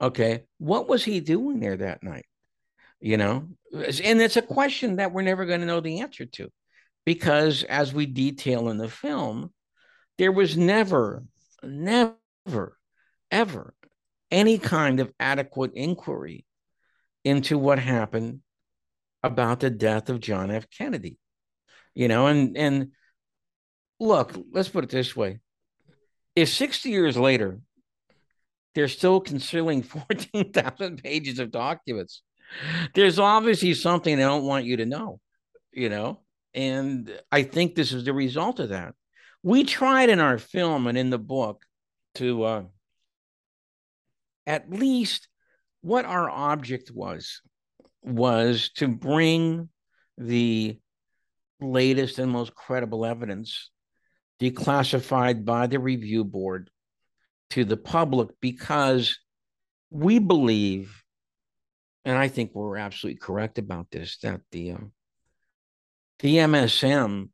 okay, 0.00 0.44
what 0.58 0.88
was 0.88 1.04
he 1.04 1.20
doing 1.20 1.60
there 1.60 1.76
that 1.76 2.02
night? 2.02 2.26
You 3.00 3.18
know, 3.18 3.48
and 3.72 4.22
it's 4.22 4.36
a 4.36 4.42
question 4.42 4.96
that 4.96 5.12
we're 5.12 5.22
never 5.22 5.44
going 5.44 5.60
to 5.60 5.66
know 5.66 5.80
the 5.80 6.00
answer 6.00 6.24
to 6.24 6.50
because, 7.04 7.62
as 7.64 7.92
we 7.92 8.06
detail 8.06 8.70
in 8.70 8.78
the 8.78 8.88
film, 8.88 9.52
there 10.16 10.32
was 10.32 10.56
never, 10.56 11.24
never, 11.62 12.78
ever 13.30 13.74
any 14.30 14.58
kind 14.58 15.00
of 15.00 15.12
adequate 15.20 15.72
inquiry 15.74 16.46
into 17.24 17.58
what 17.58 17.78
happened 17.78 18.40
about 19.22 19.60
the 19.60 19.70
death 19.70 20.08
of 20.08 20.20
John 20.20 20.50
F. 20.50 20.66
Kennedy. 20.70 21.18
You 21.94 22.08
know, 22.08 22.26
and 22.26 22.56
and 22.56 22.88
look, 24.00 24.34
let's 24.52 24.68
put 24.68 24.84
it 24.84 24.90
this 24.90 25.14
way. 25.14 25.40
If 26.34 26.48
60 26.48 26.90
years 26.90 27.16
later 27.16 27.60
they're 28.74 28.88
still 28.88 29.20
concealing 29.20 29.82
14,000 29.82 31.02
pages 31.02 31.38
of 31.38 31.50
documents. 31.50 32.22
There's 32.94 33.18
obviously 33.18 33.74
something 33.74 34.16
they 34.16 34.22
don't 34.22 34.44
want 34.44 34.64
you 34.64 34.76
to 34.78 34.86
know, 34.86 35.20
you 35.72 35.88
know? 35.88 36.20
And 36.52 37.10
I 37.32 37.42
think 37.42 37.74
this 37.74 37.92
is 37.92 38.04
the 38.04 38.12
result 38.12 38.60
of 38.60 38.68
that. 38.68 38.94
We 39.42 39.64
tried 39.64 40.08
in 40.08 40.20
our 40.20 40.38
film 40.38 40.86
and 40.86 40.96
in 40.96 41.10
the 41.10 41.18
book 41.18 41.64
to 42.16 42.44
uh, 42.44 42.62
at 44.46 44.70
least 44.70 45.28
what 45.80 46.04
our 46.04 46.30
object 46.30 46.90
was, 46.92 47.40
was 48.02 48.70
to 48.76 48.88
bring 48.88 49.68
the 50.16 50.78
latest 51.60 52.18
and 52.18 52.30
most 52.30 52.54
credible 52.54 53.04
evidence 53.04 53.70
declassified 54.40 55.44
by 55.44 55.66
the 55.66 55.78
review 55.78 56.24
board 56.24 56.70
to 57.50 57.64
the 57.64 57.76
public 57.76 58.30
because 58.40 59.18
we 59.90 60.18
believe, 60.18 61.02
and 62.04 62.16
I 62.16 62.28
think 62.28 62.52
we're 62.54 62.76
absolutely 62.76 63.18
correct 63.20 63.58
about 63.58 63.90
this, 63.90 64.18
that 64.18 64.40
the 64.50 64.72
um, 64.72 64.92
the 66.20 66.36
MSM 66.36 67.28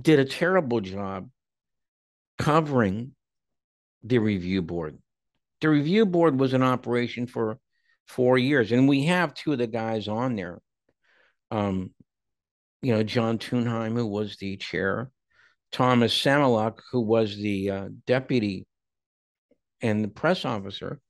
did 0.00 0.18
a 0.18 0.24
terrible 0.24 0.80
job 0.80 1.28
covering 2.38 3.14
the 4.02 4.18
review 4.18 4.62
board. 4.62 4.98
The 5.60 5.68
review 5.68 6.06
board 6.06 6.38
was 6.38 6.54
in 6.54 6.62
operation 6.62 7.26
for 7.26 7.58
four 8.06 8.36
years, 8.36 8.72
and 8.72 8.88
we 8.88 9.06
have 9.06 9.34
two 9.34 9.52
of 9.52 9.58
the 9.58 9.66
guys 9.66 10.08
on 10.08 10.36
there. 10.36 10.60
Um, 11.50 11.92
you 12.80 12.94
know, 12.94 13.02
John 13.02 13.38
Tunheim, 13.38 13.94
who 13.94 14.06
was 14.06 14.36
the 14.36 14.56
chair, 14.56 15.10
Thomas 15.72 16.14
Samoluk, 16.14 16.78
who 16.90 17.00
was 17.00 17.36
the 17.36 17.70
uh, 17.70 17.88
deputy 18.06 18.66
and 19.80 20.04
the 20.04 20.08
press 20.08 20.44
officer, 20.44 21.00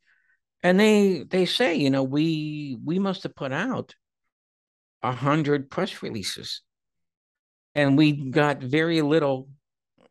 and 0.62 0.78
they 0.78 1.24
they 1.28 1.44
say, 1.44 1.74
you 1.74 1.90
know, 1.90 2.04
we 2.04 2.78
we 2.84 2.98
must 2.98 3.24
have 3.24 3.34
put 3.34 3.52
out 3.52 3.94
a 5.02 5.12
hundred 5.12 5.70
press 5.70 6.02
releases, 6.02 6.62
and 7.74 7.98
we 7.98 8.30
got 8.30 8.62
very 8.62 9.02
little, 9.02 9.48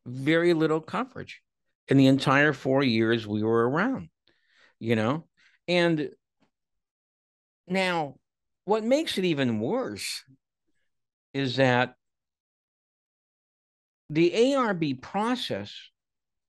very 0.06 0.54
little 0.54 0.82
coverage 0.82 1.41
in 1.88 1.97
the 1.97 2.08
entire 2.08 2.54
four 2.54 2.84
years 2.84 3.26
we 3.26 3.43
were 3.43 3.70
around, 3.70 4.10
you 4.80 4.95
know, 4.95 5.26
and 5.68 6.10
now 7.68 8.16
what 8.66 8.84
makes 8.84 9.18
it 9.18 9.26
even 9.26 9.60
worse 9.60 10.24
is 11.34 11.56
that 11.56 11.95
the 14.12 14.32
ARB 14.32 15.01
process 15.01 15.74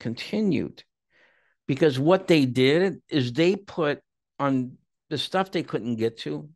continued 0.01 0.83
because 1.69 1.97
what 1.97 2.27
they 2.27 2.45
did 2.45 3.01
is 3.09 3.33
they 3.33 3.55
put 3.55 4.01
on 4.41 4.77
the 5.11 5.17
stuff 5.17 5.53
they 5.53 5.63
couldn't 5.63 5.95
get 5.95 6.19
to, 6.19 6.49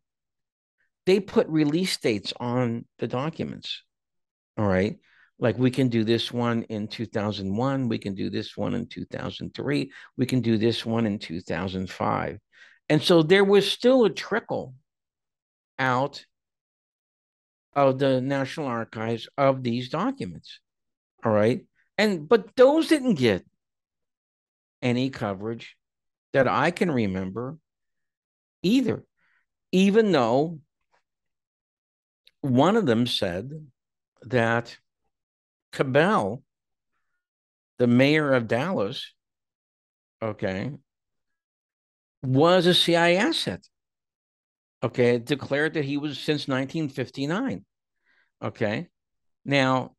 they 1.05 1.21
put 1.21 1.47
release 1.47 1.95
dates 1.95 2.33
on 2.41 2.83
the 2.99 3.07
documents. 3.07 3.83
All 4.57 4.67
right. 4.67 4.97
Like 5.39 5.57
we 5.57 5.71
can 5.71 5.87
do 5.87 6.03
this 6.03 6.31
one 6.31 6.63
in 6.63 6.87
2001, 6.89 7.87
we 7.87 7.99
can 7.99 8.13
do 8.13 8.29
this 8.29 8.57
one 8.57 8.73
in 8.73 8.87
2003, 8.87 9.91
we 10.17 10.25
can 10.25 10.41
do 10.41 10.57
this 10.57 10.85
one 10.85 11.05
in 11.05 11.19
2005. 11.19 12.39
And 12.89 13.01
so 13.01 13.23
there 13.23 13.45
was 13.45 13.71
still 13.71 14.03
a 14.03 14.09
trickle 14.09 14.73
out 15.79 16.25
of 17.73 17.99
the 17.99 18.19
National 18.19 18.65
Archives 18.65 19.29
of 19.37 19.63
these 19.63 19.89
documents. 19.89 20.59
All 21.23 21.31
right. 21.31 21.65
And 21.97 22.27
but 22.27 22.55
those 22.55 22.87
didn't 22.87 23.15
get 23.15 23.45
any 24.81 25.09
coverage 25.09 25.75
that 26.33 26.47
I 26.47 26.71
can 26.71 26.91
remember 26.91 27.57
either, 28.61 29.03
even 29.71 30.11
though 30.11 30.59
one 32.41 32.75
of 32.75 32.85
them 32.85 33.07
said 33.07 33.51
that 34.23 34.77
Cabell, 35.71 36.43
the 37.77 37.87
mayor 37.87 38.33
of 38.33 38.47
Dallas, 38.47 39.13
okay, 40.21 40.71
was 42.21 42.65
a 42.65 42.73
CIA 42.73 43.17
asset. 43.17 43.67
Okay, 44.83 45.17
declared 45.17 45.73
that 45.73 45.85
he 45.85 45.97
was 45.97 46.19
since 46.19 46.47
1959. 46.47 47.65
Okay, 48.43 48.87
now 49.43 49.96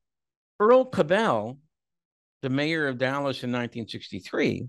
Earl 0.61 0.87
Cabell, 0.87 1.59
the 2.43 2.51
mayor 2.51 2.87
of 2.87 2.99
Dallas 2.99 3.43
in 3.43 3.51
1963, 3.51 4.69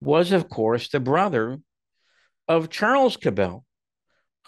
was, 0.00 0.32
of 0.32 0.48
course, 0.48 0.88
the 0.88 1.00
brother 1.00 1.58
of 2.48 2.70
Charles 2.70 3.16
Cabell, 3.16 3.64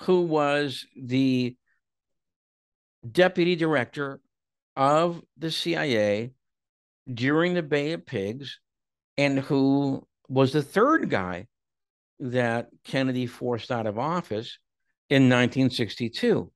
who 0.01 0.22
was 0.22 0.86
the 1.01 1.57
deputy 3.11 3.57
director 3.57 4.20
of 4.76 5.22
the 5.36 5.51
CIA 5.51 6.32
during 7.12 7.55
the 7.55 7.62
Bay 7.62 7.93
of 7.93 8.07
Pigs 8.07 8.59
and 9.18 9.38
who 9.38 10.07
was 10.28 10.53
the 10.53 10.62
third 10.62 11.11
guy 11.11 11.47
that 12.20 12.68
Kennedy 12.84 13.26
forced 13.26 13.70
out 13.70 13.86
of 13.86 13.99
office 13.99 14.59
in 15.11 15.24
1962. 15.24 16.51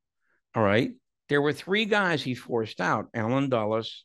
All 0.55 0.62
right. 0.62 0.93
There 1.29 1.43
were 1.43 1.53
three 1.53 1.85
guys 1.87 2.22
he 2.22 2.35
forced 2.35 2.81
out 2.81 3.09
Allen 3.14 3.49
Dulles, 3.49 4.05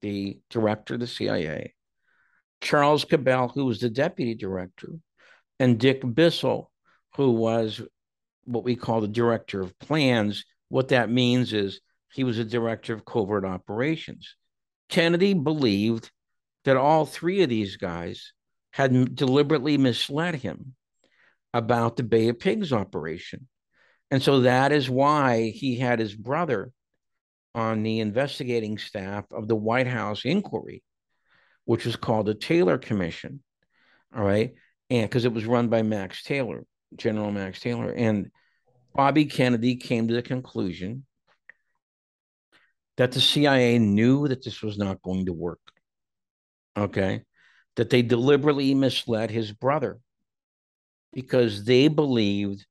the 0.00 0.40
director 0.50 0.94
of 0.94 1.00
the 1.00 1.06
CIA, 1.06 1.74
Charles 2.60 3.04
Cabell, 3.04 3.48
who 3.48 3.64
was 3.64 3.80
the 3.80 3.90
deputy 3.90 4.34
director, 4.34 4.90
and 5.58 5.78
Dick 5.78 6.02
Bissell, 6.04 6.70
who 7.16 7.32
was 7.32 7.80
what 8.44 8.64
we 8.64 8.76
call 8.76 9.00
the 9.00 9.08
director 9.08 9.60
of 9.60 9.78
plans. 9.78 10.44
What 10.68 10.88
that 10.88 11.10
means 11.10 11.52
is 11.52 11.80
he 12.12 12.24
was 12.24 12.38
a 12.38 12.44
director 12.44 12.94
of 12.94 13.04
covert 13.04 13.44
operations. 13.44 14.36
Kennedy 14.88 15.34
believed 15.34 16.10
that 16.64 16.76
all 16.76 17.06
three 17.06 17.42
of 17.42 17.48
these 17.48 17.76
guys 17.76 18.32
had 18.70 19.14
deliberately 19.14 19.76
misled 19.76 20.36
him 20.36 20.74
about 21.52 21.96
the 21.96 22.02
Bay 22.02 22.28
of 22.28 22.38
Pigs 22.38 22.72
operation. 22.72 23.48
And 24.12 24.22
so 24.22 24.40
that 24.40 24.72
is 24.72 24.90
why 24.90 25.48
he 25.48 25.78
had 25.78 25.98
his 25.98 26.14
brother 26.14 26.70
on 27.54 27.82
the 27.82 28.00
investigating 28.00 28.76
staff 28.76 29.24
of 29.32 29.48
the 29.48 29.56
White 29.56 29.86
House 29.86 30.26
inquiry, 30.26 30.82
which 31.64 31.86
was 31.86 31.96
called 31.96 32.26
the 32.26 32.34
Taylor 32.34 32.76
Commission. 32.76 33.42
All 34.14 34.22
right. 34.22 34.52
And 34.90 35.08
because 35.08 35.24
it 35.24 35.32
was 35.32 35.46
run 35.46 35.68
by 35.68 35.80
Max 35.80 36.22
Taylor, 36.24 36.66
General 36.94 37.32
Max 37.32 37.58
Taylor. 37.60 37.90
And 37.90 38.30
Bobby 38.94 39.24
Kennedy 39.24 39.76
came 39.76 40.08
to 40.08 40.14
the 40.14 40.20
conclusion 40.20 41.06
that 42.98 43.12
the 43.12 43.20
CIA 43.20 43.78
knew 43.78 44.28
that 44.28 44.44
this 44.44 44.60
was 44.60 44.76
not 44.76 45.00
going 45.00 45.24
to 45.24 45.32
work. 45.32 45.60
Okay. 46.76 47.22
That 47.76 47.88
they 47.88 48.02
deliberately 48.02 48.74
misled 48.74 49.30
his 49.30 49.52
brother 49.52 50.00
because 51.14 51.64
they 51.64 51.88
believed 51.88 52.66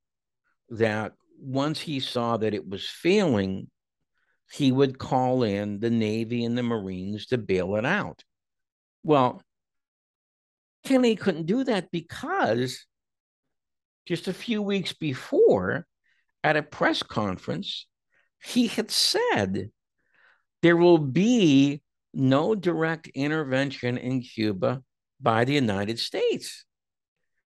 that 0.69 1.13
once 1.41 1.79
he 1.79 1.99
saw 1.99 2.37
that 2.37 2.53
it 2.53 2.67
was 2.67 2.87
failing, 2.87 3.69
he 4.51 4.71
would 4.71 4.99
call 4.99 5.43
in 5.43 5.79
the 5.79 5.89
Navy 5.89 6.45
and 6.45 6.57
the 6.57 6.63
Marines 6.63 7.27
to 7.27 7.37
bail 7.37 7.75
it 7.75 7.85
out. 7.85 8.23
Well, 9.03 9.41
Kennedy 10.85 11.15
couldn't 11.15 11.45
do 11.45 11.63
that 11.63 11.91
because 11.91 12.85
just 14.05 14.27
a 14.27 14.33
few 14.33 14.61
weeks 14.61 14.93
before, 14.93 15.87
at 16.43 16.57
a 16.57 16.63
press 16.63 17.03
conference, 17.03 17.87
he 18.43 18.67
had 18.67 18.91
said 18.91 19.69
there 20.61 20.77
will 20.77 20.97
be 20.97 21.81
no 22.13 22.55
direct 22.55 23.07
intervention 23.09 23.97
in 23.97 24.21
Cuba 24.21 24.83
by 25.19 25.45
the 25.45 25.53
United 25.53 25.99
States. 25.99 26.65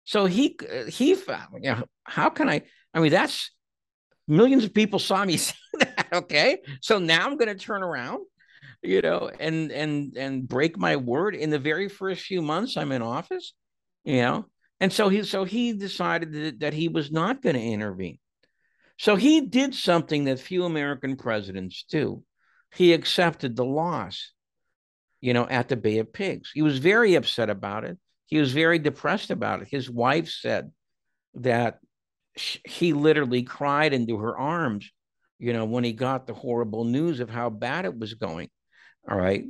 So 0.04 0.24
he 0.24 0.58
he 0.88 1.14
found, 1.14 1.62
you 1.62 1.72
know, 1.72 1.84
how 2.04 2.30
can 2.30 2.48
I? 2.48 2.62
I 2.94 3.00
mean, 3.00 3.12
that's 3.12 3.50
millions 4.28 4.64
of 4.64 4.74
people 4.74 4.98
saw 4.98 5.24
me 5.24 5.36
say 5.36 5.54
that. 5.80 6.06
Okay, 6.12 6.58
so 6.80 6.98
now 6.98 7.26
I'm 7.26 7.36
going 7.36 7.48
to 7.48 7.54
turn 7.54 7.82
around, 7.82 8.24
you 8.82 9.00
know, 9.00 9.30
and 9.40 9.72
and 9.72 10.16
and 10.16 10.48
break 10.48 10.78
my 10.78 10.96
word 10.96 11.34
in 11.34 11.50
the 11.50 11.58
very 11.58 11.88
first 11.88 12.22
few 12.22 12.42
months 12.42 12.76
I'm 12.76 12.92
in 12.92 13.02
office, 13.02 13.54
you 14.04 14.22
know. 14.22 14.46
And 14.80 14.92
so 14.92 15.08
he 15.08 15.24
so 15.24 15.44
he 15.44 15.72
decided 15.72 16.32
that, 16.32 16.60
that 16.60 16.74
he 16.74 16.88
was 16.88 17.10
not 17.10 17.42
going 17.42 17.56
to 17.56 17.62
intervene. 17.62 18.18
So 18.98 19.16
he 19.16 19.40
did 19.42 19.74
something 19.74 20.24
that 20.24 20.40
few 20.40 20.64
American 20.64 21.16
presidents 21.16 21.84
do. 21.88 22.22
He 22.74 22.92
accepted 22.92 23.56
the 23.56 23.64
loss, 23.64 24.32
you 25.20 25.32
know, 25.32 25.46
at 25.48 25.68
the 25.68 25.76
Bay 25.76 25.98
of 25.98 26.12
Pigs. 26.12 26.50
He 26.52 26.62
was 26.62 26.78
very 26.78 27.14
upset 27.14 27.48
about 27.48 27.84
it. 27.84 27.96
He 28.26 28.38
was 28.38 28.52
very 28.52 28.78
depressed 28.78 29.30
about 29.30 29.62
it. 29.62 29.68
His 29.70 29.88
wife 29.88 30.28
said 30.28 30.70
that 31.34 31.78
he 32.64 32.92
literally 32.92 33.42
cried 33.42 33.92
into 33.92 34.18
her 34.18 34.36
arms, 34.36 34.90
you 35.38 35.52
know, 35.52 35.64
when 35.64 35.84
he 35.84 35.92
got 35.92 36.26
the 36.26 36.34
horrible 36.34 36.84
news 36.84 37.20
of 37.20 37.30
how 37.30 37.50
bad 37.50 37.84
it 37.84 37.98
was 37.98 38.14
going. 38.14 38.48
All 39.08 39.18
right. 39.18 39.44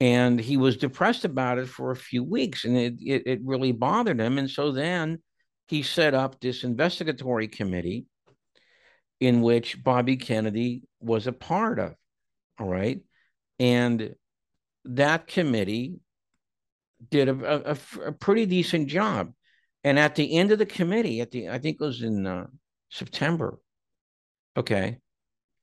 And 0.00 0.38
he 0.38 0.56
was 0.56 0.76
depressed 0.76 1.24
about 1.24 1.58
it 1.58 1.68
for 1.68 1.90
a 1.90 1.96
few 1.96 2.22
weeks 2.22 2.64
and 2.64 2.76
it, 2.76 2.94
it, 3.00 3.22
it 3.26 3.40
really 3.44 3.72
bothered 3.72 4.20
him. 4.20 4.38
And 4.38 4.48
so 4.48 4.70
then 4.70 5.20
he 5.66 5.82
set 5.82 6.14
up 6.14 6.40
this 6.40 6.64
investigatory 6.64 7.48
committee 7.48 8.06
in 9.20 9.42
which 9.42 9.82
Bobby 9.82 10.16
Kennedy 10.16 10.84
was 11.00 11.26
a 11.26 11.32
part 11.32 11.78
of. 11.78 11.94
All 12.58 12.68
right. 12.68 13.00
And 13.58 14.14
that 14.84 15.26
committee 15.26 15.98
did 17.10 17.28
a, 17.28 17.72
a, 17.72 17.76
a, 18.06 18.12
pretty 18.12 18.46
decent 18.46 18.88
job. 18.88 19.32
And 19.84 19.98
at 19.98 20.14
the 20.14 20.36
end 20.36 20.52
of 20.52 20.58
the 20.58 20.66
committee, 20.66 21.20
at 21.20 21.30
the 21.30 21.48
I 21.48 21.58
think 21.58 21.78
it 21.80 21.84
was 21.84 22.02
in 22.02 22.26
uh, 22.26 22.46
September, 22.90 23.58
okay, 24.56 24.98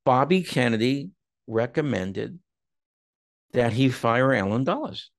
Bobby 0.06 0.42
Kennedy 0.42 1.12
recommended 1.48 2.40
that 3.54 3.74
he 3.74 3.90
fire 3.90 4.34
Allen 4.34 4.64
Dulles. 4.64 5.10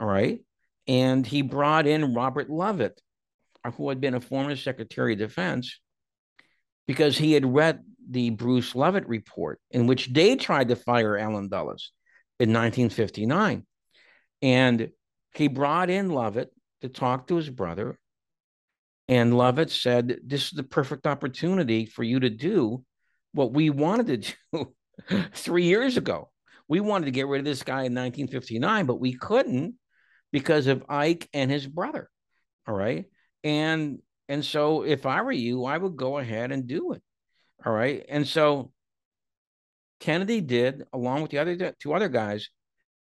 All 0.00 0.06
right. 0.06 0.40
And 0.86 1.26
he 1.26 1.42
brought 1.42 1.86
in 1.86 2.14
Robert 2.14 2.50
Lovett, 2.50 3.00
who 3.76 3.88
had 3.88 4.00
been 4.00 4.14
a 4.14 4.20
former 4.20 4.56
Secretary 4.56 5.14
of 5.14 5.18
Defense, 5.18 5.80
because 6.86 7.16
he 7.16 7.32
had 7.32 7.46
read 7.46 7.80
the 8.08 8.30
Bruce 8.30 8.74
Lovett 8.74 9.08
report, 9.08 9.60
in 9.70 9.86
which 9.86 10.12
they 10.12 10.36
tried 10.36 10.68
to 10.68 10.76
fire 10.76 11.16
Allen 11.16 11.48
Dulles 11.48 11.92
in 12.38 12.50
1959. 12.50 13.64
And 14.42 14.90
he 15.34 15.48
brought 15.48 15.88
in 15.88 16.10
Lovett 16.10 16.50
to 16.82 16.88
talk 16.88 17.28
to 17.28 17.36
his 17.36 17.48
brother. 17.48 17.98
And 19.08 19.36
Lovett 19.36 19.70
said, 19.70 20.18
This 20.24 20.44
is 20.44 20.50
the 20.52 20.62
perfect 20.62 21.06
opportunity 21.06 21.86
for 21.86 22.02
you 22.02 22.20
to 22.20 22.30
do 22.30 22.84
what 23.32 23.52
we 23.52 23.70
wanted 23.70 24.06
to 24.22 24.34
do 25.08 25.24
three 25.32 25.64
years 25.64 25.96
ago. 25.96 26.30
We 26.68 26.80
wanted 26.80 27.06
to 27.06 27.10
get 27.10 27.26
rid 27.26 27.40
of 27.40 27.44
this 27.44 27.62
guy 27.62 27.82
in 27.82 27.94
1959, 27.94 28.86
but 28.86 29.00
we 29.00 29.12
couldn't 29.14 29.74
because 30.32 30.66
of 30.66 30.84
Ike 30.88 31.28
and 31.34 31.50
his 31.50 31.66
brother. 31.66 32.08
All 32.66 32.74
right. 32.74 33.04
And 33.42 33.98
and 34.28 34.42
so 34.44 34.82
if 34.82 35.04
I 35.04 35.20
were 35.20 35.32
you, 35.32 35.64
I 35.64 35.76
would 35.76 35.96
go 35.96 36.18
ahead 36.18 36.50
and 36.50 36.66
do 36.66 36.92
it. 36.92 37.02
All 37.64 37.72
right. 37.72 38.04
And 38.08 38.26
so 38.26 38.72
Kennedy 40.00 40.40
did, 40.40 40.84
along 40.92 41.22
with 41.22 41.30
the 41.30 41.38
other 41.38 41.74
two 41.78 41.92
other 41.92 42.08
guys. 42.08 42.48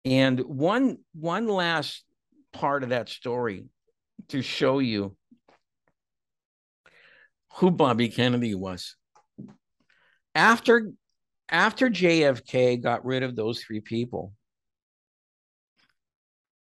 And 0.05 0.40
one 0.40 0.99
one 1.14 1.47
last 1.47 2.05
part 2.53 2.82
of 2.82 2.90
that 2.90 3.09
story 3.09 3.66
to 4.28 4.42
show 4.42 4.80
you 4.80 5.16
who 7.57 7.70
Bobby 7.70 8.09
Kennedy 8.09 8.55
was. 8.55 8.96
After 10.34 10.90
after 11.48 11.88
JFK 11.88 12.82
got 12.82 13.05
rid 13.05 13.22
of 13.22 13.36
those 13.36 13.62
three 13.62 13.80
people, 13.80 14.32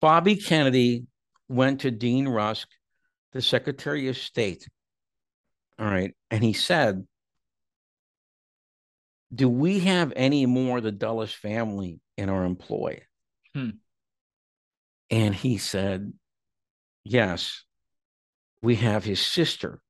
Bobby 0.00 0.36
Kennedy 0.36 1.06
went 1.48 1.80
to 1.80 1.90
Dean 1.90 2.28
Rusk, 2.28 2.68
the 3.32 3.42
Secretary 3.42 4.08
of 4.08 4.16
State. 4.16 4.68
All 5.78 5.86
right. 5.86 6.14
And 6.30 6.44
he 6.44 6.52
said, 6.52 7.06
Do 9.34 9.48
we 9.48 9.80
have 9.80 10.12
any 10.14 10.46
more 10.46 10.78
of 10.78 10.84
the 10.84 10.92
Dulles 10.92 11.32
family 11.32 12.00
in 12.16 12.28
our 12.28 12.44
employ? 12.44 13.02
Hmm. 13.54 13.70
And 15.10 15.34
he 15.34 15.58
said, 15.58 16.12
Yes, 17.04 17.64
we 18.62 18.76
have 18.76 19.04
his 19.04 19.20
sister. 19.20 19.80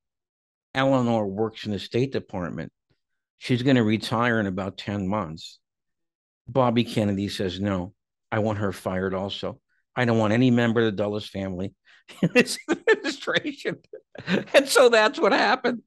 Eleanor 0.79 1.26
works 1.26 1.66
in 1.66 1.72
the 1.72 1.79
State 1.79 2.12
Department. 2.12 2.72
She's 3.39 3.62
going 3.62 3.76
to 3.76 3.83
retire 3.83 4.41
in 4.41 4.47
about 4.47 4.79
10 4.79 5.09
months. 5.09 5.59
Bobby 6.47 6.85
Kennedy 6.85 7.29
says, 7.29 7.61
No, 7.61 7.93
I 8.31 8.39
want 8.39 8.59
her 8.59 8.72
fired 8.72 9.12
also. 9.12 9.61
I 9.97 10.05
don't 10.05 10.18
want 10.18 10.33
any 10.33 10.51
member 10.51 10.81
of 10.81 10.87
the 10.87 10.93
Dulles 10.93 11.29
family 11.29 11.74
in 12.22 12.31
this 12.33 12.59
administration. 12.70 13.79
and 14.55 14.68
so 14.68 14.89
that's 14.89 15.18
what 15.18 15.33
happened. 15.33 15.83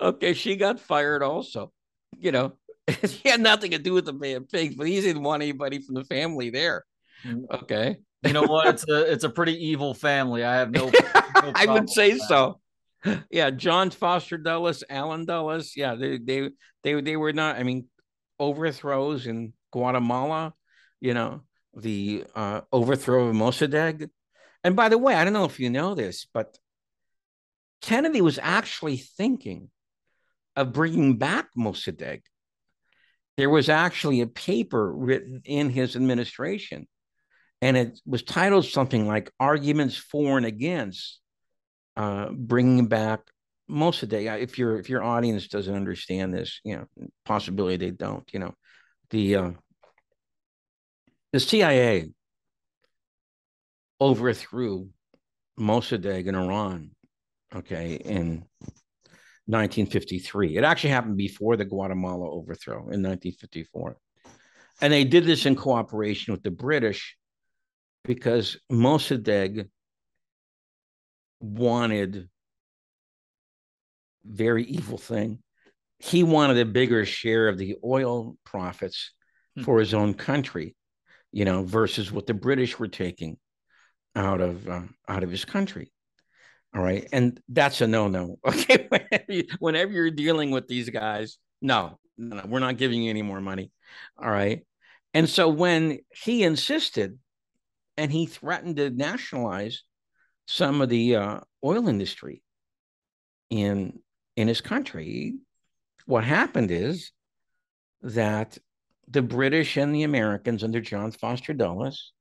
Okay, 0.00 0.32
she 0.32 0.56
got 0.56 0.80
fired 0.80 1.22
also. 1.22 1.70
You 2.18 2.32
know, 2.32 2.52
he 3.02 3.28
had 3.28 3.40
nothing 3.40 3.72
to 3.72 3.78
do 3.78 3.92
with 3.92 4.06
the 4.06 4.12
man 4.14 4.44
Pigs, 4.44 4.74
but 4.74 4.86
he 4.86 5.00
didn't 5.00 5.22
want 5.22 5.42
anybody 5.42 5.80
from 5.80 5.94
the 5.96 6.04
family 6.04 6.50
there. 6.50 6.84
Mm-hmm. 7.24 7.54
Okay. 7.62 7.96
You 8.22 8.32
know 8.32 8.44
what? 8.44 8.68
It's 8.68 8.88
a 8.88 9.12
it's 9.12 9.24
a 9.24 9.28
pretty 9.28 9.66
evil 9.66 9.92
family. 9.92 10.44
I 10.44 10.56
have 10.56 10.70
no. 10.70 10.86
no 10.88 11.52
I 11.54 11.66
would 11.66 11.90
say 11.90 12.16
so. 12.16 12.58
Yeah, 13.30 13.50
John 13.50 13.90
Foster 13.90 14.38
Dulles, 14.38 14.84
Allen 14.88 15.26
Dulles. 15.26 15.72
Yeah, 15.76 15.94
they 15.94 16.18
they 16.18 16.50
they 16.82 17.00
they 17.00 17.16
were 17.16 17.32
not. 17.32 17.56
I 17.56 17.62
mean, 17.62 17.86
overthrows 18.38 19.26
in 19.26 19.52
Guatemala. 19.72 20.54
You 21.00 21.14
know, 21.14 21.42
the 21.74 22.24
uh, 22.34 22.62
overthrow 22.72 23.28
of 23.28 23.36
Mossadegh. 23.36 24.08
And 24.62 24.76
by 24.76 24.88
the 24.88 24.98
way, 24.98 25.14
I 25.14 25.24
don't 25.24 25.34
know 25.34 25.44
if 25.44 25.60
you 25.60 25.68
know 25.68 25.94
this, 25.94 26.26
but 26.32 26.56
Kennedy 27.82 28.22
was 28.22 28.38
actually 28.42 28.96
thinking 28.96 29.70
of 30.56 30.72
bringing 30.72 31.18
back 31.18 31.48
Mossadegh. 31.56 32.22
There 33.36 33.50
was 33.50 33.68
actually 33.68 34.20
a 34.20 34.26
paper 34.26 34.94
written 34.94 35.42
in 35.44 35.68
his 35.68 35.96
administration, 35.96 36.86
and 37.60 37.76
it 37.76 38.00
was 38.06 38.22
titled 38.22 38.64
something 38.64 39.06
like 39.06 39.32
"Arguments 39.38 39.96
for 39.96 40.38
and 40.38 40.46
Against 40.46 41.20
uh, 41.96 42.30
Bringing 42.30 42.86
Back 42.86 43.20
Mossadegh." 43.70 44.40
If 44.40 44.58
your 44.58 44.78
if 44.78 44.88
your 44.88 45.02
audience 45.02 45.48
doesn't 45.48 45.74
understand 45.74 46.34
this, 46.34 46.60
you 46.64 46.76
know, 46.76 47.08
possibility 47.24 47.76
they 47.76 47.90
don't. 47.90 48.28
You 48.32 48.40
know, 48.40 48.54
the 49.10 49.36
uh, 49.36 49.50
the 51.32 51.40
CIA 51.40 52.10
overthrew 54.00 54.88
Mossadegh 55.58 56.26
in 56.26 56.34
Iran, 56.34 56.90
okay, 57.54 57.94
in 57.94 58.44
1953. 59.46 60.56
It 60.56 60.64
actually 60.64 60.90
happened 60.90 61.16
before 61.16 61.56
the 61.56 61.64
Guatemala 61.64 62.30
overthrow 62.30 62.78
in 62.78 63.02
1954. 63.02 63.96
And 64.80 64.92
they 64.92 65.04
did 65.04 65.24
this 65.24 65.46
in 65.46 65.54
cooperation 65.54 66.32
with 66.32 66.42
the 66.42 66.50
British 66.50 67.16
because 68.04 68.58
Mossadegh 68.70 69.68
wanted 71.44 72.28
very 74.24 74.64
evil 74.64 74.98
thing. 74.98 75.38
He 75.98 76.22
wanted 76.22 76.58
a 76.58 76.64
bigger 76.64 77.04
share 77.04 77.48
of 77.48 77.58
the 77.58 77.76
oil 77.84 78.36
profits 78.44 79.12
hmm. 79.56 79.62
for 79.62 79.78
his 79.78 79.94
own 79.94 80.14
country, 80.14 80.74
you 81.32 81.44
know, 81.44 81.62
versus 81.62 82.10
what 82.10 82.26
the 82.26 82.34
British 82.34 82.78
were 82.78 82.88
taking 82.88 83.36
out 84.16 84.40
of 84.40 84.68
uh, 84.68 84.82
out 85.08 85.22
of 85.22 85.30
his 85.30 85.44
country. 85.44 85.92
All 86.74 86.82
right. 86.82 87.06
And 87.12 87.40
that's 87.48 87.80
a 87.80 87.86
no 87.86 88.08
no. 88.08 88.38
Okay. 88.46 88.86
whenever, 88.88 89.24
you, 89.28 89.44
whenever 89.58 89.92
you're 89.92 90.10
dealing 90.10 90.50
with 90.50 90.66
these 90.66 90.90
guys, 90.90 91.38
no, 91.62 91.98
no, 92.18 92.36
no, 92.36 92.44
we're 92.46 92.58
not 92.58 92.78
giving 92.78 93.02
you 93.02 93.10
any 93.10 93.22
more 93.22 93.40
money. 93.40 93.70
All 94.18 94.30
right. 94.30 94.66
And 95.12 95.28
so 95.28 95.48
when 95.48 96.00
he 96.10 96.42
insisted 96.42 97.18
and 97.96 98.10
he 98.10 98.26
threatened 98.26 98.76
to 98.76 98.90
nationalize 98.90 99.84
some 100.46 100.80
of 100.80 100.88
the 100.88 101.16
uh, 101.16 101.40
oil 101.64 101.88
industry 101.88 102.42
in 103.50 103.98
in 104.36 104.48
his 104.48 104.60
country, 104.60 105.34
what 106.06 106.24
happened 106.24 106.70
is 106.70 107.12
that 108.02 108.58
the 109.08 109.22
British 109.22 109.76
and 109.76 109.94
the 109.94 110.02
Americans 110.02 110.64
under 110.64 110.80
John 110.80 111.12
Foster 111.12 111.52
Dulles 111.52 112.12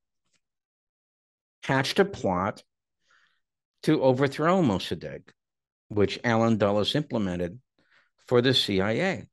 hatched 1.64 2.00
a 2.00 2.06
plot 2.06 2.64
to 3.84 4.02
overthrow 4.02 4.62
Mossadegh, 4.62 5.24
which 5.90 6.20
Allen 6.24 6.58
Dulles 6.58 6.96
implemented 6.96 7.60
for 8.28 8.42
the 8.42 8.54
CIA. 8.54 9.28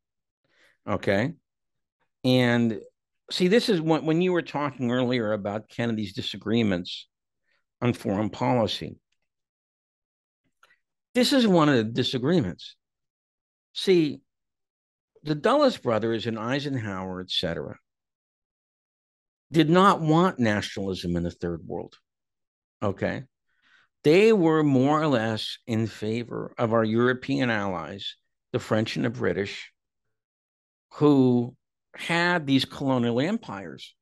Okay. 0.88 1.34
And 2.24 2.80
see, 3.30 3.48
this 3.48 3.68
is 3.68 3.80
when, 3.80 4.04
when 4.04 4.22
you 4.22 4.32
were 4.32 4.42
talking 4.42 4.90
earlier 4.90 5.32
about 5.32 5.68
Kennedy's 5.68 6.12
disagreements 6.12 7.06
on 7.80 7.92
foreign 7.92 8.30
policy. 8.30 8.96
This 11.14 11.32
is 11.32 11.46
one 11.46 11.68
of 11.68 11.76
the 11.76 11.84
disagreements. 11.84 12.76
See, 13.72 14.20
the 15.22 15.34
Dulles 15.34 15.76
brothers 15.76 16.26
and 16.26 16.38
Eisenhower, 16.38 17.20
etc., 17.20 17.78
did 19.52 19.68
not 19.68 20.00
want 20.00 20.38
nationalism 20.38 21.16
in 21.16 21.24
the 21.24 21.30
third 21.30 21.62
world. 21.66 21.96
Okay 22.82 23.24
they 24.02 24.32
were 24.32 24.62
more 24.62 25.00
or 25.00 25.06
less 25.06 25.58
in 25.66 25.86
favor 25.86 26.54
of 26.56 26.72
our 26.72 26.84
European 26.84 27.50
allies, 27.50 28.16
the 28.52 28.58
French 28.58 28.96
and 28.96 29.04
the 29.04 29.10
British, 29.10 29.72
who 30.94 31.54
had 31.94 32.46
these 32.46 32.64
colonial 32.64 33.20
empires 33.20 33.94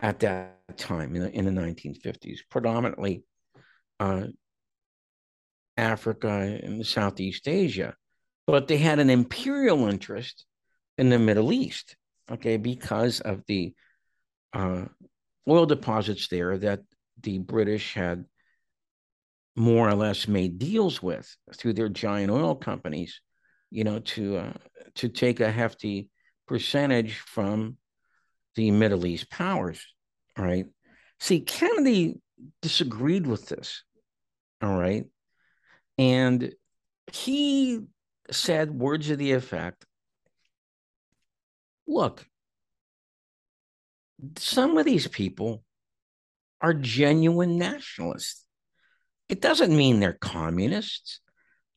at 0.00 0.20
that 0.20 0.56
time 0.76 1.14
in 1.14 1.22
the, 1.22 1.30
in 1.30 1.44
the 1.44 1.60
1950s, 1.60 2.38
predominantly 2.50 3.22
uh, 3.98 4.24
Africa 5.76 6.58
and 6.62 6.84
Southeast 6.86 7.46
Asia. 7.46 7.94
But 8.46 8.66
they 8.66 8.78
had 8.78 8.98
an 8.98 9.10
imperial 9.10 9.88
interest 9.88 10.44
in 10.98 11.10
the 11.10 11.18
Middle 11.18 11.52
East, 11.52 11.96
okay, 12.30 12.56
because 12.56 13.20
of 13.20 13.42
the 13.46 13.74
uh, 14.52 14.86
oil 15.48 15.66
deposits 15.66 16.28
there 16.28 16.58
that 16.58 16.80
the 17.22 17.38
British 17.38 17.94
had 17.94 18.24
more 19.56 19.88
or 19.88 19.94
less 19.94 20.26
made 20.26 20.58
deals 20.58 21.02
with 21.02 21.36
through 21.56 21.74
their 21.74 21.88
giant 21.88 22.30
oil 22.30 22.54
companies, 22.54 23.20
you 23.70 23.84
know, 23.84 23.98
to 24.00 24.38
uh, 24.38 24.52
to 24.94 25.08
take 25.08 25.40
a 25.40 25.50
hefty 25.50 26.08
percentage 26.46 27.18
from 27.18 27.76
the 28.56 28.70
Middle 28.70 29.06
East 29.06 29.30
powers. 29.30 29.84
All 30.38 30.44
right. 30.44 30.66
See, 31.18 31.40
Kennedy 31.40 32.20
disagreed 32.62 33.26
with 33.26 33.46
this. 33.46 33.82
All 34.62 34.78
right. 34.78 35.04
And 35.98 36.52
he 37.12 37.80
said 38.30 38.70
words 38.70 39.10
of 39.10 39.18
the 39.18 39.32
effect 39.32 39.84
look, 41.86 42.24
some 44.36 44.78
of 44.78 44.86
these 44.86 45.08
people 45.08 45.64
are 46.60 46.72
genuine 46.72 47.58
nationalists. 47.58 48.44
It 49.28 49.40
doesn't 49.40 49.76
mean 49.76 49.98
they're 49.98 50.12
communists. 50.12 51.20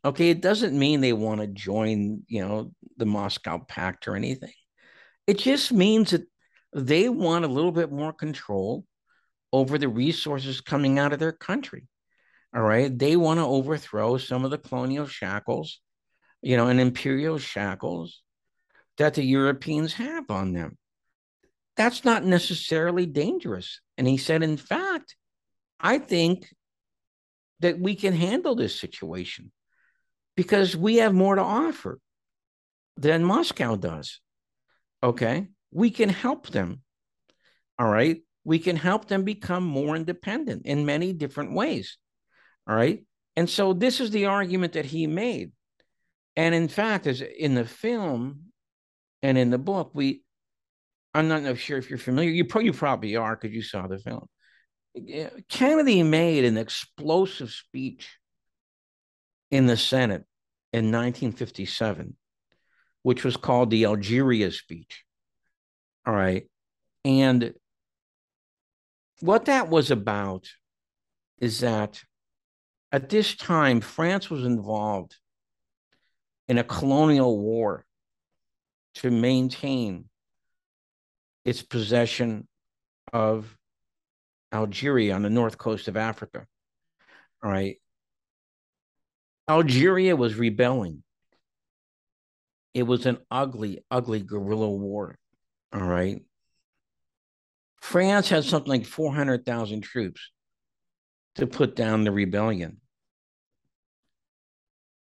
Okay. 0.05 0.29
It 0.29 0.41
doesn't 0.41 0.77
mean 0.77 1.01
they 1.01 1.13
want 1.13 1.41
to 1.41 1.47
join, 1.47 2.23
you 2.27 2.45
know, 2.45 2.71
the 2.97 3.05
Moscow 3.05 3.59
Pact 3.67 4.07
or 4.07 4.15
anything. 4.15 4.53
It 5.25 5.39
just 5.39 5.71
means 5.71 6.11
that 6.11 6.27
they 6.73 7.09
want 7.09 7.45
a 7.45 7.49
little 7.49 7.71
bit 7.71 7.91
more 7.91 8.13
control 8.13 8.85
over 9.51 9.77
the 9.77 9.87
resources 9.87 10.61
coming 10.61 10.97
out 10.97 11.13
of 11.13 11.19
their 11.19 11.31
country. 11.31 11.87
All 12.55 12.61
right. 12.61 12.97
They 12.97 13.15
want 13.15 13.39
to 13.39 13.45
overthrow 13.45 14.17
some 14.17 14.45
of 14.45 14.51
the 14.51 14.57
colonial 14.57 15.07
shackles, 15.07 15.79
you 16.41 16.57
know, 16.57 16.67
and 16.67 16.79
imperial 16.79 17.37
shackles 17.37 18.21
that 18.97 19.15
the 19.15 19.23
Europeans 19.23 19.93
have 19.93 20.29
on 20.29 20.53
them. 20.53 20.77
That's 21.75 22.05
not 22.05 22.23
necessarily 22.23 23.05
dangerous. 23.05 23.79
And 23.97 24.07
he 24.07 24.17
said, 24.17 24.43
in 24.43 24.57
fact, 24.57 25.15
I 25.79 25.97
think 25.97 26.47
that 27.59 27.79
we 27.79 27.95
can 27.95 28.13
handle 28.13 28.55
this 28.55 28.79
situation 28.79 29.51
because 30.35 30.75
we 30.75 30.97
have 30.97 31.13
more 31.13 31.35
to 31.35 31.41
offer 31.41 31.99
than 32.97 33.23
Moscow 33.23 33.75
does. 33.75 34.19
Okay. 35.01 35.47
We 35.73 35.89
can 35.89 36.09
help 36.09 36.47
them. 36.49 36.81
All 37.79 37.89
right. 37.89 38.21
We 38.43 38.59
can 38.59 38.75
help 38.75 39.07
them 39.07 39.23
become 39.23 39.63
more 39.63 39.95
independent 39.95 40.65
in 40.65 40.85
many 40.85 41.13
different 41.13 41.53
ways. 41.53 41.97
All 42.67 42.75
right. 42.75 43.03
And 43.35 43.49
so 43.49 43.73
this 43.73 43.99
is 43.99 44.11
the 44.11 44.27
argument 44.27 44.73
that 44.73 44.85
he 44.85 45.07
made. 45.07 45.51
And 46.35 46.53
in 46.53 46.67
fact, 46.67 47.07
as 47.07 47.21
in 47.21 47.55
the 47.55 47.65
film 47.65 48.45
and 49.21 49.37
in 49.37 49.49
the 49.49 49.57
book, 49.57 49.91
we, 49.93 50.23
I'm 51.13 51.27
not 51.27 51.57
sure 51.57 51.77
if 51.77 51.89
you're 51.89 51.99
familiar, 51.99 52.31
you, 52.31 52.45
pro- 52.45 52.61
you 52.61 52.73
probably 52.73 53.15
are 53.15 53.35
because 53.35 53.55
you 53.55 53.61
saw 53.61 53.87
the 53.87 53.99
film. 53.99 54.27
Uh, 54.97 55.29
Kennedy 55.49 56.03
made 56.03 56.45
an 56.45 56.57
explosive 56.57 57.51
speech 57.51 58.17
in 59.49 59.65
the 59.67 59.77
Senate 59.77 60.23
in 60.71 60.85
1957, 60.85 62.15
which 63.03 63.23
was 63.23 63.37
called 63.37 63.69
the 63.69 63.85
Algeria 63.85 64.51
speech. 64.51 65.03
All 66.05 66.13
right. 66.13 66.47
And 67.05 67.53
what 69.21 69.45
that 69.45 69.69
was 69.69 69.91
about 69.91 70.49
is 71.39 71.61
that 71.61 72.01
at 72.91 73.09
this 73.09 73.35
time, 73.35 73.81
France 73.81 74.29
was 74.29 74.45
involved 74.45 75.15
in 76.47 76.57
a 76.57 76.63
colonial 76.63 77.39
war 77.39 77.85
to 78.95 79.09
maintain 79.09 80.05
its 81.45 81.61
possession 81.61 82.47
of 83.11 83.57
Algeria 84.53 85.15
on 85.15 85.23
the 85.23 85.29
north 85.29 85.57
coast 85.57 85.87
of 85.87 85.97
Africa. 85.97 86.45
All 87.43 87.49
right. 87.49 87.77
Algeria 89.49 90.15
was 90.15 90.35
rebelling. 90.35 91.03
It 92.73 92.83
was 92.83 93.05
an 93.05 93.17
ugly, 93.29 93.83
ugly 93.91 94.21
guerrilla 94.21 94.69
war. 94.69 95.17
All 95.73 95.81
right. 95.81 96.21
France 97.81 98.29
had 98.29 98.43
something 98.43 98.69
like 98.69 98.85
400,000 98.85 99.81
troops 99.81 100.31
to 101.35 101.47
put 101.47 101.75
down 101.75 102.03
the 102.03 102.11
rebellion. 102.11 102.77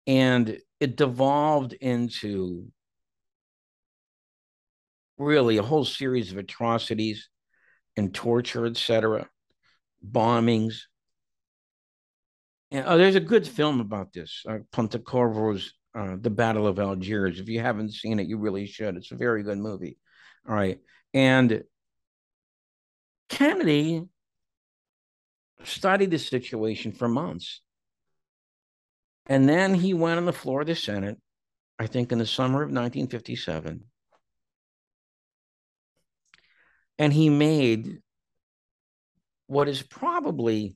And 0.06 0.60
it 0.80 0.96
devolved 0.96 1.74
into 1.74 2.72
really 5.18 5.58
a 5.58 5.64
whole 5.64 5.86
series 5.86 6.32
of 6.32 6.38
atrocities 6.38 7.30
and 7.98 8.14
torture, 8.14 8.66
etc., 8.66 9.28
bombings. 10.08 10.84
And 12.72 12.86
oh, 12.88 12.98
there's 12.98 13.16
a 13.16 13.20
good 13.20 13.48
film 13.48 13.82
about 13.82 14.14
this, 14.14 14.44
uh, 14.48 14.60
Pontecorvo's 14.72 15.74
uh, 15.96 16.16
The 16.22 16.30
Battle 16.30 16.68
of 16.68 16.80
Algiers. 16.80 17.40
If 17.40 17.50
you 17.50 17.60
haven't 17.60 17.94
seen 17.94 18.20
it, 18.20 18.28
you 18.28 18.38
really 18.38 18.68
should. 18.68 18.96
It's 18.96 19.12
a 19.12 19.16
very 19.16 19.44
good 19.44 19.58
movie. 19.58 19.98
All 20.48 20.56
right. 20.56 20.80
And 21.14 21.64
Kennedy 23.30 24.04
studied 25.64 26.12
the 26.12 26.20
situation 26.20 26.92
for 26.92 27.08
months. 27.08 27.62
And 29.28 29.48
then 29.48 29.76
he 29.76 29.94
went 29.94 30.18
on 30.18 30.26
the 30.26 30.34
floor 30.34 30.62
of 30.62 30.68
the 30.68 30.76
Senate, 30.76 31.18
I 31.78 31.86
think 31.86 32.12
in 32.12 32.18
the 32.18 32.26
summer 32.26 32.64
of 32.64 32.70
1957. 32.70 33.84
And 36.98 37.14
he 37.14 37.30
made 37.30 38.00
what 39.48 39.70
is 39.70 39.82
probably 39.82 40.76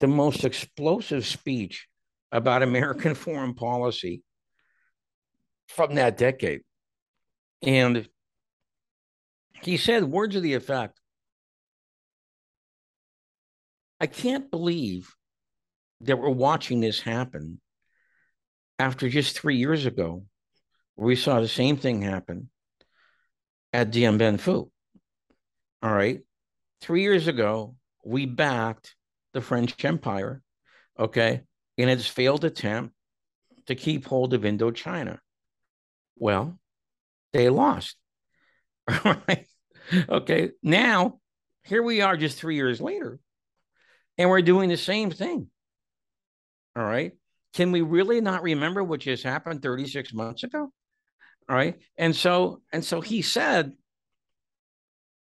the 0.00 0.06
most 0.06 0.44
explosive 0.44 1.26
speech 1.26 1.88
about 2.32 2.62
American 2.62 3.14
foreign 3.16 3.54
policy 3.54 4.22
from 5.68 5.96
that 5.96 6.16
decade. 6.16 6.62
And 7.62 8.08
he 9.62 9.76
said 9.76 10.04
words 10.04 10.36
of 10.36 10.42
the 10.42 10.54
effect 10.54 11.00
I 14.00 14.06
can't 14.06 14.50
believe 14.50 15.14
that 16.02 16.18
we're 16.18 16.28
watching 16.28 16.80
this 16.80 17.00
happen 17.00 17.60
after 18.78 19.08
just 19.08 19.38
three 19.38 19.56
years 19.56 19.86
ago, 19.86 20.24
we 20.96 21.16
saw 21.16 21.40
the 21.40 21.48
same 21.48 21.76
thing 21.76 22.02
happen 22.02 22.50
at 23.72 23.90
Dien 23.90 24.18
Bien 24.18 24.38
Phu. 24.38 24.70
All 25.82 25.92
right. 25.92 26.20
Three 26.80 27.02
years 27.02 27.26
ago, 27.26 27.76
we 28.04 28.26
backed 28.26 28.94
the 29.32 29.40
French 29.40 29.82
Empire, 29.84 30.42
okay, 30.98 31.42
in 31.76 31.88
its 31.88 32.06
failed 32.06 32.44
attempt 32.44 32.94
to 33.66 33.74
keep 33.74 34.06
hold 34.06 34.34
of 34.34 34.42
Indochina. 34.42 35.18
Well, 36.18 36.58
they 37.36 37.48
lost. 37.48 37.96
Right. 39.04 39.46
Okay. 40.08 40.50
Now, 40.62 41.20
here 41.64 41.82
we 41.82 42.00
are 42.00 42.16
just 42.16 42.38
three 42.38 42.56
years 42.56 42.80
later, 42.80 43.20
and 44.18 44.30
we're 44.30 44.42
doing 44.42 44.68
the 44.68 44.76
same 44.76 45.10
thing. 45.10 45.48
All 46.76 46.84
right. 46.84 47.12
Can 47.54 47.72
we 47.72 47.82
really 47.82 48.20
not 48.20 48.42
remember 48.42 48.82
what 48.82 49.00
just 49.00 49.22
happened 49.22 49.62
36 49.62 50.12
months 50.12 50.42
ago? 50.42 50.72
All 51.48 51.56
right. 51.56 51.76
And 51.96 52.14
so, 52.14 52.62
and 52.72 52.84
so 52.84 53.00
he 53.00 53.22
said, 53.22 53.72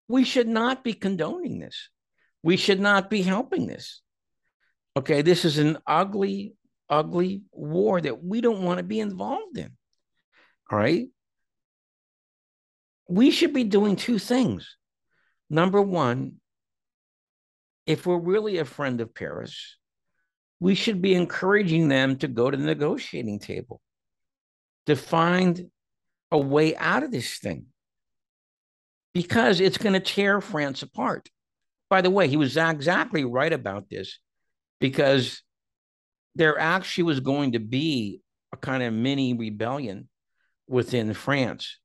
we 0.09 0.25
should 0.25 0.49
not 0.49 0.85
be 0.85 0.95
condoning 0.95 1.59
this. 1.59 1.89
We 2.43 2.57
should 2.57 2.81
not 2.81 3.11
be 3.11 3.23
helping 3.23 3.67
this. 3.67 4.03
Okay. 4.97 5.23
This 5.23 5.45
is 5.45 5.59
an 5.59 5.79
ugly, 5.87 6.55
ugly 6.89 7.43
war 7.53 8.01
that 8.01 8.23
we 8.23 8.41
don't 8.41 8.63
want 8.63 8.79
to 8.79 8.85
be 8.85 9.01
involved 9.01 9.59
in. 9.59 9.77
All 10.71 10.79
right 10.79 11.09
we 13.09 13.31
should 13.31 13.53
be 13.53 13.65
doing 13.65 13.97
two 13.97 14.19
things. 14.19 14.77
Number 15.51 15.81
one, 15.81 16.41
if 17.87 18.07
we're 18.07 18.19
really 18.19 18.59
a 18.59 18.65
friend 18.65 19.01
of 19.01 19.15
Paris, 19.15 19.77
we 20.61 20.75
should 20.75 21.03
be 21.03 21.15
encouraging 21.15 21.89
them 21.89 22.17
to 22.17 22.29
go 22.29 22.51
to 22.51 22.57
the 22.57 22.65
negotiating 22.65 23.39
table 23.39 23.81
to 24.87 24.97
find 24.97 25.71
a 26.31 26.39
way 26.39 26.75
out 26.77 27.03
of 27.03 27.11
this 27.11 27.39
thing 27.39 27.67
because 29.13 29.61
it's 29.61 29.79
going 29.79 29.93
to 29.93 30.01
tear 30.01 30.41
France 30.41 30.83
apart. 30.83 31.29
By 31.91 32.01
the 32.01 32.11
way, 32.11 32.29
he 32.29 32.37
was 32.37 32.57
exactly 32.57 33.25
right 33.25 33.53
about 33.53 33.89
this 33.91 34.19
because 34.81 35.43
there 36.35 36.59
actually 36.59 37.05
was 37.05 37.21
going 37.21 37.53
to 37.53 37.61
be 37.61 38.21
a 38.53 38.57
kind 38.57 38.83
of 38.83 38.93
mini 38.93 39.35
rebellion 39.35 40.09
within 40.67 41.13
France 41.13 41.79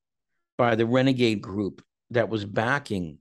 by 0.60 0.76
the 0.76 0.86
renegade 0.86 1.42
group 1.42 1.82
that 2.10 2.28
was 2.28 2.44
backing 2.44 3.18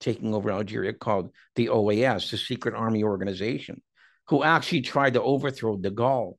taking 0.00 0.34
over 0.34 0.50
Algeria 0.50 0.92
called 0.92 1.30
the 1.54 1.68
OAS, 1.68 2.28
the 2.30 2.38
Secret 2.38 2.74
Army 2.74 3.04
Organization, 3.04 3.80
who 4.28 4.42
actually 4.42 4.80
tried 4.80 5.14
to 5.14 5.22
overthrow 5.22 5.76
de 5.76 5.92
Gaulle 5.92 6.34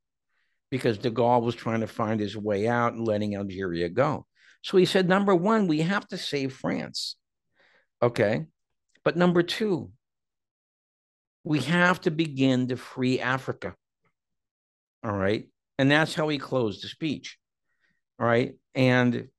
because 0.69 0.97
de 0.97 1.09
Gaulle 1.09 1.43
was 1.43 1.55
trying 1.55 1.79
to 1.79 1.87
find 1.87 2.19
his 2.19 2.35
way 2.35 2.67
out 2.67 2.91
and 2.91 3.07
letting 3.07 3.37
Algeria 3.37 3.87
go. 3.87 4.25
So 4.63 4.77
he 4.77 4.85
said, 4.85 5.07
number 5.07 5.33
one, 5.33 5.67
we 5.67 5.79
have 5.79 6.05
to 6.09 6.17
save 6.17 6.53
France. 6.53 7.15
Okay. 8.01 8.47
But 9.05 9.15
number 9.15 9.43
two, 9.43 9.91
we 11.45 11.59
have 11.61 12.01
to 12.01 12.11
begin 12.11 12.67
to 12.67 12.75
free 12.75 13.21
Africa. 13.21 13.75
All 15.05 15.15
right. 15.15 15.47
And 15.77 15.89
that's 15.89 16.13
how 16.13 16.27
he 16.27 16.37
closed 16.37 16.83
the 16.83 16.89
speech. 16.89 17.37
All 18.19 18.25
right. 18.25 18.55
And 18.75 19.29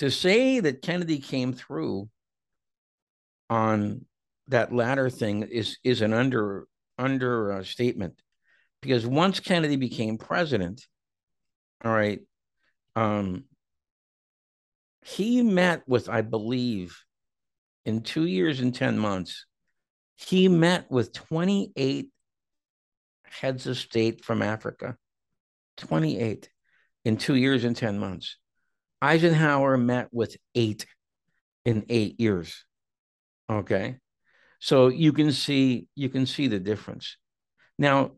to 0.00 0.10
say 0.10 0.60
that 0.60 0.82
Kennedy 0.82 1.18
came 1.18 1.52
through 1.52 2.08
on 3.48 4.04
that 4.48 4.74
latter 4.74 5.10
thing 5.10 5.42
is 5.42 5.78
is 5.84 6.00
an 6.00 6.12
under 6.12 6.66
understatement 6.98 8.14
uh, 8.18 8.22
because 8.82 9.06
once 9.06 9.40
Kennedy 9.40 9.76
became 9.76 10.16
president, 10.16 10.86
all 11.84 11.92
right, 11.92 12.20
um, 12.96 13.44
he 15.04 15.42
met 15.42 15.82
with, 15.86 16.08
I 16.08 16.22
believe, 16.22 16.96
in 17.84 18.00
two 18.00 18.26
years 18.26 18.60
and 18.60 18.74
10 18.74 18.98
months, 18.98 19.44
he 20.16 20.48
met 20.48 20.90
with 20.90 21.12
28 21.12 22.08
heads 23.24 23.66
of 23.66 23.76
state 23.76 24.24
from 24.24 24.40
Africa. 24.40 24.96
28 25.76 26.50
in 27.04 27.16
two 27.16 27.34
years 27.34 27.64
and 27.64 27.76
10 27.76 27.98
months. 27.98 28.36
Eisenhower 29.02 29.76
met 29.76 30.08
with 30.12 30.36
eight 30.54 30.86
in 31.64 31.86
eight 31.88 32.20
years. 32.20 32.64
Okay. 33.50 33.96
So 34.60 34.88
you 34.88 35.12
can 35.12 35.32
see 35.32 35.86
you 35.94 36.08
can 36.08 36.26
see 36.26 36.46
the 36.46 36.58
difference. 36.58 37.16
Now, 37.78 38.12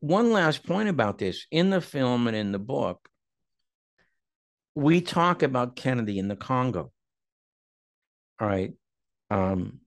one 0.00 0.32
last 0.32 0.64
point 0.64 0.88
about 0.88 1.18
this 1.18 1.46
in 1.50 1.70
the 1.70 1.80
film 1.80 2.26
and 2.28 2.36
in 2.36 2.52
the 2.52 2.58
book, 2.58 3.08
we 4.74 5.00
talk 5.00 5.42
about 5.42 5.76
Kennedy 5.76 6.18
in 6.18 6.28
the 6.28 6.36
Congo. 6.36 6.92
All 8.40 8.48
right. 8.48 8.72
Um, 9.30 9.80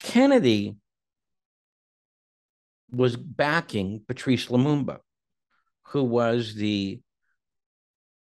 Kennedy 0.00 0.76
was 2.90 3.16
backing 3.16 4.02
Patrice 4.06 4.46
Lumumba, 4.46 4.98
who 5.88 6.04
was 6.04 6.54
the 6.54 7.00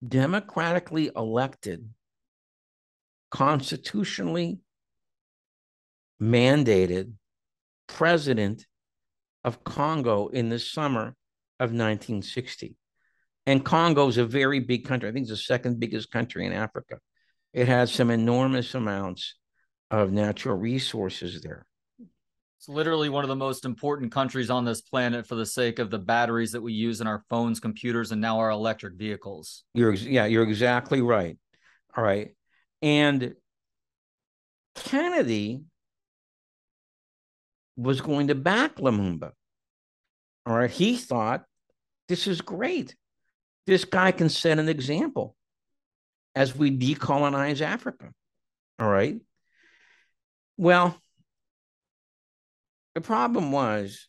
democratically 0.07 1.11
elected, 1.15 1.89
constitutionally 3.31 4.61
mandated 6.21 7.13
president 7.87 8.67
of 9.45 9.65
Congo 9.65 10.29
in 10.29 10.49
the 10.49 10.59
summer 10.59 11.17
of 11.59 11.71
1960. 11.71 12.77
And 13.47 13.65
Congo 13.65 14.09
is 14.09 14.19
a 14.19 14.25
very 14.25 14.61
big 14.61 14.85
country. 14.85 15.09
I 15.09 15.13
think 15.13 15.25
it's 15.25 15.31
the 15.31 15.37
second 15.37 15.81
biggest 15.81 16.11
country 16.11 16.47
in 16.47 16.53
Africa. 16.53 16.99
It 17.53 17.69
has 17.69 17.93
some 17.93 18.11
enormous 18.11 18.75
amounts 18.75 19.35
of 19.91 20.13
natural 20.13 20.57
resources 20.57 21.43
there. 21.43 21.67
It's 22.63 22.69
literally 22.69 23.09
one 23.09 23.25
of 23.25 23.29
the 23.29 23.35
most 23.35 23.65
important 23.65 24.13
countries 24.13 24.49
on 24.49 24.65
this 24.65 24.81
planet 24.81 25.27
for 25.27 25.35
the 25.35 25.45
sake 25.45 25.81
of 25.81 25.91
the 25.91 25.99
batteries 25.99 26.53
that 26.53 26.61
we 26.61 26.73
use 26.73 27.01
in 27.01 27.09
our 27.09 27.25
phones, 27.29 27.59
computers, 27.59 28.13
and 28.13 28.21
now 28.21 28.39
our 28.39 28.51
electric 28.51 28.95
vehicles. 28.95 29.65
You're 29.75 29.95
yeah, 29.95 30.27
you're 30.27 30.45
exactly 30.45 31.03
right. 31.03 31.37
All 31.97 32.05
right. 32.05 32.37
And 32.81 33.35
Kennedy 34.77 35.65
was 37.77 38.01
going 38.01 38.29
to 38.29 38.37
back 38.37 38.77
Lumumba. 38.77 39.33
All 40.47 40.55
right. 40.55 40.71
He 40.71 40.97
thought 40.97 41.43
this 42.07 42.29
is 42.29 42.43
great. 42.43 42.95
This 43.67 43.85
guy 43.85 44.13
can 44.13 44.29
set 44.29 44.61
an 44.61 44.69
example 44.69 45.35
as 46.37 46.55
we 46.55 46.71
decolonize 46.71 47.61
Africa. 47.61 48.13
All 48.79 48.89
right. 48.89 49.17
Well, 50.57 51.02
the 52.95 53.01
problem 53.01 53.53
was 53.53 54.09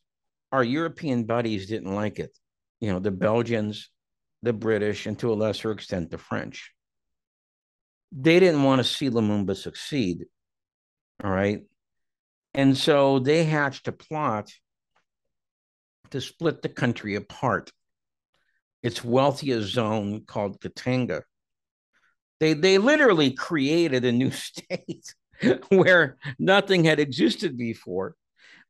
our 0.52 0.64
European 0.64 1.24
buddies 1.26 1.68
didn't 1.68 1.96
like 1.96 2.20
it. 2.20 2.38
You 2.80 2.92
know, 2.92 3.00
the 3.00 3.12
Belgians, 3.12 3.90
the 4.42 4.54
British, 4.54 5.06
and 5.06 5.18
to 5.20 5.32
a 5.32 5.36
lesser 5.36 5.72
extent, 5.72 6.12
the 6.12 6.18
French. 6.18 6.72
they 8.12 8.40
didn't 8.40 8.64
want 8.64 8.80
to 8.80 8.84
see 8.84 9.10
Lumumba 9.10 9.56
succeed. 9.56 10.26
All 11.24 11.32
right. 11.32 11.62
And 12.54 12.78
so 12.78 13.20
they 13.20 13.44
hatched 13.44 13.88
a 13.88 13.92
plot 13.92 14.52
to 16.12 16.22
split 16.22 16.62
the 16.62 16.70
country 16.70 17.16
apart. 17.16 17.72
Its 18.84 19.04
wealthiest 19.04 19.72
zone 19.72 20.26
called 20.28 20.60
Katanga. 20.60 21.24
They 22.40 22.54
they 22.54 22.78
literally 22.78 23.32
created 23.32 24.06
a 24.06 24.12
new 24.12 24.30
state 24.48 25.16
where 25.70 26.18
nothing 26.38 26.84
had 26.84 27.00
existed 27.00 27.58
before. 27.58 28.16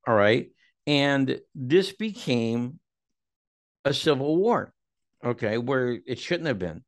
All 0.07 0.15
right. 0.15 0.49
And 0.85 1.39
this 1.55 1.93
became 1.93 2.79
a 3.85 3.93
civil 3.93 4.37
war, 4.37 4.73
okay, 5.23 5.57
where 5.57 5.99
it 6.05 6.19
shouldn't 6.19 6.47
have 6.47 6.59
been. 6.59 6.83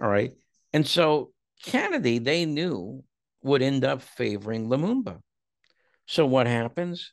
All 0.00 0.08
right. 0.08 0.32
And 0.72 0.86
so 0.86 1.32
Kennedy, 1.64 2.18
they 2.18 2.46
knew, 2.46 3.04
would 3.42 3.62
end 3.62 3.84
up 3.84 4.02
favoring 4.02 4.68
Lumumba. 4.68 5.20
So 6.06 6.26
what 6.26 6.46
happens? 6.46 7.12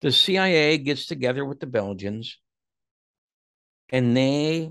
The 0.00 0.12
CIA 0.12 0.78
gets 0.78 1.06
together 1.06 1.44
with 1.44 1.60
the 1.60 1.66
Belgians 1.66 2.38
and 3.90 4.16
they 4.16 4.70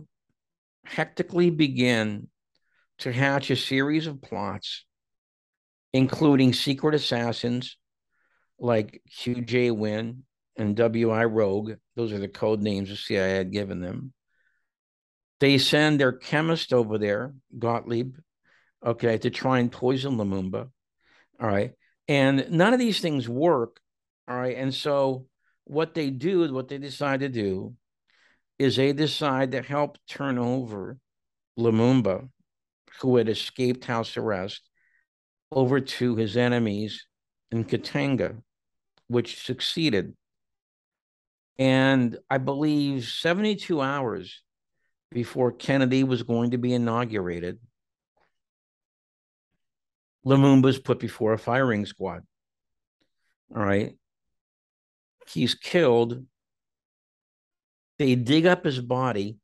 hectically 0.86 1.50
begin 1.50 2.30
to 3.00 3.12
hatch 3.12 3.52
a 3.52 3.56
series 3.56 4.08
of 4.08 4.22
plots, 4.22 4.86
including 5.94 6.54
secret 6.54 6.96
assassins 6.96 7.78
like 8.60 9.02
QJWIN 9.12 10.18
and 10.58 10.78
WIROGUE. 10.78 11.78
Those 11.96 12.12
are 12.14 12.20
the 12.20 12.28
code 12.28 12.62
names 12.62 12.90
the 12.90 12.96
CIA 12.96 13.36
had 13.36 13.52
given 13.52 13.80
them. 13.80 14.14
They 15.40 15.58
send 15.58 16.00
their 16.00 16.14
chemist 16.14 16.74
over 16.74 16.98
there, 16.98 17.34
Gottlieb, 17.58 18.16
okay, 18.86 19.18
to 19.20 19.30
try 19.30 19.60
and 19.60 19.72
poison 19.72 20.18
Lumumba. 20.18 20.70
All 21.40 21.48
right. 21.48 21.74
And 22.08 22.50
none 22.50 22.74
of 22.74 22.80
these 22.80 23.00
things 23.00 23.30
work. 23.30 23.80
All 24.28 24.38
right. 24.38 24.58
And 24.58 24.74
so 24.74 25.28
what 25.66 25.94
they 25.94 26.10
do, 26.10 26.52
what 26.54 26.68
they 26.68 26.80
decide 26.80 27.20
to 27.20 27.30
do, 27.30 27.76
is 28.58 28.76
they 28.76 28.94
decide 28.94 29.52
to 29.52 29.62
help 29.62 29.98
turn 30.08 30.40
over 30.40 30.98
Lumumba, 31.60 32.30
who 33.02 33.18
had 33.18 33.30
escaped 33.30 33.86
house 33.86 34.18
arrest, 34.18 34.62
over 35.52 35.80
to 35.80 36.16
his 36.16 36.36
enemies 36.36 37.06
in 37.52 37.64
Katanga, 37.64 38.42
which 39.08 39.44
succeeded. 39.44 40.16
And 41.58 42.18
I 42.30 42.38
believe 42.38 43.06
72 43.06 43.82
hours 43.82 44.44
before 45.12 45.52
Kennedy 45.52 46.04
was 46.04 46.24
going 46.24 46.52
to 46.52 46.58
be 46.58 46.74
inaugurated, 46.74 47.60
Lumumba's 50.26 50.78
put 50.78 51.00
before 51.00 51.34
a 51.34 51.40
firing 51.40 51.86
squad. 51.86 52.24
All 53.56 53.64
right. 53.64 53.98
He's 55.28 55.56
killed. 55.56 56.26
They 57.98 58.16
dig 58.16 58.46
up 58.46 58.66
his 58.66 58.80
body 58.80 59.38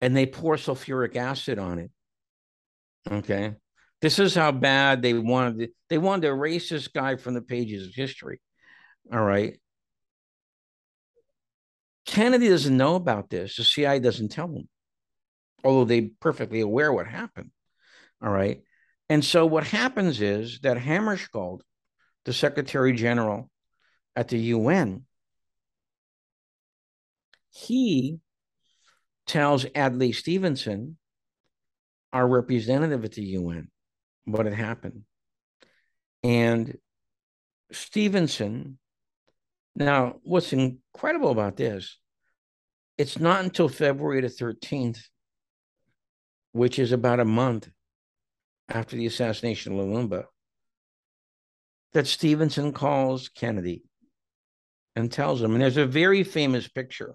and 0.00 0.16
they 0.16 0.26
pour 0.26 0.56
sulfuric 0.56 1.16
acid 1.16 1.58
on 1.58 1.78
it. 1.78 1.90
Okay. 3.10 3.54
This 4.02 4.18
is 4.18 4.34
how 4.34 4.52
bad 4.52 5.02
they 5.02 5.14
wanted 5.14 5.58
to, 5.58 5.68
they 5.88 5.98
wanted 5.98 6.22
to 6.22 6.28
erase 6.28 6.68
this 6.68 6.88
guy 6.88 7.16
from 7.16 7.34
the 7.34 7.42
pages 7.42 7.86
of 7.86 7.94
history. 7.94 8.40
All 9.12 9.22
right. 9.22 9.58
Kennedy 12.06 12.48
doesn't 12.48 12.76
know 12.76 12.94
about 12.94 13.30
this. 13.30 13.56
The 13.56 13.64
CIA 13.64 13.98
doesn't 13.98 14.28
tell 14.28 14.48
him, 14.48 14.68
although 15.64 15.84
they're 15.84 16.08
perfectly 16.20 16.60
aware 16.60 16.92
what 16.92 17.06
happened. 17.06 17.50
All 18.22 18.30
right. 18.30 18.62
And 19.08 19.24
so 19.24 19.46
what 19.46 19.64
happens 19.64 20.20
is 20.20 20.60
that 20.60 20.76
Hammarskjöld, 20.76 21.60
the 22.24 22.32
Secretary 22.32 22.92
General 22.92 23.50
at 24.14 24.28
the 24.28 24.38
UN, 24.38 25.04
he 27.50 28.18
tells 29.26 29.64
Adlai 29.74 30.12
Stevenson, 30.12 30.96
our 32.12 32.26
representative 32.26 33.04
at 33.04 33.12
the 33.12 33.24
UN, 33.24 33.68
what 34.26 34.44
had 34.44 34.54
happened. 34.54 35.02
And 36.22 36.76
Stevenson, 37.72 38.78
now 39.74 40.16
what's 40.22 40.52
incredible 40.52 41.30
about 41.30 41.56
this, 41.56 41.98
it's 42.98 43.18
not 43.18 43.44
until 43.44 43.68
February 43.68 44.20
the 44.20 44.28
13th, 44.28 45.00
which 46.52 46.78
is 46.78 46.92
about 46.92 47.20
a 47.20 47.24
month 47.24 47.68
after 48.68 48.96
the 48.96 49.06
assassination 49.06 49.72
of 49.72 49.78
Lumumba, 49.78 50.24
that 51.92 52.06
Stevenson 52.06 52.72
calls 52.72 53.28
Kennedy 53.28 53.84
and 54.96 55.12
tells 55.12 55.42
him, 55.42 55.52
and 55.52 55.62
there's 55.62 55.76
a 55.76 55.86
very 55.86 56.24
famous 56.24 56.66
picture 56.66 57.14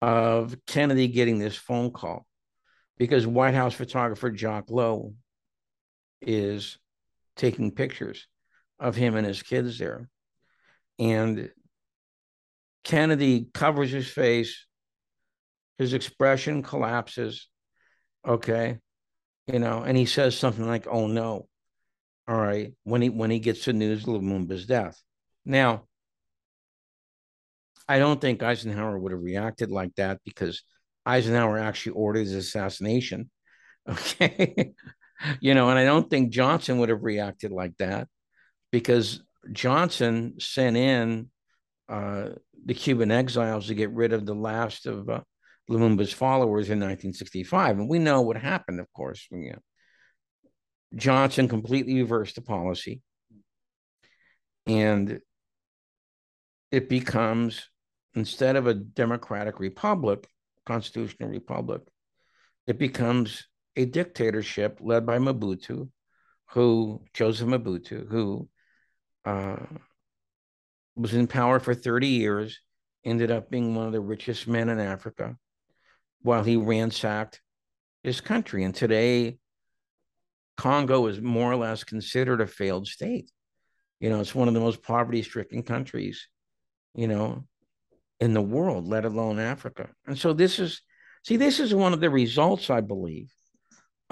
of 0.00 0.56
Kennedy 0.66 1.06
getting 1.06 1.38
this 1.38 1.54
phone 1.54 1.92
call 1.92 2.26
because 2.98 3.26
White 3.26 3.54
House 3.54 3.74
photographer 3.74 4.34
Jacques 4.34 4.70
Lowe 4.70 5.14
is 6.22 6.78
taking 7.36 7.72
pictures 7.72 8.26
of 8.78 8.96
him 8.96 9.16
and 9.16 9.26
his 9.26 9.42
kids 9.42 9.78
there. 9.78 10.08
And 10.98 11.50
Kennedy 12.84 13.48
covers 13.52 13.90
his 13.90 14.08
face, 14.08 14.66
his 15.78 15.94
expression 15.94 16.62
collapses. 16.62 17.48
Okay 18.26 18.78
you 19.46 19.58
know, 19.58 19.82
and 19.82 19.96
he 19.96 20.06
says 20.06 20.38
something 20.38 20.66
like, 20.66 20.86
"Oh 20.86 21.06
no," 21.06 21.48
all 22.28 22.36
right, 22.36 22.72
when 22.84 23.02
he 23.02 23.10
when 23.10 23.30
he 23.30 23.38
gets 23.40 23.64
the 23.64 23.72
news 23.72 24.02
of 24.02 24.08
Lumumba's 24.08 24.66
death. 24.66 25.00
Now, 25.44 25.86
I 27.88 27.98
don't 27.98 28.20
think 28.20 28.42
Eisenhower 28.42 28.98
would 28.98 29.12
have 29.12 29.22
reacted 29.22 29.70
like 29.70 29.94
that 29.96 30.20
because 30.24 30.62
Eisenhower 31.06 31.58
actually 31.58 31.92
ordered 31.92 32.20
his 32.20 32.34
assassination. 32.34 33.30
Okay, 33.88 34.74
you 35.40 35.54
know, 35.54 35.68
and 35.70 35.78
I 35.78 35.84
don't 35.84 36.08
think 36.08 36.32
Johnson 36.32 36.78
would 36.78 36.88
have 36.88 37.02
reacted 37.02 37.52
like 37.52 37.76
that 37.78 38.08
because 38.70 39.22
Johnson 39.52 40.34
sent 40.38 40.76
in 40.76 41.30
uh, 41.88 42.30
the 42.64 42.74
Cuban 42.74 43.10
exiles 43.10 43.66
to 43.66 43.74
get 43.74 43.90
rid 43.90 44.12
of 44.12 44.24
the 44.24 44.34
last 44.34 44.86
of 44.86 45.08
uh, 45.08 45.20
Lumumba's 45.68 46.12
followers 46.12 46.68
in 46.68 46.78
1965. 46.78 47.78
And 47.78 47.88
we 47.88 47.98
know 47.98 48.22
what 48.22 48.36
happened, 48.36 48.80
of 48.80 48.92
course. 48.92 49.26
You 49.30 49.52
know, 49.52 49.58
Johnson 50.94 51.48
completely 51.48 51.94
reversed 51.94 52.36
the 52.36 52.42
policy. 52.42 53.02
And 54.66 55.20
it 56.70 56.88
becomes, 56.88 57.68
instead 58.14 58.56
of 58.56 58.66
a 58.66 58.74
democratic 58.74 59.58
republic, 59.58 60.26
constitutional 60.64 61.28
republic, 61.28 61.82
it 62.66 62.78
becomes 62.78 63.46
a 63.76 63.84
dictatorship 63.84 64.78
led 64.80 65.06
by 65.06 65.18
Mobutu, 65.18 65.88
who, 66.50 67.02
Joseph 67.14 67.48
Mobutu, 67.48 68.08
who 68.08 68.48
uh, 69.24 69.56
was 70.96 71.14
in 71.14 71.26
power 71.26 71.58
for 71.58 71.74
30 71.74 72.08
years, 72.08 72.60
ended 73.04 73.30
up 73.30 73.50
being 73.50 73.74
one 73.74 73.86
of 73.86 73.92
the 73.92 74.00
richest 74.00 74.46
men 74.46 74.68
in 74.68 74.78
Africa 74.78 75.36
while 76.22 76.44
he 76.44 76.56
ransacked 76.56 77.40
his 78.02 78.20
country. 78.20 78.64
And 78.64 78.74
today, 78.74 79.38
Congo 80.56 81.06
is 81.06 81.20
more 81.20 81.50
or 81.50 81.56
less 81.56 81.84
considered 81.84 82.40
a 82.40 82.46
failed 82.46 82.86
state. 82.86 83.30
You 84.00 84.10
know, 84.10 84.20
it's 84.20 84.34
one 84.34 84.48
of 84.48 84.54
the 84.54 84.60
most 84.60 84.82
poverty 84.82 85.22
stricken 85.22 85.62
countries, 85.62 86.28
you 86.94 87.08
know, 87.08 87.44
in 88.20 88.34
the 88.34 88.42
world, 88.42 88.86
let 88.86 89.04
alone 89.04 89.38
Africa. 89.38 89.88
And 90.06 90.18
so 90.18 90.32
this 90.32 90.58
is, 90.58 90.82
see, 91.24 91.36
this 91.36 91.58
is 91.60 91.74
one 91.74 91.92
of 91.92 92.00
the 92.00 92.10
results, 92.10 92.70
I 92.70 92.80
believe, 92.80 93.32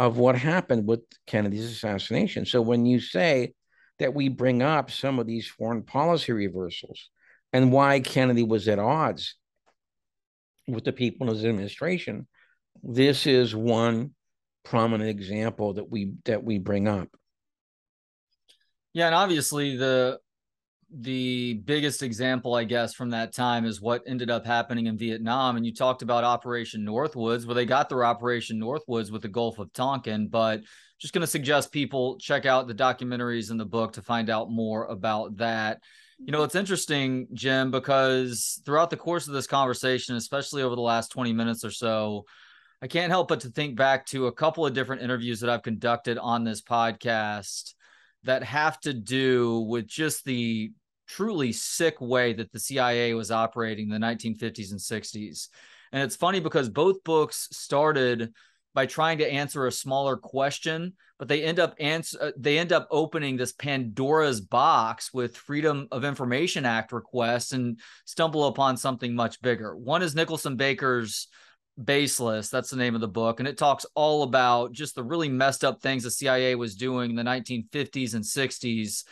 of 0.00 0.16
what 0.16 0.34
happened 0.34 0.86
with 0.86 1.00
Kennedy's 1.26 1.70
assassination. 1.70 2.46
So 2.46 2.62
when 2.62 2.86
you 2.86 3.00
say 3.00 3.52
that 3.98 4.14
we 4.14 4.30
bring 4.30 4.62
up 4.62 4.90
some 4.90 5.18
of 5.18 5.26
these 5.26 5.46
foreign 5.46 5.82
policy 5.82 6.32
reversals 6.32 7.10
and 7.52 7.70
why 7.70 8.00
Kennedy 8.00 8.42
was 8.42 8.66
at 8.66 8.78
odds 8.78 9.36
with 10.66 10.84
the 10.84 10.92
people 10.92 11.28
in 11.28 11.34
his 11.34 11.44
administration. 11.44 12.26
This 12.82 13.26
is 13.26 13.54
one 13.54 14.14
prominent 14.64 15.10
example 15.10 15.74
that 15.74 15.90
we 15.90 16.14
that 16.24 16.42
we 16.42 16.58
bring 16.58 16.88
up. 16.88 17.08
Yeah, 18.94 19.04
and 19.06 19.14
obviously 19.14 19.76
the 19.76 20.18
the 20.92 21.54
biggest 21.64 22.02
example, 22.02 22.54
I 22.54 22.64
guess, 22.64 22.94
from 22.94 23.10
that 23.10 23.32
time 23.32 23.64
is 23.64 23.80
what 23.80 24.02
ended 24.06 24.30
up 24.30 24.44
happening 24.44 24.86
in 24.86 24.98
Vietnam. 24.98 25.56
And 25.56 25.64
you 25.64 25.72
talked 25.72 26.02
about 26.02 26.24
Operation 26.24 26.84
Northwoods. 26.84 27.46
where 27.46 27.54
they 27.54 27.64
got 27.64 27.88
their 27.88 28.04
Operation 28.04 28.60
Northwoods 28.60 29.10
with 29.10 29.22
the 29.22 29.28
Gulf 29.28 29.58
of 29.58 29.72
Tonkin, 29.72 30.28
but 30.28 30.60
just 30.98 31.14
going 31.14 31.22
to 31.22 31.26
suggest 31.26 31.72
people 31.72 32.18
check 32.18 32.44
out 32.44 32.66
the 32.66 32.74
documentaries 32.74 33.50
in 33.50 33.56
the 33.56 33.64
book 33.64 33.92
to 33.94 34.02
find 34.02 34.28
out 34.28 34.50
more 34.50 34.84
about 34.86 35.36
that. 35.36 35.80
You 36.18 36.32
know, 36.32 36.42
it's 36.42 36.54
interesting, 36.54 37.28
Jim, 37.32 37.70
because 37.70 38.60
throughout 38.66 38.90
the 38.90 38.96
course 38.96 39.26
of 39.26 39.32
this 39.32 39.46
conversation, 39.46 40.16
especially 40.16 40.62
over 40.62 40.74
the 40.74 40.82
last 40.82 41.10
20 41.12 41.32
minutes 41.32 41.64
or 41.64 41.70
so, 41.70 42.26
I 42.82 42.88
can't 42.88 43.10
help 43.10 43.28
but 43.28 43.40
to 43.40 43.48
think 43.48 43.76
back 43.76 44.06
to 44.06 44.26
a 44.26 44.32
couple 44.32 44.66
of 44.66 44.74
different 44.74 45.02
interviews 45.02 45.40
that 45.40 45.50
I've 45.50 45.62
conducted 45.62 46.18
on 46.18 46.44
this 46.44 46.60
podcast 46.60 47.74
that 48.24 48.42
have 48.42 48.78
to 48.80 48.92
do 48.92 49.60
with 49.60 49.86
just 49.86 50.24
the 50.24 50.72
truly 51.10 51.52
sick 51.52 52.00
way 52.00 52.32
that 52.32 52.52
the 52.52 52.60
CIA 52.60 53.14
was 53.14 53.30
operating 53.30 53.90
in 53.90 54.00
the 54.00 54.06
1950s 54.06 54.70
and 54.70 54.80
60s. 54.80 55.48
And 55.92 56.02
it's 56.02 56.16
funny 56.16 56.40
because 56.40 56.68
both 56.68 57.02
books 57.02 57.48
started 57.50 58.32
by 58.74 58.86
trying 58.86 59.18
to 59.18 59.30
answer 59.30 59.66
a 59.66 59.72
smaller 59.72 60.16
question, 60.16 60.92
but 61.18 61.26
they 61.26 61.42
end 61.42 61.58
up 61.58 61.74
answer 61.80 62.18
uh, 62.20 62.30
they 62.36 62.58
end 62.58 62.72
up 62.72 62.86
opening 62.90 63.36
this 63.36 63.52
Pandora's 63.52 64.40
box 64.40 65.12
with 65.12 65.36
Freedom 65.36 65.88
of 65.90 66.04
Information 66.04 66.64
Act 66.64 66.92
requests 66.92 67.52
and 67.52 67.80
stumble 68.04 68.46
upon 68.46 68.76
something 68.76 69.14
much 69.14 69.42
bigger. 69.42 69.76
One 69.76 70.02
is 70.02 70.14
Nicholson 70.14 70.56
Baker's 70.56 71.26
Baseless. 71.82 72.48
That's 72.48 72.70
the 72.70 72.76
name 72.76 72.94
of 72.94 73.00
the 73.00 73.08
book. 73.08 73.40
And 73.40 73.48
it 73.48 73.58
talks 73.58 73.86
all 73.94 74.22
about 74.22 74.72
just 74.72 74.94
the 74.94 75.02
really 75.02 75.28
messed 75.28 75.64
up 75.64 75.82
things 75.82 76.04
the 76.04 76.10
CIA 76.10 76.54
was 76.54 76.76
doing 76.76 77.10
in 77.10 77.16
the 77.16 77.22
1950s 77.22 78.14
and 78.14 78.24
60s 78.24 79.04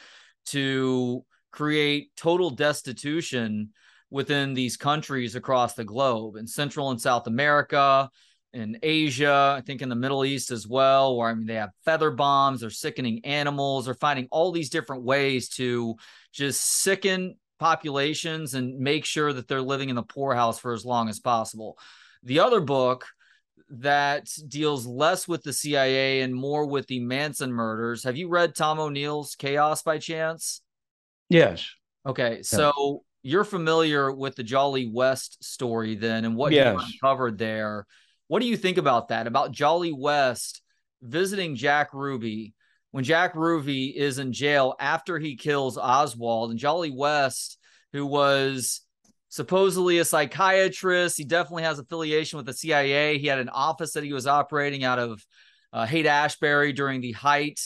to 0.46 1.24
create 1.50 2.10
total 2.16 2.50
destitution 2.50 3.70
within 4.10 4.54
these 4.54 4.76
countries 4.76 5.34
across 5.34 5.74
the 5.74 5.84
globe 5.84 6.36
in 6.36 6.46
Central 6.46 6.90
and 6.90 7.00
South 7.00 7.26
America, 7.26 8.10
in 8.52 8.78
Asia, 8.82 9.54
I 9.58 9.60
think 9.60 9.82
in 9.82 9.88
the 9.88 9.94
Middle 9.94 10.24
East 10.24 10.50
as 10.50 10.66
well, 10.66 11.16
where 11.16 11.28
I 11.28 11.34
mean 11.34 11.46
they 11.46 11.54
have 11.54 11.70
feather 11.84 12.10
bombs, 12.10 12.60
they're 12.60 12.70
sickening 12.70 13.24
animals, 13.24 13.84
they're 13.84 13.94
finding 13.94 14.28
all 14.30 14.52
these 14.52 14.70
different 14.70 15.02
ways 15.02 15.48
to 15.50 15.96
just 16.32 16.64
sicken 16.64 17.36
populations 17.58 18.54
and 18.54 18.78
make 18.78 19.04
sure 19.04 19.32
that 19.32 19.48
they're 19.48 19.60
living 19.60 19.90
in 19.90 19.96
the 19.96 20.02
poorhouse 20.02 20.58
for 20.58 20.72
as 20.72 20.84
long 20.84 21.08
as 21.08 21.20
possible. 21.20 21.78
The 22.22 22.40
other 22.40 22.60
book 22.60 23.06
that 23.70 24.28
deals 24.46 24.86
less 24.86 25.28
with 25.28 25.42
the 25.42 25.52
CIA 25.52 26.22
and 26.22 26.34
more 26.34 26.66
with 26.66 26.86
the 26.86 27.00
Manson 27.00 27.52
murders. 27.52 28.04
Have 28.04 28.16
you 28.16 28.28
read 28.28 28.54
Tom 28.54 28.80
O'Neill's 28.80 29.34
Chaos 29.34 29.82
by 29.82 29.98
chance? 29.98 30.62
Yes. 31.28 31.68
Okay, 32.06 32.42
so 32.42 33.02
you're 33.22 33.44
familiar 33.44 34.10
with 34.12 34.36
the 34.36 34.42
Jolly 34.42 34.90
West 34.90 35.42
story 35.44 35.94
then 35.94 36.24
and 36.24 36.36
what 36.36 36.52
yes. 36.52 36.74
you 36.74 36.80
uncovered 36.80 37.38
there. 37.38 37.86
What 38.28 38.40
do 38.40 38.46
you 38.46 38.56
think 38.56 38.78
about 38.78 39.08
that? 39.08 39.26
About 39.26 39.52
Jolly 39.52 39.92
West 39.92 40.62
visiting 41.02 41.56
Jack 41.56 41.92
Ruby 41.92 42.54
when 42.90 43.04
Jack 43.04 43.34
Ruby 43.34 43.96
is 43.96 44.18
in 44.18 44.32
jail 44.32 44.74
after 44.80 45.18
he 45.18 45.36
kills 45.36 45.76
Oswald 45.76 46.50
and 46.50 46.58
Jolly 46.58 46.90
West, 46.90 47.58
who 47.92 48.06
was 48.06 48.80
supposedly 49.28 49.98
a 49.98 50.04
psychiatrist. 50.04 51.18
He 51.18 51.24
definitely 51.24 51.64
has 51.64 51.78
affiliation 51.78 52.38
with 52.38 52.46
the 52.46 52.54
CIA. 52.54 53.18
He 53.18 53.26
had 53.26 53.38
an 53.38 53.50
office 53.50 53.92
that 53.92 54.04
he 54.04 54.12
was 54.12 54.26
operating 54.26 54.84
out 54.84 54.98
of 54.98 55.24
uh, 55.72 55.84
Haight 55.84 56.06
Ashbury 56.06 56.72
during 56.72 57.00
the 57.00 57.12
height 57.12 57.60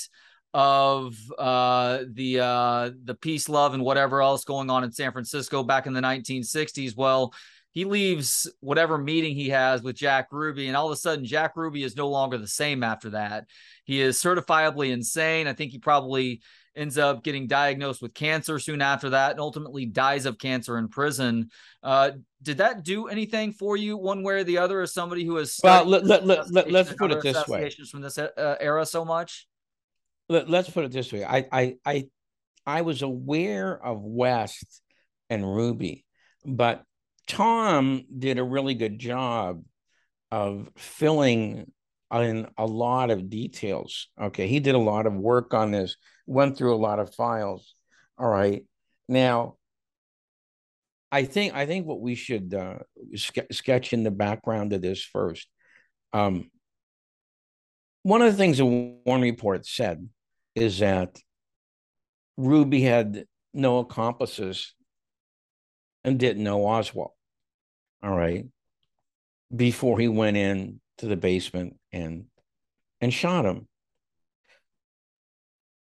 of 0.54 1.16
uh, 1.38 2.04
the 2.12 2.40
uh, 2.40 2.90
the 3.04 3.14
peace, 3.14 3.48
love, 3.48 3.74
and 3.74 3.82
whatever 3.82 4.20
else 4.20 4.44
going 4.44 4.70
on 4.70 4.84
in 4.84 4.92
San 4.92 5.12
Francisco 5.12 5.62
back 5.62 5.86
in 5.86 5.92
the 5.92 6.00
1960s. 6.00 6.96
Well, 6.96 7.32
he 7.72 7.86
leaves 7.86 8.50
whatever 8.60 8.98
meeting 8.98 9.34
he 9.34 9.48
has 9.48 9.82
with 9.82 9.96
Jack 9.96 10.28
Ruby, 10.30 10.68
and 10.68 10.76
all 10.76 10.86
of 10.86 10.92
a 10.92 10.96
sudden, 10.96 11.24
Jack 11.24 11.56
Ruby 11.56 11.82
is 11.82 11.96
no 11.96 12.08
longer 12.08 12.36
the 12.36 12.46
same 12.46 12.82
after 12.82 13.10
that. 13.10 13.46
He 13.84 14.00
is 14.00 14.22
certifiably 14.22 14.90
insane. 14.90 15.46
I 15.46 15.54
think 15.54 15.72
he 15.72 15.78
probably 15.78 16.42
ends 16.74 16.96
up 16.96 17.22
getting 17.22 17.46
diagnosed 17.46 18.00
with 18.00 18.14
cancer 18.14 18.58
soon 18.58 18.80
after 18.80 19.10
that 19.10 19.32
and 19.32 19.40
ultimately 19.40 19.84
dies 19.84 20.24
of 20.24 20.38
cancer 20.38 20.78
in 20.78 20.88
prison. 20.88 21.50
Uh, 21.82 22.12
did 22.42 22.58
that 22.58 22.82
do 22.82 23.08
anything 23.08 23.52
for 23.52 23.76
you 23.76 23.96
one 23.96 24.22
way 24.22 24.34
or 24.34 24.44
the 24.44 24.58
other 24.58 24.80
as 24.80 24.94
somebody 24.94 25.24
who 25.24 25.36
has 25.36 25.60
well 25.62 25.84
let, 25.84 26.06
let, 26.06 26.24
let, 26.24 26.50
let, 26.50 26.88
us 26.88 26.94
put 26.94 27.10
it 27.10 27.20
this 27.22 27.46
way 27.46 27.70
from 27.90 28.00
this 28.00 28.16
uh, 28.16 28.56
era 28.58 28.86
so 28.86 29.04
much 29.04 29.46
let, 30.32 30.50
let's 30.50 30.70
put 30.70 30.84
it 30.84 30.92
this 30.92 31.12
way 31.12 31.24
I, 31.24 31.46
I 31.52 31.76
i 31.84 32.04
i 32.66 32.82
was 32.82 33.02
aware 33.02 33.78
of 33.84 34.00
west 34.02 34.82
and 35.30 35.44
ruby 35.44 36.04
but 36.44 36.82
tom 37.26 38.04
did 38.18 38.38
a 38.38 38.44
really 38.44 38.74
good 38.74 38.98
job 38.98 39.62
of 40.30 40.68
filling 40.76 41.70
in 42.12 42.48
a 42.58 42.66
lot 42.66 43.10
of 43.10 43.30
details 43.30 44.08
okay 44.20 44.46
he 44.46 44.60
did 44.60 44.74
a 44.74 44.78
lot 44.78 45.06
of 45.06 45.14
work 45.14 45.54
on 45.54 45.70
this 45.70 45.96
went 46.26 46.56
through 46.56 46.74
a 46.74 46.76
lot 46.76 46.98
of 46.98 47.14
files. 47.14 47.74
All 48.18 48.28
right. 48.28 48.64
Now, 49.08 49.56
I 51.10 51.24
think 51.24 51.54
I 51.54 51.66
think 51.66 51.86
what 51.86 52.00
we 52.00 52.14
should 52.14 52.54
uh, 52.54 52.78
ske- 53.14 53.52
sketch 53.52 53.92
in 53.92 54.02
the 54.02 54.10
background 54.10 54.72
of 54.72 54.80
this 54.80 55.02
first. 55.02 55.46
Um, 56.12 56.50
one 58.02 58.22
of 58.22 58.32
the 58.32 58.36
things 58.36 58.58
the 58.58 58.66
Warren 58.66 59.22
report 59.22 59.66
said 59.66 60.08
is 60.54 60.78
that 60.80 61.18
Ruby 62.36 62.82
had 62.82 63.24
no 63.54 63.78
accomplices 63.78 64.74
and 66.04 66.18
didn't 66.18 66.44
know 66.44 66.66
Oswald. 66.66 67.12
All 68.02 68.16
right, 68.16 68.46
before 69.54 69.98
he 69.98 70.08
went 70.08 70.36
in 70.36 70.80
to 70.98 71.06
the 71.06 71.16
basement 71.16 71.78
and 71.92 72.24
and 73.00 73.12
shot 73.12 73.44
him. 73.44 73.68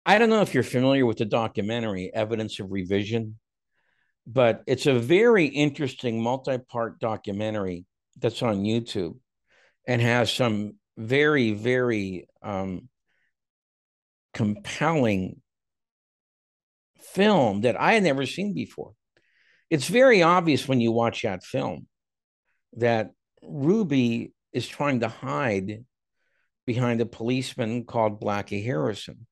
I 0.06 0.18
don't 0.18 0.30
know 0.30 0.41
if 0.41 0.54
you're 0.54 0.64
familiar 0.64 1.06
with 1.06 1.18
the 1.18 1.26
documentary 1.26 2.12
Evidence 2.14 2.60
of 2.60 2.72
Revision, 2.72 3.38
but 4.26 4.64
it's 4.68 4.86
a 4.86 4.98
very 4.98 5.46
interesting 5.46 6.22
multi 6.22 6.58
part 6.58 7.00
documentary 7.00 7.86
that's 8.18 8.41
on 8.41 8.64
YouTube 8.64 9.18
and 9.88 10.02
has 10.02 10.32
some 10.32 10.74
very, 10.98 11.52
very 11.52 12.28
um, 12.41 12.90
compelling 14.40 15.41
film 17.02 17.60
that 17.61 17.78
I 17.78 17.95
had 17.95 18.03
never 18.03 18.26
seen 18.26 18.53
before. 18.53 18.94
It's 19.70 19.90
very 19.90 20.24
obvious 20.24 20.66
when 20.66 20.80
you 20.80 20.94
watch 20.94 21.24
that 21.24 21.44
film 21.44 21.88
that 22.78 23.11
Ruby 23.44 24.32
is 24.53 24.66
trying 24.66 25.02
to 25.02 25.10
hide 25.10 25.84
behind 26.66 27.02
a 27.02 27.06
policeman 27.06 27.84
called 27.84 28.22
Blackie 28.22 28.64
Harrison 28.64 29.28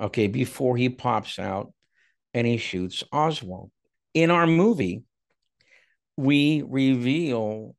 okay, 0.00 0.26
before 0.26 0.76
he 0.76 0.88
pops 0.88 1.38
out 1.38 1.72
and 2.34 2.44
he 2.44 2.56
shoots 2.56 3.04
Oswald. 3.12 3.70
In 4.14 4.32
our 4.32 4.48
movie, 4.48 5.04
we 6.16 6.62
reveal 6.62 7.76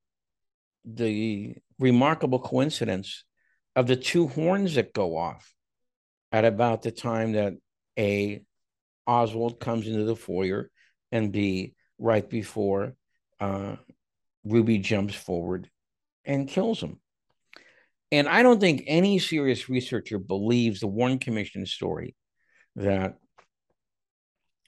the 0.86 1.54
remarkable 1.80 2.40
coincidence 2.40 3.26
of 3.76 3.88
the 3.88 3.98
two 3.98 4.28
horns 4.28 4.76
that 4.76 4.94
go 4.94 5.18
off 5.18 5.54
at 6.32 6.46
about 6.46 6.82
the 6.82 6.92
time 6.92 7.34
that 7.34 7.54
A, 7.98 8.42
Oswald 9.06 9.60
comes 9.60 9.88
into 9.88 10.04
the 10.06 10.16
foyer, 10.16 10.70
and 11.12 11.32
B, 11.32 11.74
right 11.98 12.28
before 12.28 12.96
uh, 13.40 13.76
Ruby 14.44 14.78
jumps 14.78 15.16
forward 15.16 15.70
and 16.26 16.48
kills 16.48 16.82
him. 16.82 17.00
And 18.12 18.28
I 18.28 18.44
don't 18.44 18.60
think 18.60 18.84
any 18.88 19.20
serious 19.20 19.70
researcher 19.70 20.20
believes 20.20 20.82
the 20.82 20.88
Warren 20.88 21.20
Commission 21.20 21.66
story 21.66 22.16
that 22.76 23.18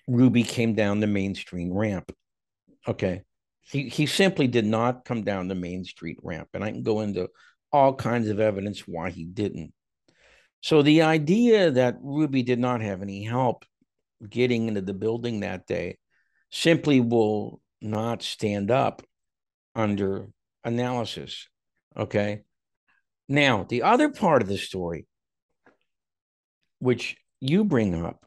Ruby 0.07 0.43
came 0.43 0.73
down 0.73 0.99
the 0.99 1.07
Main 1.07 1.35
Street 1.35 1.69
ramp. 1.71 2.11
Okay. 2.87 3.21
He, 3.61 3.89
he 3.89 4.05
simply 4.05 4.47
did 4.47 4.65
not 4.65 5.05
come 5.05 5.23
down 5.23 5.47
the 5.47 5.55
Main 5.55 5.85
Street 5.85 6.17
ramp. 6.21 6.49
And 6.53 6.63
I 6.63 6.71
can 6.71 6.83
go 6.83 7.01
into 7.01 7.29
all 7.71 7.93
kinds 7.95 8.27
of 8.27 8.39
evidence 8.39 8.87
why 8.87 9.09
he 9.09 9.23
didn't. 9.25 9.73
So 10.63 10.81
the 10.81 11.01
idea 11.01 11.71
that 11.71 11.97
Ruby 12.01 12.41
did 12.41 12.57
not 12.57 12.79
have 12.79 13.01
any 13.01 13.21
help 13.25 13.65
getting 14.29 14.69
into 14.69 14.79
the 14.79 14.93
building 14.93 15.41
that 15.41 15.67
day 15.67 15.97
simply 16.51 17.01
will 17.01 17.59
not 17.81 18.23
stand 18.23 18.71
up 18.71 19.01
under 19.75 20.29
analysis. 20.63 21.49
Okay. 21.97 22.43
Now, 23.27 23.65
the 23.67 23.83
other 23.83 24.07
part 24.07 24.41
of 24.41 24.47
the 24.47 24.57
story, 24.57 25.05
which 26.79 27.17
you 27.41 27.65
bring 27.65 27.93
up. 28.01 28.25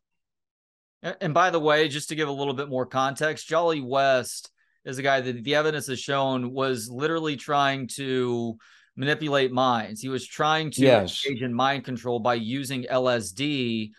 And 1.03 1.33
by 1.33 1.49
the 1.49 1.61
way, 1.61 1.89
just 1.89 2.11
to 2.11 2.15
give 2.17 2.29
a 2.29 2.33
little 2.33 2.53
bit 2.53 2.69
more 2.69 2.85
context, 2.85 3.49
Jolly 3.49 3.81
West 3.81 4.51
is 4.85 4.99
a 4.99 5.03
guy 5.03 5.23
that 5.23 5.43
the 5.43 5.55
evidence 5.55 5.87
has 5.87 6.01
shown 6.01 6.53
was 6.53 6.91
literally 6.91 7.37
trying 7.37 7.89
to 7.95 8.59
manipulate 8.97 9.53
minds. 9.53 10.01
He 10.01 10.09
was 10.09 10.27
trying 10.27 10.71
to 10.73 10.83
yes. 10.83 11.25
engage 11.25 11.43
in 11.43 11.55
mind 11.55 11.85
control 11.85 12.19
by 12.19 12.35
using 12.35 12.85
LSD 12.91 13.91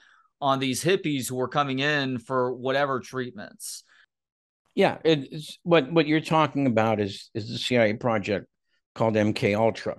on 0.41 0.59
these 0.59 0.83
hippies 0.83 1.27
who 1.27 1.35
were 1.35 1.47
coming 1.47 1.79
in 1.79 2.19
for 2.19 2.53
whatever 2.53 2.99
treatments. 2.99 3.83
Yeah, 4.75 4.97
it's 5.03 5.57
what 5.63 5.91
what 5.91 6.07
you're 6.07 6.21
talking 6.21 6.67
about 6.67 6.99
is 6.99 7.29
is 7.33 7.49
the 7.49 7.57
CIA 7.57 7.93
project 7.93 8.47
called 8.93 9.15
MK 9.15 9.57
Ultra 9.57 9.97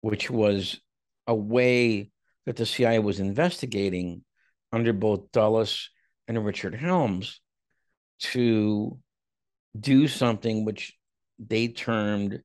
which 0.00 0.30
was 0.30 0.80
a 1.26 1.34
way 1.34 2.10
that 2.46 2.56
the 2.56 2.66
CIA 2.66 2.98
was 2.98 3.20
investigating 3.20 4.24
under 4.72 4.92
both 4.92 5.32
Dulles 5.32 5.90
and 6.26 6.44
Richard 6.44 6.74
Helms 6.74 7.40
to 8.20 8.98
do 9.78 10.08
something 10.08 10.64
which 10.64 10.94
they 11.38 11.68
termed 11.68 12.42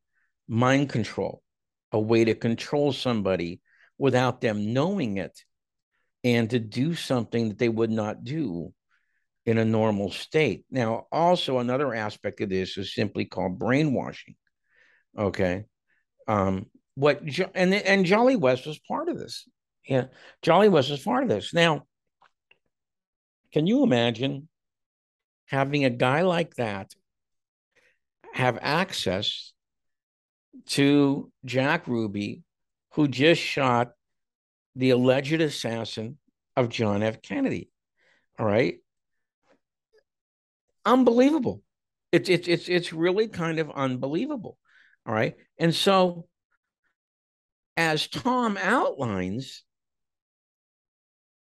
mind 0.47 0.89
control 0.89 1.41
a 1.93 1.99
way 1.99 2.25
to 2.25 2.35
control 2.35 2.91
somebody 2.91 3.61
without 3.97 4.41
them 4.41 4.73
knowing 4.73 5.17
it 5.17 5.39
and 6.23 6.49
to 6.49 6.59
do 6.59 6.95
something 6.95 7.49
that 7.49 7.59
they 7.59 7.69
would 7.69 7.91
not 7.91 8.23
do 8.23 8.73
in 9.45 9.57
a 9.57 9.65
normal 9.65 10.09
state. 10.09 10.65
Now, 10.71 11.07
also 11.11 11.59
another 11.59 11.93
aspect 11.93 12.41
of 12.41 12.49
this 12.49 12.77
is 12.77 12.95
simply 12.95 13.25
called 13.25 13.59
brainwashing. 13.59 14.35
Okay. 15.17 15.65
Um, 16.27 16.67
what 16.95 17.21
and 17.55 17.73
and 17.73 18.05
Jolly 18.05 18.35
West 18.35 18.65
was 18.65 18.79
part 18.79 19.09
of 19.09 19.17
this. 19.17 19.47
Yeah, 19.87 20.05
Jolly 20.41 20.69
West 20.69 20.89
was 20.91 21.01
part 21.01 21.23
of 21.23 21.29
this. 21.29 21.53
Now, 21.53 21.83
can 23.51 23.67
you 23.67 23.83
imagine 23.83 24.47
having 25.47 25.85
a 25.85 25.89
guy 25.89 26.21
like 26.21 26.55
that 26.55 26.91
have 28.33 28.57
access 28.61 29.52
to 30.67 31.31
Jack 31.45 31.87
Ruby, 31.87 32.43
who 32.93 33.07
just 33.07 33.41
shot 33.41 33.93
the 34.75 34.91
alleged 34.91 35.41
assassin 35.41 36.17
of 36.55 36.69
John 36.69 37.03
F. 37.03 37.21
Kennedy? 37.21 37.69
All 38.39 38.45
right. 38.45 38.75
Unbelievable. 40.85 41.61
It's 42.11 42.29
it's 42.29 42.47
it's 42.47 42.69
it's 42.69 42.93
really 42.93 43.27
kind 43.27 43.59
of 43.59 43.71
unbelievable. 43.71 44.57
All 45.05 45.13
right. 45.13 45.35
And 45.57 45.73
so 45.73 46.27
as 47.75 48.07
Tom 48.07 48.57
outlines, 48.57 49.63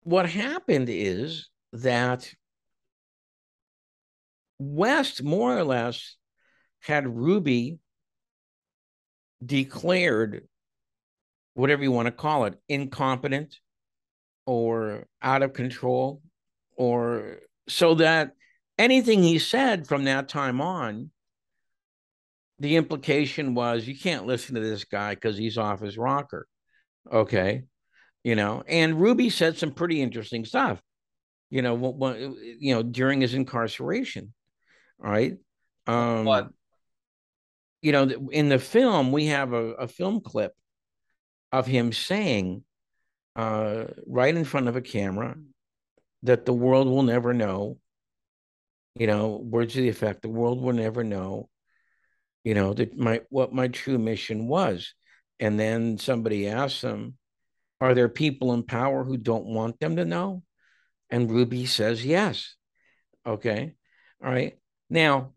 what 0.04 0.30
happened 0.30 0.90
is 0.90 1.50
that 1.74 2.34
West 4.60 5.24
more 5.24 5.58
or 5.58 5.64
less 5.64 6.16
had 6.80 7.08
Ruby 7.08 7.80
declared 9.46 10.48
whatever 11.54 11.84
you 11.84 11.92
want 11.92 12.08
to 12.08 12.12
call 12.12 12.46
it 12.46 12.60
incompetent 12.68 13.56
or 14.46 15.06
out 15.22 15.44
of 15.44 15.54
control 15.54 16.22
or 16.76 17.40
so 17.68 17.96
that 17.96 18.32
anything 18.78 19.24
he 19.24 19.40
said 19.40 19.88
from 19.88 20.06
that 20.06 20.30
time 20.30 20.62
on 20.62 21.12
the 22.60 22.76
implication 22.76 23.54
was 23.54 23.88
you 23.88 23.98
can't 23.98 24.26
listen 24.26 24.56
to 24.56 24.62
this 24.62 24.84
guy 24.84 25.14
because 25.14 25.38
he's 25.38 25.58
off 25.58 25.80
his 25.80 25.98
rocker. 25.98 26.48
Okay. 27.12 27.64
You 28.24 28.36
know, 28.36 28.64
and 28.68 29.00
Ruby 29.00 29.30
said 29.30 29.58
some 29.58 29.72
pretty 29.72 30.02
interesting 30.02 30.44
stuff, 30.44 30.82
you 31.50 31.62
know, 31.62 31.76
what, 31.76 32.20
you 32.20 32.74
know, 32.74 32.84
during 32.84 33.22
his 33.22 33.34
incarceration. 33.34 34.34
Right. 34.98 35.38
Um, 35.86 36.26
what? 36.26 36.50
You 37.82 37.92
know, 37.92 38.30
in 38.32 38.50
the 38.50 38.60
film, 38.60 39.12
we 39.12 39.28
have 39.28 39.54
a, 39.54 39.74
a 39.74 39.88
film 39.88 40.22
clip 40.22 40.54
of 41.52 41.68
him 41.68 41.94
saying, 41.94 42.64
uh, 43.36 43.86
right 44.06 44.36
in 44.36 44.44
front 44.44 44.68
of 44.68 44.76
a 44.76 44.82
camera, 44.82 45.36
that 46.24 46.46
the 46.46 46.54
world 46.54 46.88
will 46.88 47.04
never 47.04 47.34
know. 47.34 47.78
You 48.96 49.08
know, 49.08 49.38
words 49.38 49.74
to 49.76 49.82
the 49.82 49.90
effect, 49.90 50.24
the 50.24 50.30
world 50.30 50.60
will 50.60 50.74
never 50.74 51.04
know 51.04 51.50
you 52.48 52.54
know, 52.54 52.74
that 52.74 52.98
my 52.98 53.20
what 53.30 53.52
my 53.52 53.68
true 53.68 53.98
mission 53.98 54.48
was. 54.48 54.94
And 55.38 55.60
then 55.60 55.98
somebody 55.98 56.48
asked 56.48 56.82
him, 56.82 57.18
Are 57.82 57.94
there 57.94 58.08
people 58.08 58.54
in 58.54 58.64
power 58.64 59.04
who 59.04 59.18
don't 59.18 59.48
want 59.48 59.82
them 59.82 59.98
to 59.98 60.06
know? 60.06 60.44
And 61.10 61.30
Ruby 61.30 61.66
says 61.66 62.06
yes. 62.06 62.56
Okay. 63.26 63.76
All 64.24 64.32
right. 64.32 64.58
Now, 64.90 65.34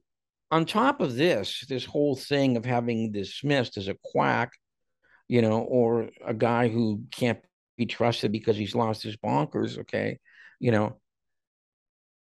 on 0.51 0.67
top 0.67 1.01
of 1.01 1.15
this, 1.15 1.65
this 1.69 1.85
whole 1.85 2.17
thing 2.17 2.57
of 2.57 2.65
having 2.65 3.13
dismissed 3.13 3.77
as 3.77 3.89
a 3.89 3.97
quack, 4.03 4.53
you 5.29 5.43
know, 5.43 5.61
or 5.61 6.11
a 6.25 6.35
guy 6.35 6.69
who 6.69 7.05
can't 7.11 7.39
be 7.77 7.87
trusted 7.87 8.33
because 8.33 8.57
he's 8.57 8.75
lost 8.75 9.03
his 9.03 9.17
bonkers, 9.17 9.79
okay, 9.79 10.19
you 10.59 10.73
know, 10.73 10.99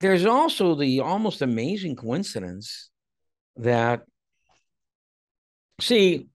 there's 0.01 0.25
also 0.25 0.75
the 0.75 0.99
almost 0.99 1.41
amazing 1.41 1.95
coincidence 1.95 2.89
that 3.57 4.01
See, 5.81 6.27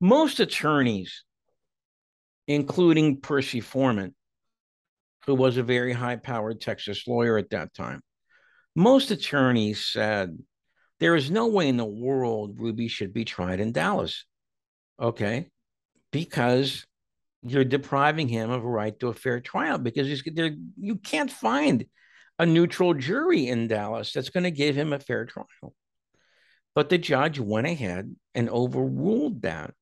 most 0.00 0.40
attorneys, 0.40 1.22
including 2.48 3.20
Percy 3.20 3.60
Foreman, 3.60 4.14
who 5.26 5.34
was 5.34 5.58
a 5.58 5.62
very 5.62 5.92
high 5.92 6.16
powered 6.16 6.62
Texas 6.62 7.06
lawyer 7.06 7.36
at 7.36 7.50
that 7.50 7.74
time, 7.74 8.00
most 8.74 9.10
attorneys 9.10 9.84
said 9.86 10.38
there 11.00 11.16
is 11.16 11.30
no 11.30 11.48
way 11.48 11.68
in 11.68 11.76
the 11.76 11.84
world 11.84 12.56
Ruby 12.58 12.88
should 12.88 13.12
be 13.12 13.24
tried 13.24 13.60
in 13.60 13.72
Dallas. 13.72 14.24
Okay. 15.00 15.50
Because 16.12 16.86
you're 17.42 17.64
depriving 17.64 18.28
him 18.28 18.50
of 18.50 18.64
a 18.64 18.68
right 18.68 18.98
to 19.00 19.08
a 19.08 19.14
fair 19.14 19.40
trial 19.40 19.78
because 19.78 20.22
there. 20.34 20.54
You 20.80 20.96
can't 20.96 21.30
find 21.30 21.84
a 22.38 22.46
neutral 22.46 22.94
jury 22.94 23.48
in 23.48 23.68
Dallas 23.68 24.12
that's 24.12 24.30
going 24.30 24.44
to 24.44 24.50
give 24.50 24.74
him 24.74 24.92
a 24.92 24.98
fair 24.98 25.26
trial. 25.26 25.74
But 26.74 26.88
the 26.88 26.98
judge 26.98 27.38
went 27.38 27.66
ahead 27.66 28.14
and 28.34 28.48
overruled 28.48 29.42
that. 29.42 29.74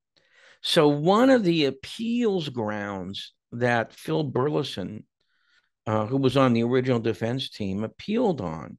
So, 0.62 0.88
one 0.88 1.30
of 1.30 1.44
the 1.44 1.64
appeals 1.66 2.48
grounds 2.48 3.32
that 3.52 3.92
Phil 3.92 4.24
Burleson, 4.24 5.06
uh, 5.86 6.06
who 6.06 6.18
was 6.18 6.36
on 6.36 6.52
the 6.52 6.62
original 6.62 7.00
defense 7.00 7.48
team, 7.48 7.84
appealed 7.84 8.40
on 8.40 8.78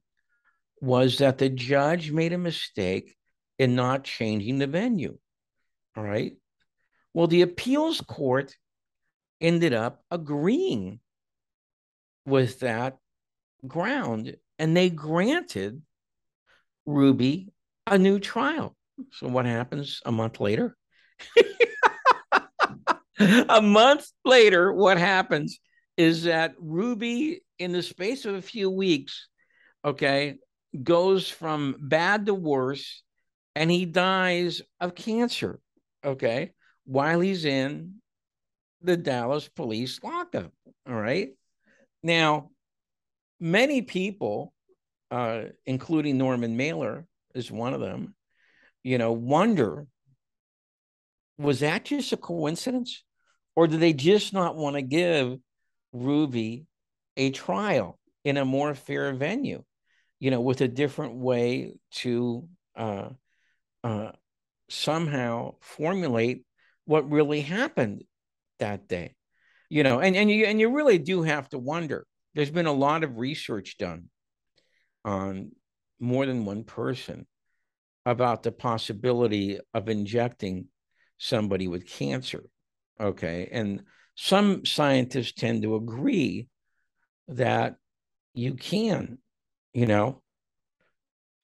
was 0.80 1.18
that 1.18 1.38
the 1.38 1.48
judge 1.48 2.10
made 2.10 2.32
a 2.32 2.38
mistake 2.38 3.16
in 3.58 3.74
not 3.74 4.04
changing 4.04 4.58
the 4.58 4.66
venue. 4.66 5.18
All 5.96 6.04
right. 6.04 6.36
Well, 7.12 7.28
the 7.28 7.42
appeals 7.42 8.00
court 8.00 8.56
ended 9.40 9.72
up 9.72 10.02
agreeing 10.10 11.00
with 12.26 12.60
that 12.60 12.98
ground 13.66 14.36
and 14.58 14.76
they 14.76 14.90
granted 14.90 15.82
Ruby 16.86 17.52
a 17.86 17.98
new 17.98 18.18
trial. 18.18 18.76
So 19.12 19.28
what 19.28 19.46
happens 19.46 20.00
a 20.04 20.12
month 20.12 20.40
later? 20.40 20.76
a 23.18 23.62
month 23.62 24.06
later, 24.24 24.72
what 24.72 24.98
happens 24.98 25.58
is 25.96 26.24
that 26.24 26.54
Ruby, 26.58 27.42
in 27.58 27.72
the 27.72 27.82
space 27.82 28.24
of 28.24 28.34
a 28.34 28.42
few 28.42 28.70
weeks, 28.70 29.28
okay, 29.84 30.36
goes 30.82 31.28
from 31.28 31.76
bad 31.78 32.26
to 32.26 32.34
worse 32.34 33.02
and 33.54 33.70
he 33.70 33.84
dies 33.84 34.62
of 34.80 34.94
cancer, 34.94 35.60
okay, 36.04 36.52
while 36.84 37.20
he's 37.20 37.44
in 37.44 37.96
the 38.82 38.96
Dallas 38.96 39.48
police 39.48 40.00
lockup. 40.02 40.52
All 40.88 40.94
right. 40.94 41.30
Now, 42.02 42.50
many 43.40 43.82
people, 43.82 44.52
uh, 45.10 45.44
including 45.64 46.18
Norman 46.18 46.56
Mailer, 46.56 47.06
is 47.34 47.50
one 47.50 47.74
of 47.74 47.80
them, 47.80 48.14
you 48.82 48.98
know, 48.98 49.12
wonder 49.12 49.86
was 51.38 51.60
that 51.60 51.84
just 51.84 52.12
a 52.12 52.16
coincidence? 52.16 53.02
Or 53.56 53.66
do 53.66 53.76
they 53.76 53.92
just 53.92 54.32
not 54.32 54.56
want 54.56 54.76
to 54.76 54.82
give 54.82 55.38
Ruby 55.92 56.66
a 57.16 57.30
trial 57.30 57.98
in 58.24 58.36
a 58.36 58.44
more 58.44 58.74
fair 58.74 59.12
venue, 59.14 59.62
you 60.24 60.30
know, 60.30 60.40
with 60.40 60.62
a 60.62 60.68
different 60.68 61.16
way 61.16 61.74
to 61.90 62.48
uh, 62.76 63.10
uh, 63.82 64.12
somehow 64.70 65.56
formulate 65.60 66.46
what 66.86 67.10
really 67.10 67.42
happened 67.42 68.04
that 68.58 68.88
day? 68.88 69.16
You 69.68 69.82
know, 69.82 70.00
and, 70.00 70.16
and 70.16 70.30
you 70.30 70.46
and 70.46 70.58
you 70.58 70.74
really 70.74 70.96
do 70.96 71.24
have 71.24 71.50
to 71.50 71.58
wonder. 71.58 72.06
There's 72.34 72.50
been 72.50 72.64
a 72.64 72.72
lot 72.72 73.04
of 73.04 73.18
research 73.18 73.76
done 73.76 74.08
on 75.04 75.52
more 76.00 76.24
than 76.24 76.46
one 76.46 76.64
person 76.64 77.26
about 78.06 78.44
the 78.44 78.52
possibility 78.52 79.58
of 79.74 79.90
injecting 79.90 80.68
somebody 81.18 81.68
with 81.68 81.86
cancer. 81.86 82.44
Okay. 82.98 83.50
And 83.52 83.82
some 84.14 84.64
scientists 84.64 85.32
tend 85.32 85.64
to 85.64 85.76
agree 85.76 86.48
that 87.28 87.76
you 88.32 88.54
can, 88.54 89.18
you 89.74 89.86
know. 89.86 90.22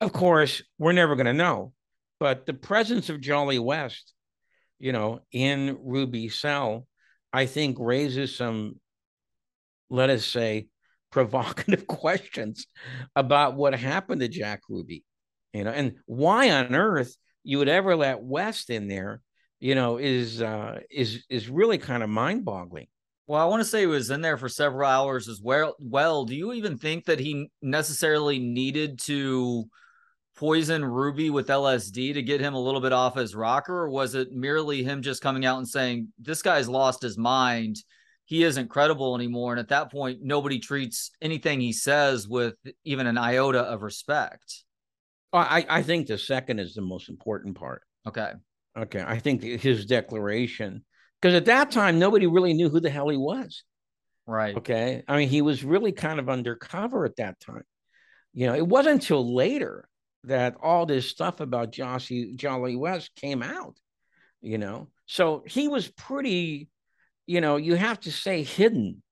Of 0.00 0.14
course, 0.14 0.62
we're 0.78 0.92
never 0.92 1.14
going 1.14 1.26
to 1.26 1.34
know, 1.34 1.74
but 2.18 2.46
the 2.46 2.54
presence 2.54 3.10
of 3.10 3.20
Jolly 3.20 3.58
West, 3.58 4.14
you 4.78 4.92
know, 4.92 5.20
in 5.30 5.76
Ruby 5.82 6.30
Cell, 6.30 6.86
I 7.34 7.44
think 7.44 7.76
raises 7.78 8.34
some, 8.34 8.80
let 9.90 10.08
us 10.08 10.24
say, 10.24 10.68
provocative 11.10 11.86
questions 11.88 12.66
about 13.16 13.56
what 13.56 13.74
happened 13.74 14.20
to 14.20 14.28
Jack 14.28 14.62
Ruby 14.68 15.04
you 15.52 15.64
know, 15.64 15.70
and 15.70 15.96
why 16.06 16.50
on 16.50 16.74
earth 16.74 17.16
you 17.42 17.58
would 17.58 17.68
ever 17.68 17.96
let 17.96 18.22
West 18.22 18.70
in 18.70 18.88
there, 18.88 19.20
you 19.58 19.74
know, 19.74 19.98
is 19.98 20.40
uh, 20.40 20.80
is 20.90 21.24
is 21.28 21.48
really 21.48 21.78
kind 21.78 22.02
of 22.02 22.08
mind 22.08 22.44
boggling. 22.44 22.86
Well, 23.30 23.40
I 23.40 23.44
want 23.44 23.60
to 23.60 23.64
say 23.64 23.82
he 23.82 23.86
was 23.86 24.10
in 24.10 24.22
there 24.22 24.36
for 24.36 24.48
several 24.48 24.90
hours 24.90 25.28
as 25.28 25.40
well. 25.40 25.76
Well, 25.78 26.24
do 26.24 26.34
you 26.34 26.52
even 26.52 26.76
think 26.76 27.04
that 27.04 27.20
he 27.20 27.48
necessarily 27.62 28.40
needed 28.40 28.98
to 29.02 29.66
poison 30.34 30.84
Ruby 30.84 31.30
with 31.30 31.46
LSD 31.46 32.14
to 32.14 32.22
get 32.24 32.40
him 32.40 32.54
a 32.54 32.60
little 32.60 32.80
bit 32.80 32.92
off 32.92 33.14
his 33.14 33.36
rocker? 33.36 33.82
Or 33.82 33.88
was 33.88 34.16
it 34.16 34.32
merely 34.32 34.82
him 34.82 35.00
just 35.00 35.22
coming 35.22 35.46
out 35.46 35.58
and 35.58 35.68
saying, 35.68 36.08
This 36.18 36.42
guy's 36.42 36.68
lost 36.68 37.02
his 37.02 37.16
mind? 37.16 37.76
He 38.24 38.42
isn't 38.42 38.68
credible 38.68 39.14
anymore. 39.14 39.52
And 39.52 39.60
at 39.60 39.68
that 39.68 39.92
point, 39.92 40.18
nobody 40.24 40.58
treats 40.58 41.12
anything 41.22 41.60
he 41.60 41.72
says 41.72 42.26
with 42.26 42.56
even 42.82 43.06
an 43.06 43.16
iota 43.16 43.60
of 43.60 43.82
respect. 43.82 44.64
I, 45.32 45.64
I 45.70 45.82
think 45.84 46.08
the 46.08 46.18
second 46.18 46.58
is 46.58 46.74
the 46.74 46.82
most 46.82 47.08
important 47.08 47.56
part. 47.56 47.82
Okay. 48.08 48.32
Okay. 48.76 49.04
I 49.06 49.20
think 49.20 49.44
his 49.44 49.86
declaration, 49.86 50.84
because 51.20 51.34
at 51.34 51.46
that 51.46 51.70
time, 51.70 51.98
nobody 51.98 52.26
really 52.26 52.54
knew 52.54 52.68
who 52.68 52.80
the 52.80 52.90
hell 52.90 53.08
he 53.08 53.16
was. 53.16 53.64
Right. 54.26 54.56
Okay. 54.56 55.02
I 55.08 55.16
mean, 55.16 55.28
he 55.28 55.42
was 55.42 55.64
really 55.64 55.92
kind 55.92 56.18
of 56.18 56.28
undercover 56.28 57.04
at 57.04 57.16
that 57.16 57.40
time. 57.40 57.64
You 58.32 58.46
know, 58.46 58.54
it 58.54 58.66
wasn't 58.66 59.02
until 59.02 59.34
later 59.34 59.88
that 60.24 60.56
all 60.62 60.86
this 60.86 61.08
stuff 61.08 61.40
about 61.40 61.72
Joshy, 61.72 62.36
Jolly 62.36 62.76
West 62.76 63.10
came 63.16 63.42
out, 63.42 63.76
you 64.40 64.58
know. 64.58 64.88
So 65.06 65.42
he 65.46 65.66
was 65.66 65.88
pretty, 65.88 66.68
you 67.26 67.40
know, 67.40 67.56
you 67.56 67.74
have 67.74 68.00
to 68.00 68.12
say 68.12 68.42
hidden 68.42 69.02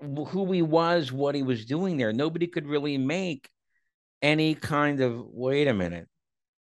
who 0.00 0.52
he 0.52 0.62
was, 0.62 1.12
what 1.12 1.34
he 1.34 1.42
was 1.42 1.64
doing 1.64 1.96
there. 1.96 2.12
Nobody 2.12 2.46
could 2.46 2.66
really 2.66 2.98
make 2.98 3.48
any 4.20 4.54
kind 4.54 5.00
of 5.00 5.24
wait 5.26 5.68
a 5.68 5.74
minute, 5.74 6.08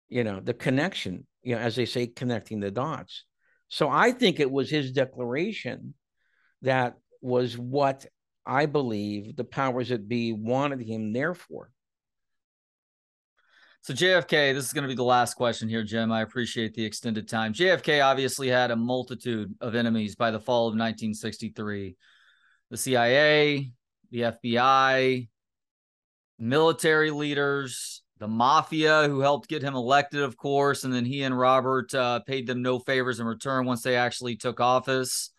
you 0.09 0.25
know, 0.25 0.41
the 0.41 0.55
connection, 0.55 1.27
you 1.43 1.55
know, 1.55 1.61
as 1.61 1.77
they 1.77 1.87
say, 1.87 2.07
connecting 2.07 2.61
the 2.61 2.71
dots. 2.71 3.25
So 3.69 3.89
I 3.89 4.13
think 4.13 4.41
it 4.41 4.51
was 4.51 4.71
his 4.71 4.93
declaration 4.93 5.95
that 6.63 6.97
was 7.21 7.57
what 7.57 8.07
I 8.47 8.67
believe 8.67 9.37
the 9.37 9.45
powers 9.45 9.91
that 9.91 10.09
be 10.09 10.33
wanted 10.33 10.81
him 10.81 11.13
there 11.13 11.35
for. 11.35 11.71
So 13.83 13.95
JFK, 13.95 14.55
this 14.55 14.67
is 14.67 14.73
going 14.73 14.83
to 14.83 14.89
be 14.89 14.95
the 14.95 15.05
last 15.05 15.35
question 15.35 15.69
here, 15.69 15.85
Jim. 15.85 16.11
I 16.11 16.23
appreciate 16.23 16.75
the 16.75 16.85
extended 16.85 17.29
time. 17.29 17.53
JFK 17.53 18.05
obviously 18.05 18.49
had 18.49 18.71
a 18.71 18.77
multitude 18.77 19.55
of 19.61 19.75
enemies 19.75 20.17
by 20.17 20.31
the 20.31 20.41
fall 20.41 20.67
of 20.67 20.73
1963. 20.73 21.97
The 22.71 22.77
CIA, 22.77 23.71
the 24.11 24.21
FBI, 24.21 25.29
military 26.39 27.11
leaders, 27.11 28.03
the 28.19 28.29
mafia 28.29 29.09
who 29.09 29.21
helped 29.21 29.49
get 29.49 29.63
him 29.63 29.75
elected, 29.75 30.21
of 30.21 30.37
course, 30.37 30.85
and 30.85 30.93
then 30.93 31.05
he 31.05 31.23
and 31.23 31.39
Robert 31.39 31.95
uh, 31.95 32.21
paid 32.21 32.47
them 32.47 32.63
no 32.63 32.79
favors 32.79 33.21
in 33.21 33.27
return 33.27 33.67
once 33.67 33.83
they 33.83 33.97
actually 33.97 34.37
took 34.37 34.61
office. 34.61 35.31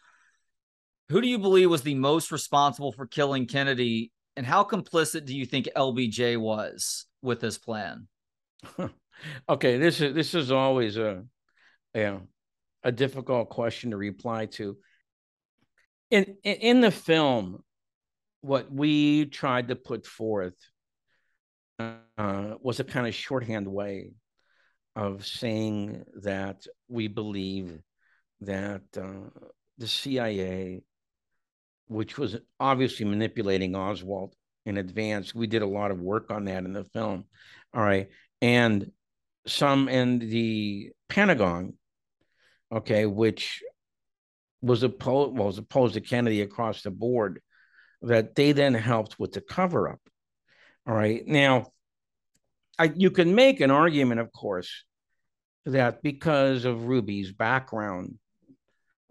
Who 1.10 1.22
do 1.22 1.28
you 1.28 1.40
believe 1.40 1.70
was 1.70 1.82
the 1.82 1.96
most 1.96 2.32
responsible 2.32 2.92
for 2.92 3.08
killing 3.08 3.48
Kennedy, 3.48 4.12
and 4.36 4.46
how 4.46 4.64
complicit 4.64 5.26
do 5.26 5.36
you 5.36 5.46
think 5.46 5.68
LBJ 5.76 6.38
was 6.38 7.06
with 7.22 7.40
this 7.40 7.58
plan? 7.58 8.08
okay, 9.50 9.78
this 9.78 10.02
is 10.02 10.14
this 10.14 10.34
is 10.34 10.52
always 10.52 10.98
a, 10.98 11.24
a 11.96 12.20
a 12.84 12.92
difficult 12.92 13.50
question 13.50 13.92
to 13.92 13.98
reply 13.98 14.46
to. 14.46 14.78
In 16.12 16.38
in 16.44 16.82
the 16.82 16.92
film, 16.92 17.64
what 18.42 18.72
we 18.72 19.26
tried 19.26 19.68
to 19.70 19.76
put 19.76 20.06
forth 20.06 20.56
uh, 21.80 22.56
was 22.62 22.80
a 22.80 22.84
kind 22.84 23.08
of 23.08 23.16
shorthand 23.16 23.68
way 23.68 24.12
of 24.96 25.26
saying 25.26 26.04
that 26.22 26.66
we 26.88 27.08
believe 27.08 27.80
that 28.42 28.82
uh, 28.98 29.30
the 29.78 29.88
CIA, 29.88 30.82
which 31.88 32.18
was 32.18 32.38
obviously 32.60 33.06
manipulating 33.06 33.76
Oswald 33.76 34.34
in 34.66 34.78
advance, 34.78 35.34
we 35.34 35.48
did 35.48 35.62
a 35.62 35.68
lot 35.68 35.92
of 35.92 36.02
work 36.02 36.32
on 36.32 36.46
that 36.46 36.66
in 36.66 36.74
the 36.74 36.84
film. 36.84 37.26
All 37.74 37.82
right, 37.82 38.10
and 38.42 38.92
some 39.48 39.88
in 39.90 40.20
the 40.20 40.92
Pentagon, 41.08 41.74
okay, 42.72 43.06
which 43.06 43.64
was 44.62 44.84
opposed 44.84 45.38
well, 45.38 45.48
was 45.48 45.58
opposed 45.58 45.94
to 45.94 46.02
Kennedy 46.02 46.42
across 46.42 46.82
the 46.82 46.92
board, 46.92 47.42
that 48.02 48.36
they 48.36 48.52
then 48.52 48.74
helped 48.74 49.20
with 49.20 49.32
the 49.32 49.42
cover 49.42 49.90
up. 49.90 50.02
All 50.90 50.95
right. 50.95 51.22
Now, 51.28 51.68
I, 52.80 52.91
you 52.95 53.11
can 53.11 53.36
make 53.36 53.61
an 53.61 53.70
argument, 53.70 54.22
of 54.22 54.32
course, 54.32 54.86
that 55.68 56.02
because 56.02 56.66
of 56.66 56.86
Ruby's 56.86 57.32
background, 57.32 58.18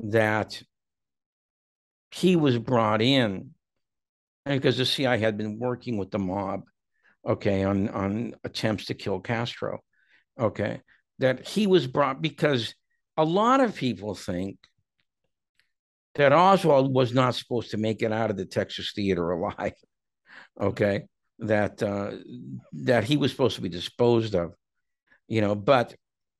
that 0.00 0.60
he 2.10 2.34
was 2.34 2.58
brought 2.58 3.00
in 3.00 3.50
because 4.44 4.76
the 4.76 4.86
CIA 4.86 5.18
had 5.18 5.38
been 5.38 5.60
working 5.60 5.98
with 5.98 6.10
the 6.10 6.18
mob 6.18 6.62
okay, 7.24 7.62
on 7.62 7.88
on 7.90 8.34
attempts 8.42 8.86
to 8.86 8.94
kill 8.94 9.20
Castro, 9.20 9.78
okay, 10.40 10.80
that 11.20 11.46
he 11.46 11.68
was 11.68 11.86
brought 11.86 12.20
because 12.20 12.74
a 13.16 13.24
lot 13.24 13.60
of 13.60 13.76
people 13.76 14.16
think 14.16 14.58
that 16.16 16.32
Oswald 16.32 16.92
was 16.92 17.14
not 17.14 17.36
supposed 17.36 17.70
to 17.70 17.76
make 17.76 18.02
it 18.02 18.12
out 18.12 18.30
of 18.30 18.36
the 18.36 18.46
Texas 18.46 18.92
theater 18.96 19.30
alive, 19.30 19.74
okay, 20.60 21.02
that 21.40 21.82
uh, 21.82 22.12
that 22.72 23.04
he 23.04 23.16
was 23.16 23.30
supposed 23.30 23.56
to 23.56 23.62
be 23.62 23.68
disposed 23.68 24.34
of, 24.34 24.54
you 25.26 25.40
know, 25.40 25.54
but 25.54 25.94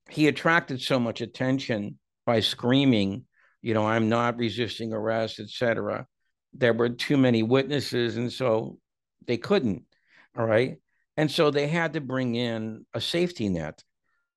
he 0.09 0.29
attracted 0.29 0.81
so 0.81 0.99
much 0.99 1.20
attention 1.20 1.99
by 2.27 2.41
screaming, 2.41 3.25
you 3.62 3.75
know, 3.75 3.87
I'm 3.87 4.09
not 4.09 4.39
resisting 4.39 4.93
arrest, 4.93 5.41
etc. 5.41 6.07
There 6.55 6.73
were 6.73 6.89
too 6.91 7.16
many 7.16 7.43
witnesses, 7.43 8.16
and 8.16 8.33
so 8.33 8.79
they 9.27 9.37
couldn't. 9.37 9.85
All 10.37 10.47
right. 10.47 10.79
And 11.16 11.31
so 11.31 11.51
they 11.51 11.66
had 11.66 11.95
to 11.95 12.01
bring 12.01 12.35
in 12.35 12.87
a 12.95 13.01
safety 13.01 13.49
net, 13.49 13.83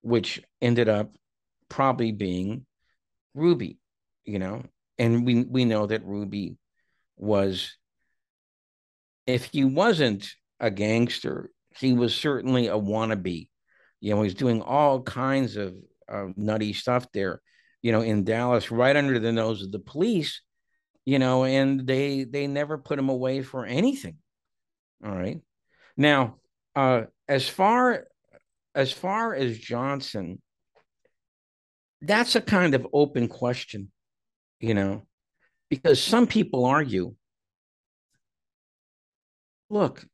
which 0.02 0.42
ended 0.62 0.90
up 0.90 1.16
probably 1.70 2.12
being 2.12 2.66
Ruby, 3.34 3.78
you 4.26 4.40
know. 4.40 4.64
And 4.98 5.26
we 5.26 5.44
we 5.44 5.66
know 5.66 5.88
that 5.88 6.06
Ruby 6.06 6.58
was 7.18 7.78
if 9.28 9.46
he 9.46 9.64
wasn't 9.64 10.34
a 10.62 10.72
gangster, 10.72 11.52
he 11.78 11.92
was 11.92 12.16
certainly 12.16 12.68
a 12.68 12.78
wannabe. 12.78 13.50
You 14.00 14.16
know, 14.16 14.22
he's 14.22 14.36
doing 14.36 14.62
all 14.62 15.02
kinds 15.02 15.58
of 15.58 15.74
nutty 16.38 16.74
stuff 16.74 17.12
there, 17.14 17.42
you 17.82 17.92
know, 17.92 18.02
in 18.02 18.24
Dallas, 18.24 18.72
right 18.72 18.96
under 18.96 19.20
the 19.20 19.32
nose 19.32 19.64
of 19.64 19.72
the 19.72 19.80
police, 19.80 20.42
you 21.04 21.20
know, 21.20 21.44
and 21.44 21.86
they 21.86 22.24
they 22.24 22.48
never 22.48 22.78
put 22.78 23.00
him 23.00 23.10
away 23.10 23.42
for 23.42 23.66
anything. 23.66 24.18
All 25.04 25.16
right. 25.16 25.42
Now, 25.98 26.38
uh, 26.76 27.04
as 27.28 27.50
far 27.50 28.06
as 28.76 28.92
far 28.92 29.34
as 29.34 29.58
Johnson, 29.58 30.42
that's 32.02 32.36
a 32.36 32.42
kind 32.42 32.76
of 32.76 32.88
open 32.94 33.28
question, 33.28 33.92
you 34.60 34.74
know, 34.74 35.08
because 35.70 36.02
some 36.02 36.28
people 36.28 36.66
argue, 36.66 37.16
look, 39.70 40.06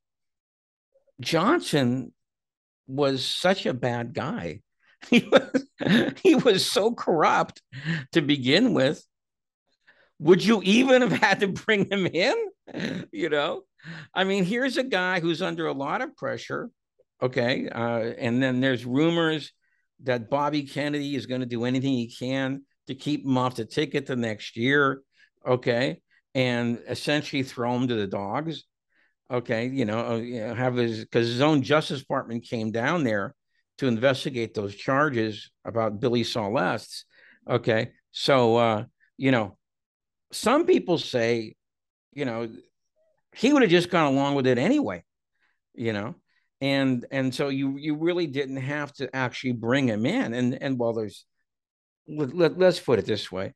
Johnson 1.20 2.14
was 2.88 3.26
such 3.26 3.66
a 3.66 3.74
bad 3.74 4.14
guy. 4.14 4.62
He 5.12 5.30
was, 5.32 5.68
he 6.24 6.36
was 6.36 6.66
so 6.66 6.92
corrupt 6.92 7.62
to 8.14 8.22
begin 8.22 8.74
with. 8.74 9.06
Would 10.20 10.44
you 10.44 10.62
even 10.64 11.04
have 11.04 11.12
had 11.12 11.42
to 11.42 11.48
bring 11.50 11.90
him 11.90 12.08
in? 12.08 12.36
You 13.14 13.30
know, 13.30 13.62
I 14.14 14.24
mean, 14.24 14.44
here's 14.44 14.78
a 14.78 14.84
guy 14.84 15.20
who's 15.20 15.42
under 15.42 15.68
a 15.68 15.74
lot 15.74 16.02
of 16.02 16.16
pressure. 16.18 16.70
Okay. 17.22 17.70
Uh, 17.70 18.14
and 18.18 18.42
then 18.42 18.60
there's 18.60 18.86
rumors 18.86 19.52
that 20.04 20.30
Bobby 20.30 20.64
Kennedy 20.64 21.16
is 21.16 21.26
going 21.26 21.42
to 21.42 21.48
do 21.48 21.66
anything 21.66 21.94
he 21.94 22.14
can 22.14 22.64
to 22.88 22.96
keep 22.96 23.26
him 23.26 23.38
off 23.38 23.56
the 23.56 23.66
ticket 23.66 24.06
the 24.06 24.16
next 24.16 24.58
year. 24.58 25.02
Okay. 25.46 26.02
And 26.36 26.80
essentially 26.88 27.44
throw 27.44 27.76
him 27.76 27.88
to 27.88 27.96
the 27.96 28.08
dogs. 28.08 28.66
Okay. 29.32 29.68
You 29.68 29.86
know, 29.86 30.14
uh, 30.14 30.16
you 30.18 30.40
know 30.40 30.54
have 30.54 30.76
his, 30.76 31.00
because 31.00 31.28
his 31.28 31.42
own 31.42 31.62
Justice 31.62 32.00
Department 32.00 32.44
came 32.44 32.72
down 32.72 33.04
there 33.04 33.36
to 33.78 33.88
investigate 33.88 34.54
those 34.54 34.76
charges 34.76 35.52
about 35.66 36.00
Billie 36.00 36.24
Sol 36.24 36.58
Okay. 37.50 37.92
So, 38.12 38.58
uh, 38.58 38.86
you 39.18 39.32
know, 39.32 39.58
some 40.32 40.66
people 40.66 40.98
say, 40.98 41.56
you 42.14 42.26
know, 42.26 42.50
he 43.36 43.54
would 43.54 43.62
have 43.62 43.72
just 43.72 43.90
gone 43.90 44.14
along 44.14 44.36
with 44.36 44.48
it 44.48 44.58
anyway, 44.58 45.04
you 45.76 45.94
know. 45.94 46.16
And 46.60 47.06
and 47.12 47.34
so 47.34 47.50
you 47.50 47.78
you 47.78 47.96
really 47.96 48.26
didn't 48.26 48.58
have 48.58 48.92
to 48.94 49.16
actually 49.16 49.54
bring 49.54 49.88
him 49.88 50.06
in. 50.08 50.34
And 50.34 50.58
and 50.60 50.80
well, 50.80 50.94
there's 50.94 51.26
let, 52.08 52.36
let, 52.36 52.58
let's 52.58 52.80
put 52.80 52.98
it 52.98 53.06
this 53.06 53.32
way. 53.32 53.54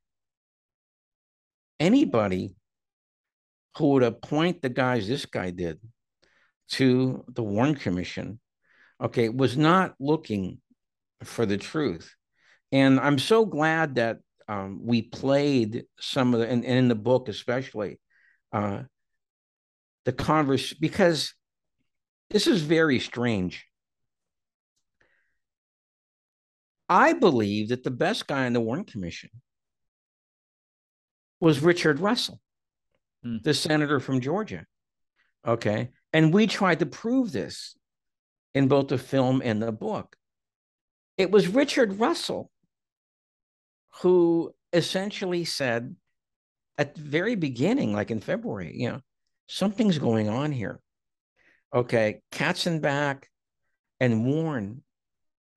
Anybody 1.80 2.56
who 3.78 3.90
would 3.90 4.04
appoint 4.04 4.62
the 4.62 4.70
guys 4.70 5.08
this 5.08 5.26
guy 5.26 5.50
did 5.50 5.80
to 6.70 7.24
the 7.28 7.44
Warren 7.44 7.76
Commission, 7.76 8.40
okay, 9.02 9.30
was 9.30 9.58
not 9.58 9.96
looking 10.00 10.60
for 11.24 11.46
the 11.46 11.58
truth. 11.58 12.16
And 12.72 13.00
I'm 13.00 13.20
so 13.20 13.46
glad 13.46 13.96
that 13.96 14.20
um, 14.48 14.82
we 14.84 15.02
played 15.02 15.86
some 16.00 16.34
of 16.34 16.40
the, 16.40 16.48
and, 16.48 16.66
and 16.66 16.78
in 16.78 16.88
the 16.88 16.96
book 16.96 17.30
especially, 17.30 18.00
uh, 18.52 18.84
the 20.06 20.12
converse 20.12 20.74
because 20.74 21.34
this 22.30 22.48
is 22.48 22.62
very 22.62 23.00
strange. 23.00 23.66
I 26.90 27.14
believe 27.14 27.70
that 27.70 27.84
the 27.84 27.92
best 27.92 28.28
guy 28.28 28.46
in 28.46 28.54
the 28.54 28.60
Warren 28.60 28.84
Commission 28.84 29.30
was 31.40 31.62
Richard 31.62 32.00
Russell, 32.00 32.42
hmm. 33.24 33.38
the 33.44 33.54
senator 33.54 34.00
from 34.00 34.22
Georgia. 34.22 34.66
Okay. 35.46 35.90
And 36.14 36.34
we 36.34 36.48
tried 36.48 36.80
to 36.80 36.86
prove 36.86 37.32
this 37.32 37.76
in 38.54 38.68
both 38.68 38.90
the 38.90 38.98
film 38.98 39.42
and 39.44 39.62
the 39.62 39.72
book. 39.72 40.16
It 41.18 41.32
was 41.32 41.48
Richard 41.48 42.00
Russell 42.00 42.50
who 44.02 44.54
essentially 44.74 45.46
said 45.46 45.96
at 46.78 46.96
the 46.96 47.02
very 47.02 47.36
beginning, 47.36 47.94
like 47.94 48.12
in 48.12 48.20
February, 48.20 48.74
you 48.76 48.90
know, 48.90 49.02
something's 49.48 50.00
going 50.00 50.30
on 50.30 50.52
here. 50.52 50.80
Okay. 51.74 52.22
Katzenbach 52.32 53.24
and 54.00 54.26
Warren 54.26 54.84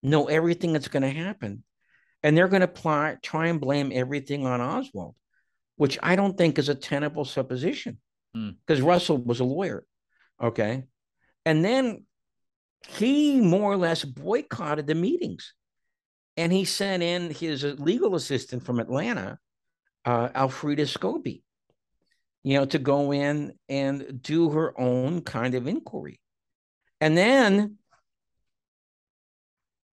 know 0.03 0.27
everything 0.27 0.73
that's 0.73 0.89
going 0.89 1.03
to 1.03 1.11
happen. 1.11 1.65
And 2.23 2.37
they're 2.37 2.49
going 2.49 2.67
to 2.67 3.19
try 3.23 3.49
and 3.49 3.61
blame 3.61 3.93
everything 3.95 4.47
on 4.47 4.61
Oswald 4.61 5.15
which 5.77 5.99
I 6.03 6.17
don't 6.17 6.37
think 6.37 6.59
is 6.59 6.69
a 6.69 6.75
tenable 6.75 7.25
supposition 7.25 7.99
because 8.33 8.81
mm. 8.81 8.87
Russell 8.87 9.19
was 9.19 9.41
a 9.41 9.45
lawyer. 9.45 9.85
Okay. 10.43 10.85
And 11.45 11.65
then 11.65 12.05
he 12.89 13.41
more 13.41 13.73
or 13.73 13.77
less 13.77 14.05
boycotted 14.05 14.87
the 14.87 14.95
meetings 14.95 15.55
and 16.37 16.53
he 16.53 16.65
sent 16.65 17.03
in 17.03 17.31
his 17.31 17.65
legal 17.79 18.15
assistant 18.15 18.65
from 18.65 18.81
Atlanta, 18.81 19.39
uh, 20.05 20.29
Alfredda 20.29 20.87
Scobey, 20.87 21.43
you 22.43 22.59
know, 22.59 22.67
to 22.67 22.79
go 22.79 23.13
in 23.13 23.53
and 23.69 24.21
do 24.21 24.51
her 24.51 24.79
own 24.79 25.23
kind 25.23 25.55
of 25.55 25.67
inquiry. 25.67 26.21
And 27.01 27.17
then 27.17 27.77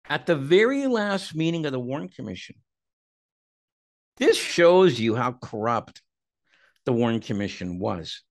at 0.07 0.26
the 0.26 0.35
very 0.35 0.88
last 0.88 1.35
meeting 1.35 1.65
of 1.65 1.72
the 1.72 1.80
Warren 1.80 2.10
Commission, 2.10 2.56
this 4.18 4.38
shows 4.38 5.00
you 5.00 5.16
how 5.16 5.34
corrupt 5.34 6.02
the 6.86 6.94
Warren 6.94 7.20
Commission 7.20 7.80
was. 7.80 8.22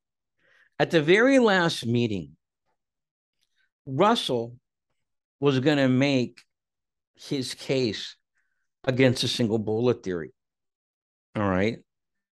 At 0.79 0.91
the 0.91 1.03
very 1.03 1.39
last 1.39 1.87
meeting, 1.87 2.37
Russell 3.87 4.57
was 5.41 5.61
going 5.61 5.77
to 5.79 5.89
make 5.89 6.43
his 7.17 7.55
case 7.55 8.17
against 8.85 9.25
a 9.25 9.29
single 9.29 9.59
bullet 9.59 10.03
theory. 10.03 10.33
All 11.37 11.49
right. 11.49 11.79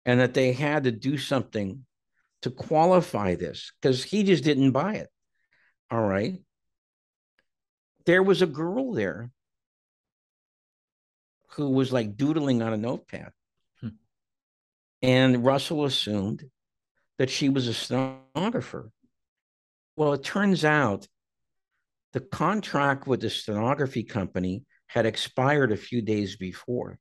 And 0.07 0.21
that 0.21 0.35
they 0.35 0.53
had 0.53 0.85
to 0.85 0.91
do 0.91 1.17
something 1.17 1.85
to 2.43 2.51
qualify 2.51 3.35
this 3.35 3.73
because 3.81 4.05
he 4.05 4.23
just 4.23 4.45
didn't 4.45 4.73
buy 4.73 4.95
it. 4.95 5.09
All 5.91 6.03
right. 6.03 6.39
There 8.07 8.23
was 8.23 8.43
a 8.43 8.47
girl 8.47 8.93
there 8.93 9.31
who 11.55 11.71
was 11.71 11.93
like 11.93 12.17
doodling 12.17 12.63
on 12.63 12.73
a 12.73 12.77
notepad. 12.77 13.31
Hmm. 13.81 13.89
And 15.03 15.45
Russell 15.45 15.85
assumed 15.85 16.45
that 17.19 17.31
she 17.31 17.49
was 17.49 17.69
a 17.69 17.75
stenographer. 17.75 18.91
Well, 19.97 20.13
it 20.15 20.25
turns 20.25 20.65
out 20.65 21.07
the 22.13 22.21
contract 22.21 23.07
with 23.07 23.21
the 23.21 23.31
stenography 23.31 24.03
company 24.03 24.65
had 24.87 25.07
expired 25.07 25.73
a 25.73 25.77
few 25.77 26.03
days 26.03 26.37
before. 26.37 26.99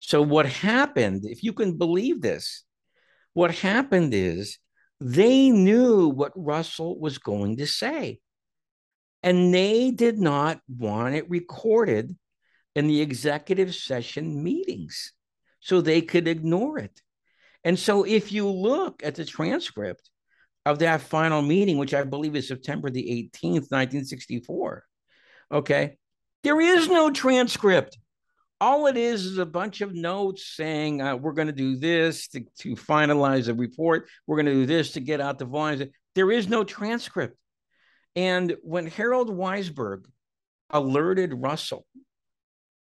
So, 0.00 0.22
what 0.22 0.46
happened, 0.46 1.24
if 1.24 1.42
you 1.42 1.52
can 1.52 1.76
believe 1.76 2.20
this, 2.20 2.64
what 3.34 3.54
happened 3.54 4.14
is 4.14 4.58
they 5.00 5.50
knew 5.50 6.08
what 6.08 6.32
Russell 6.34 6.98
was 6.98 7.18
going 7.18 7.58
to 7.58 7.66
say. 7.66 8.20
And 9.22 9.52
they 9.52 9.90
did 9.90 10.18
not 10.18 10.60
want 10.68 11.14
it 11.14 11.28
recorded 11.28 12.16
in 12.78 12.86
the 12.86 13.00
executive 13.00 13.74
session 13.74 14.40
meetings 14.40 15.12
so 15.58 15.80
they 15.80 16.00
could 16.00 16.28
ignore 16.28 16.78
it. 16.78 17.02
And 17.64 17.76
so 17.76 18.04
if 18.04 18.30
you 18.30 18.48
look 18.48 19.02
at 19.04 19.16
the 19.16 19.24
transcript 19.24 20.08
of 20.64 20.78
that 20.78 21.00
final 21.00 21.42
meeting, 21.42 21.76
which 21.78 21.92
I 21.92 22.04
believe 22.04 22.36
is 22.36 22.46
September 22.46 22.88
the 22.88 23.28
18th, 23.34 23.72
1964, 23.72 24.84
okay, 25.50 25.96
there 26.44 26.60
is 26.60 26.88
no 26.88 27.10
transcript. 27.10 27.98
All 28.60 28.86
it 28.86 28.96
is 28.96 29.24
is 29.24 29.38
a 29.38 29.46
bunch 29.46 29.80
of 29.80 29.92
notes 29.92 30.46
saying 30.54 31.02
uh, 31.02 31.16
we're 31.16 31.32
going 31.32 31.48
to 31.48 31.52
do 31.52 31.76
this 31.76 32.28
to, 32.28 32.44
to 32.60 32.76
finalize 32.76 33.46
the 33.46 33.54
report. 33.54 34.08
We're 34.28 34.36
going 34.36 34.46
to 34.46 34.52
do 34.52 34.66
this 34.66 34.92
to 34.92 35.00
get 35.00 35.20
out 35.20 35.40
the 35.40 35.46
volumes. 35.46 35.82
There 36.14 36.30
is 36.30 36.46
no 36.46 36.62
transcript. 36.62 37.36
And 38.14 38.56
when 38.62 38.86
Harold 38.86 39.30
Weisberg 39.30 40.04
alerted 40.70 41.34
Russell 41.34 41.84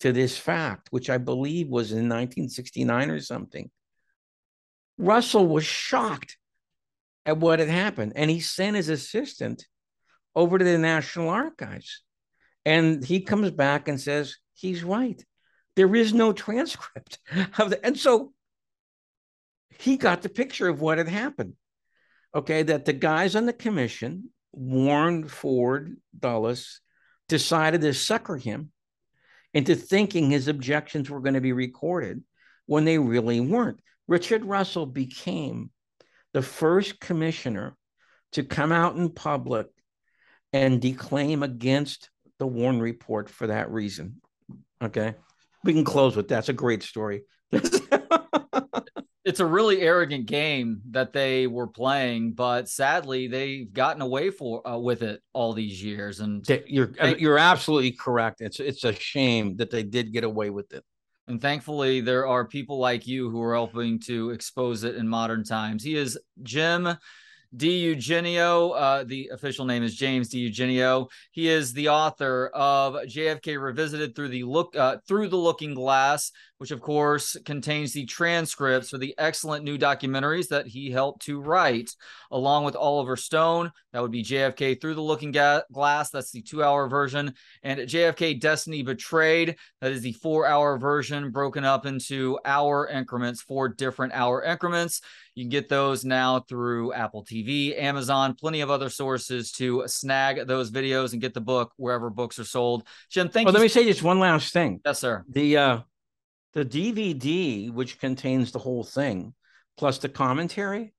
to 0.01 0.12
this 0.12 0.36
fact, 0.36 0.89
which 0.90 1.10
I 1.10 1.18
believe 1.18 1.68
was 1.68 1.93
in 1.93 2.09
1969 2.09 3.10
or 3.10 3.20
something. 3.20 3.70
Russell 4.98 5.47
was 5.47 5.64
shocked 5.64 6.36
at 7.24 7.39
what 7.39 7.59
had 7.59 7.68
happened, 7.68 8.12
and 8.16 8.31
he 8.31 8.40
sent 8.40 8.77
his 8.77 8.89
assistant 8.89 9.66
over 10.35 10.59
to 10.59 10.64
the 10.64 10.78
National 10.78 11.28
Archives. 11.28 12.02
And 12.64 13.05
he 13.05 13.20
comes 13.20 13.51
back 13.51 13.89
and 13.89 14.01
says, 14.01 14.36
he's 14.55 14.85
right. 14.85 15.22
There 15.77 15.94
is 15.94 16.12
no 16.12 16.32
transcript 16.32 17.18
of 17.59 17.70
the, 17.70 17.85
and 17.85 17.98
so 17.98 18.32
he 19.78 19.97
got 19.97 20.22
the 20.22 20.28
picture 20.28 20.68
of 20.68 20.81
what 20.81 20.98
had 20.98 21.09
happened. 21.09 21.55
Okay, 22.35 22.62
that 22.62 22.85
the 22.85 22.93
guys 22.93 23.35
on 23.35 23.47
the 23.47 23.52
commission, 23.52 24.31
Warren, 24.52 25.27
Ford, 25.27 25.97
Dulles, 26.16 26.81
decided 27.28 27.81
to 27.81 27.93
sucker 27.94 28.36
him 28.36 28.70
into 29.52 29.74
thinking 29.74 30.31
his 30.31 30.48
objections 30.48 31.10
were 31.10 31.20
going 31.20 31.35
to 31.35 31.40
be 31.40 31.52
recorded 31.52 32.22
when 32.66 32.85
they 32.85 32.98
really 32.98 33.40
weren't. 33.40 33.81
Richard 34.06 34.44
Russell 34.44 34.86
became 34.86 35.70
the 36.32 36.43
first 36.43 37.01
commissioner 37.01 37.77
to 38.32 38.44
come 38.44 38.72
out 38.72 38.97
in 38.97 39.10
public 39.10 39.66
and 40.52 40.81
declaim 40.81 41.43
against 41.43 42.10
the 42.39 42.47
Warren 42.47 42.81
report 42.81 43.28
for 43.28 43.48
that 43.48 43.70
reason. 43.70 44.20
Okay. 44.82 45.14
We 45.64 45.72
can 45.72 45.85
close 45.85 46.16
with 46.16 46.28
that. 46.28 46.36
That's 46.36 46.48
a 46.48 46.55
great 46.55 46.82
story. 46.82 47.22
it's 49.31 49.39
a 49.39 49.47
really 49.47 49.81
arrogant 49.81 50.27
game 50.27 50.82
that 50.90 51.12
they 51.12 51.47
were 51.47 51.69
playing, 51.69 52.32
but 52.32 52.69
sadly 52.69 53.28
they've 53.28 53.73
gotten 53.73 54.02
away 54.02 54.31
for 54.31 54.66
uh, 54.69 54.77
with 54.77 55.02
it 55.02 55.23
all 55.32 55.52
these 55.52 55.81
years. 55.81 56.19
And 56.19 56.44
you're 56.66 56.89
they, 56.89 57.16
you're 57.16 57.39
absolutely 57.39 57.93
correct. 57.93 58.40
It's 58.40 58.59
it's 58.59 58.82
a 58.82 58.93
shame 58.93 59.57
that 59.59 59.70
they 59.70 59.85
did 59.85 60.12
get 60.12 60.24
away 60.24 60.51
with 60.51 60.73
it. 60.73 60.82
And 61.28 61.40
thankfully, 61.40 62.01
there 62.01 62.27
are 62.27 62.44
people 62.44 62.78
like 62.78 63.07
you 63.07 63.31
who 63.31 63.40
are 63.40 63.55
helping 63.55 64.01
to 64.01 64.31
expose 64.31 64.82
it 64.82 64.97
in 64.97 65.07
modern 65.07 65.44
times. 65.44 65.85
He 65.85 65.94
is 65.94 66.19
Jim 66.43 66.97
DiEugenio. 67.57 68.73
Uh, 68.77 69.05
the 69.05 69.31
official 69.32 69.65
name 69.65 69.85
is 69.85 69.94
James 69.94 70.28
D. 70.28 70.51
DiEugenio. 70.51 71.09
He 71.31 71.48
is 71.48 71.73
the 71.73 71.89
author 71.89 72.48
of 72.48 72.94
JFK 72.94 73.62
Revisited 73.62 74.16
through 74.16 74.31
the 74.31 74.43
look 74.43 74.77
uh, 74.77 74.97
through 75.07 75.28
the 75.28 75.36
Looking 75.36 75.74
Glass, 75.74 76.32
which 76.61 76.73
of 76.73 76.82
course 76.82 77.39
contains 77.47 77.95
the 77.95 78.05
transcripts 78.05 78.91
for 78.91 78.99
the 78.99 79.15
excellent 79.16 79.65
new 79.65 79.78
documentaries 79.78 80.49
that 80.49 80.66
he 80.66 80.91
helped 80.91 81.23
to 81.23 81.41
write, 81.41 81.91
along 82.31 82.65
with 82.65 82.77
Oliver 82.77 83.16
Stone. 83.16 83.73
That 83.95 84.03
would 84.03 84.11
be 84.11 84.23
JFK 84.23 84.78
Through 84.78 84.95
the 84.95 85.01
Looking 85.01 85.32
Ga- 85.32 85.62
Glass. 85.73 86.11
That's 86.11 86.31
the 86.31 86.43
two-hour 86.43 86.87
version, 86.87 87.32
and 87.62 87.81
JFK 87.81 88.39
Destiny 88.39 88.82
Betrayed. 88.82 89.57
That 89.81 89.93
is 89.93 90.03
the 90.03 90.12
four-hour 90.12 90.77
version, 90.77 91.31
broken 91.31 91.65
up 91.65 91.87
into 91.87 92.39
hour 92.45 92.87
increments, 92.89 93.41
four 93.41 93.70
different 93.70 94.12
hour 94.12 94.43
increments. 94.45 95.01
You 95.35 95.45
can 95.45 95.51
get 95.51 95.70
those 95.70 96.05
now 96.05 96.41
through 96.41 96.93
Apple 96.93 97.24
TV, 97.24 97.81
Amazon, 97.81 98.35
plenty 98.35 98.61
of 98.61 98.70
other 98.70 98.91
sources 98.91 99.51
to 99.53 99.85
snag 99.87 100.47
those 100.47 100.70
videos 100.70 101.12
and 101.12 101.23
get 101.23 101.32
the 101.32 101.41
book 101.41 101.73
wherever 101.78 102.11
books 102.11 102.39
are 102.39 102.45
sold. 102.45 102.87
Jim, 103.09 103.31
thank 103.31 103.47
well, 103.47 103.55
you. 103.55 103.61
Let 103.61 103.65
me 103.65 103.69
say 103.69 103.85
just 103.85 104.03
one 104.03 104.19
last 104.19 104.53
thing. 104.53 104.82
Yes, 104.85 104.99
sir. 104.99 105.24
The 105.31 105.57
uh 105.57 105.78
the 106.52 106.64
DVD, 106.64 107.72
which 107.72 108.01
contains 108.01 108.52
the 108.52 108.59
whole 108.59 108.85
thing, 108.85 109.35
plus 109.77 109.98
the 109.98 110.09
commentary, 110.09 110.93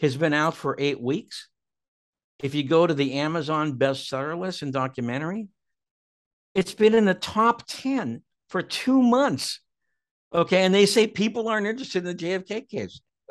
has 0.00 0.16
been 0.16 0.32
out 0.32 0.56
for 0.56 0.76
eight 0.78 1.00
weeks. 1.00 1.48
If 2.42 2.54
you 2.54 2.62
go 2.64 2.86
to 2.86 2.94
the 2.94 3.14
Amazon 3.14 3.78
bestseller 3.78 4.38
list 4.38 4.62
and 4.62 4.72
documentary, 4.72 5.48
it's 6.54 6.74
been 6.74 6.94
in 6.94 7.04
the 7.04 7.14
top 7.14 7.64
10 7.66 8.22
for 8.48 8.62
two 8.62 9.02
months. 9.02 9.60
Okay. 10.32 10.64
And 10.64 10.74
they 10.74 10.86
say 10.86 11.06
people 11.06 11.48
aren't 11.48 11.66
interested 11.66 12.06
in 12.06 12.16
the 12.16 12.24
JFK 12.24 12.68
case. 12.68 13.00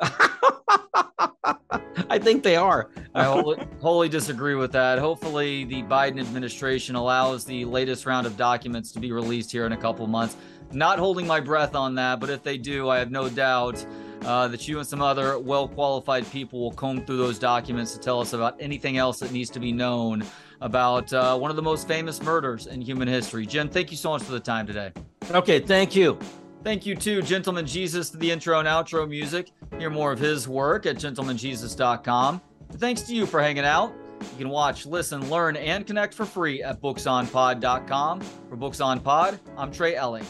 I 2.10 2.18
think 2.18 2.42
they 2.42 2.56
are. 2.56 2.90
I 3.14 3.24
wholly, 3.24 3.58
wholly, 3.80 4.08
disagree 4.08 4.54
with 4.54 4.72
that. 4.72 4.98
Hopefully, 4.98 5.64
the 5.64 5.82
Biden 5.82 6.20
administration 6.20 6.94
allows 6.96 7.44
the 7.44 7.64
latest 7.64 8.06
round 8.06 8.26
of 8.26 8.36
documents 8.36 8.92
to 8.92 9.00
be 9.00 9.12
released 9.12 9.50
here 9.50 9.66
in 9.66 9.72
a 9.72 9.76
couple 9.76 10.06
months. 10.06 10.36
Not 10.74 10.98
holding 10.98 11.26
my 11.26 11.40
breath 11.40 11.74
on 11.74 11.94
that, 11.96 12.20
but 12.20 12.30
if 12.30 12.42
they 12.42 12.58
do, 12.58 12.88
I 12.88 12.98
have 12.98 13.10
no 13.10 13.28
doubt 13.28 13.84
uh, 14.24 14.48
that 14.48 14.66
you 14.66 14.78
and 14.78 14.86
some 14.86 15.02
other 15.02 15.38
well 15.38 15.68
qualified 15.68 16.30
people 16.30 16.60
will 16.60 16.72
comb 16.72 17.04
through 17.04 17.18
those 17.18 17.38
documents 17.38 17.92
to 17.92 18.00
tell 18.00 18.20
us 18.20 18.32
about 18.32 18.56
anything 18.60 18.96
else 18.96 19.18
that 19.20 19.32
needs 19.32 19.50
to 19.50 19.60
be 19.60 19.72
known 19.72 20.24
about 20.60 21.12
uh, 21.12 21.36
one 21.36 21.50
of 21.50 21.56
the 21.56 21.62
most 21.62 21.86
famous 21.86 22.22
murders 22.22 22.66
in 22.66 22.80
human 22.80 23.06
history. 23.06 23.44
Jen, 23.46 23.68
thank 23.68 23.90
you 23.90 23.96
so 23.96 24.10
much 24.10 24.22
for 24.22 24.32
the 24.32 24.40
time 24.40 24.66
today. 24.66 24.92
Okay, 25.30 25.60
thank 25.60 25.94
you. 25.94 26.18
Thank 26.62 26.86
you 26.86 26.94
to 26.96 27.20
Gentleman 27.20 27.66
Jesus 27.66 28.08
for 28.08 28.16
the 28.16 28.30
intro 28.30 28.58
and 28.58 28.66
outro 28.66 29.06
music. 29.06 29.50
Hear 29.78 29.90
more 29.90 30.12
of 30.12 30.18
his 30.18 30.48
work 30.48 30.86
at 30.86 30.96
gentlemanjesus.com. 30.96 32.40
Thanks 32.72 33.02
to 33.02 33.14
you 33.14 33.26
for 33.26 33.42
hanging 33.42 33.66
out. 33.66 33.92
You 34.20 34.38
can 34.38 34.48
watch, 34.48 34.86
listen, 34.86 35.28
learn, 35.28 35.56
and 35.56 35.86
connect 35.86 36.14
for 36.14 36.24
free 36.24 36.62
at 36.62 36.80
booksonpod.com. 36.80 38.20
For 38.20 38.56
Books 38.56 38.80
on 38.80 39.00
Pod, 39.00 39.38
I'm 39.58 39.70
Trey 39.70 39.94
Elling. 39.94 40.24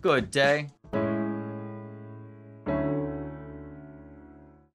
Good 0.00 0.30
day. 0.30 0.75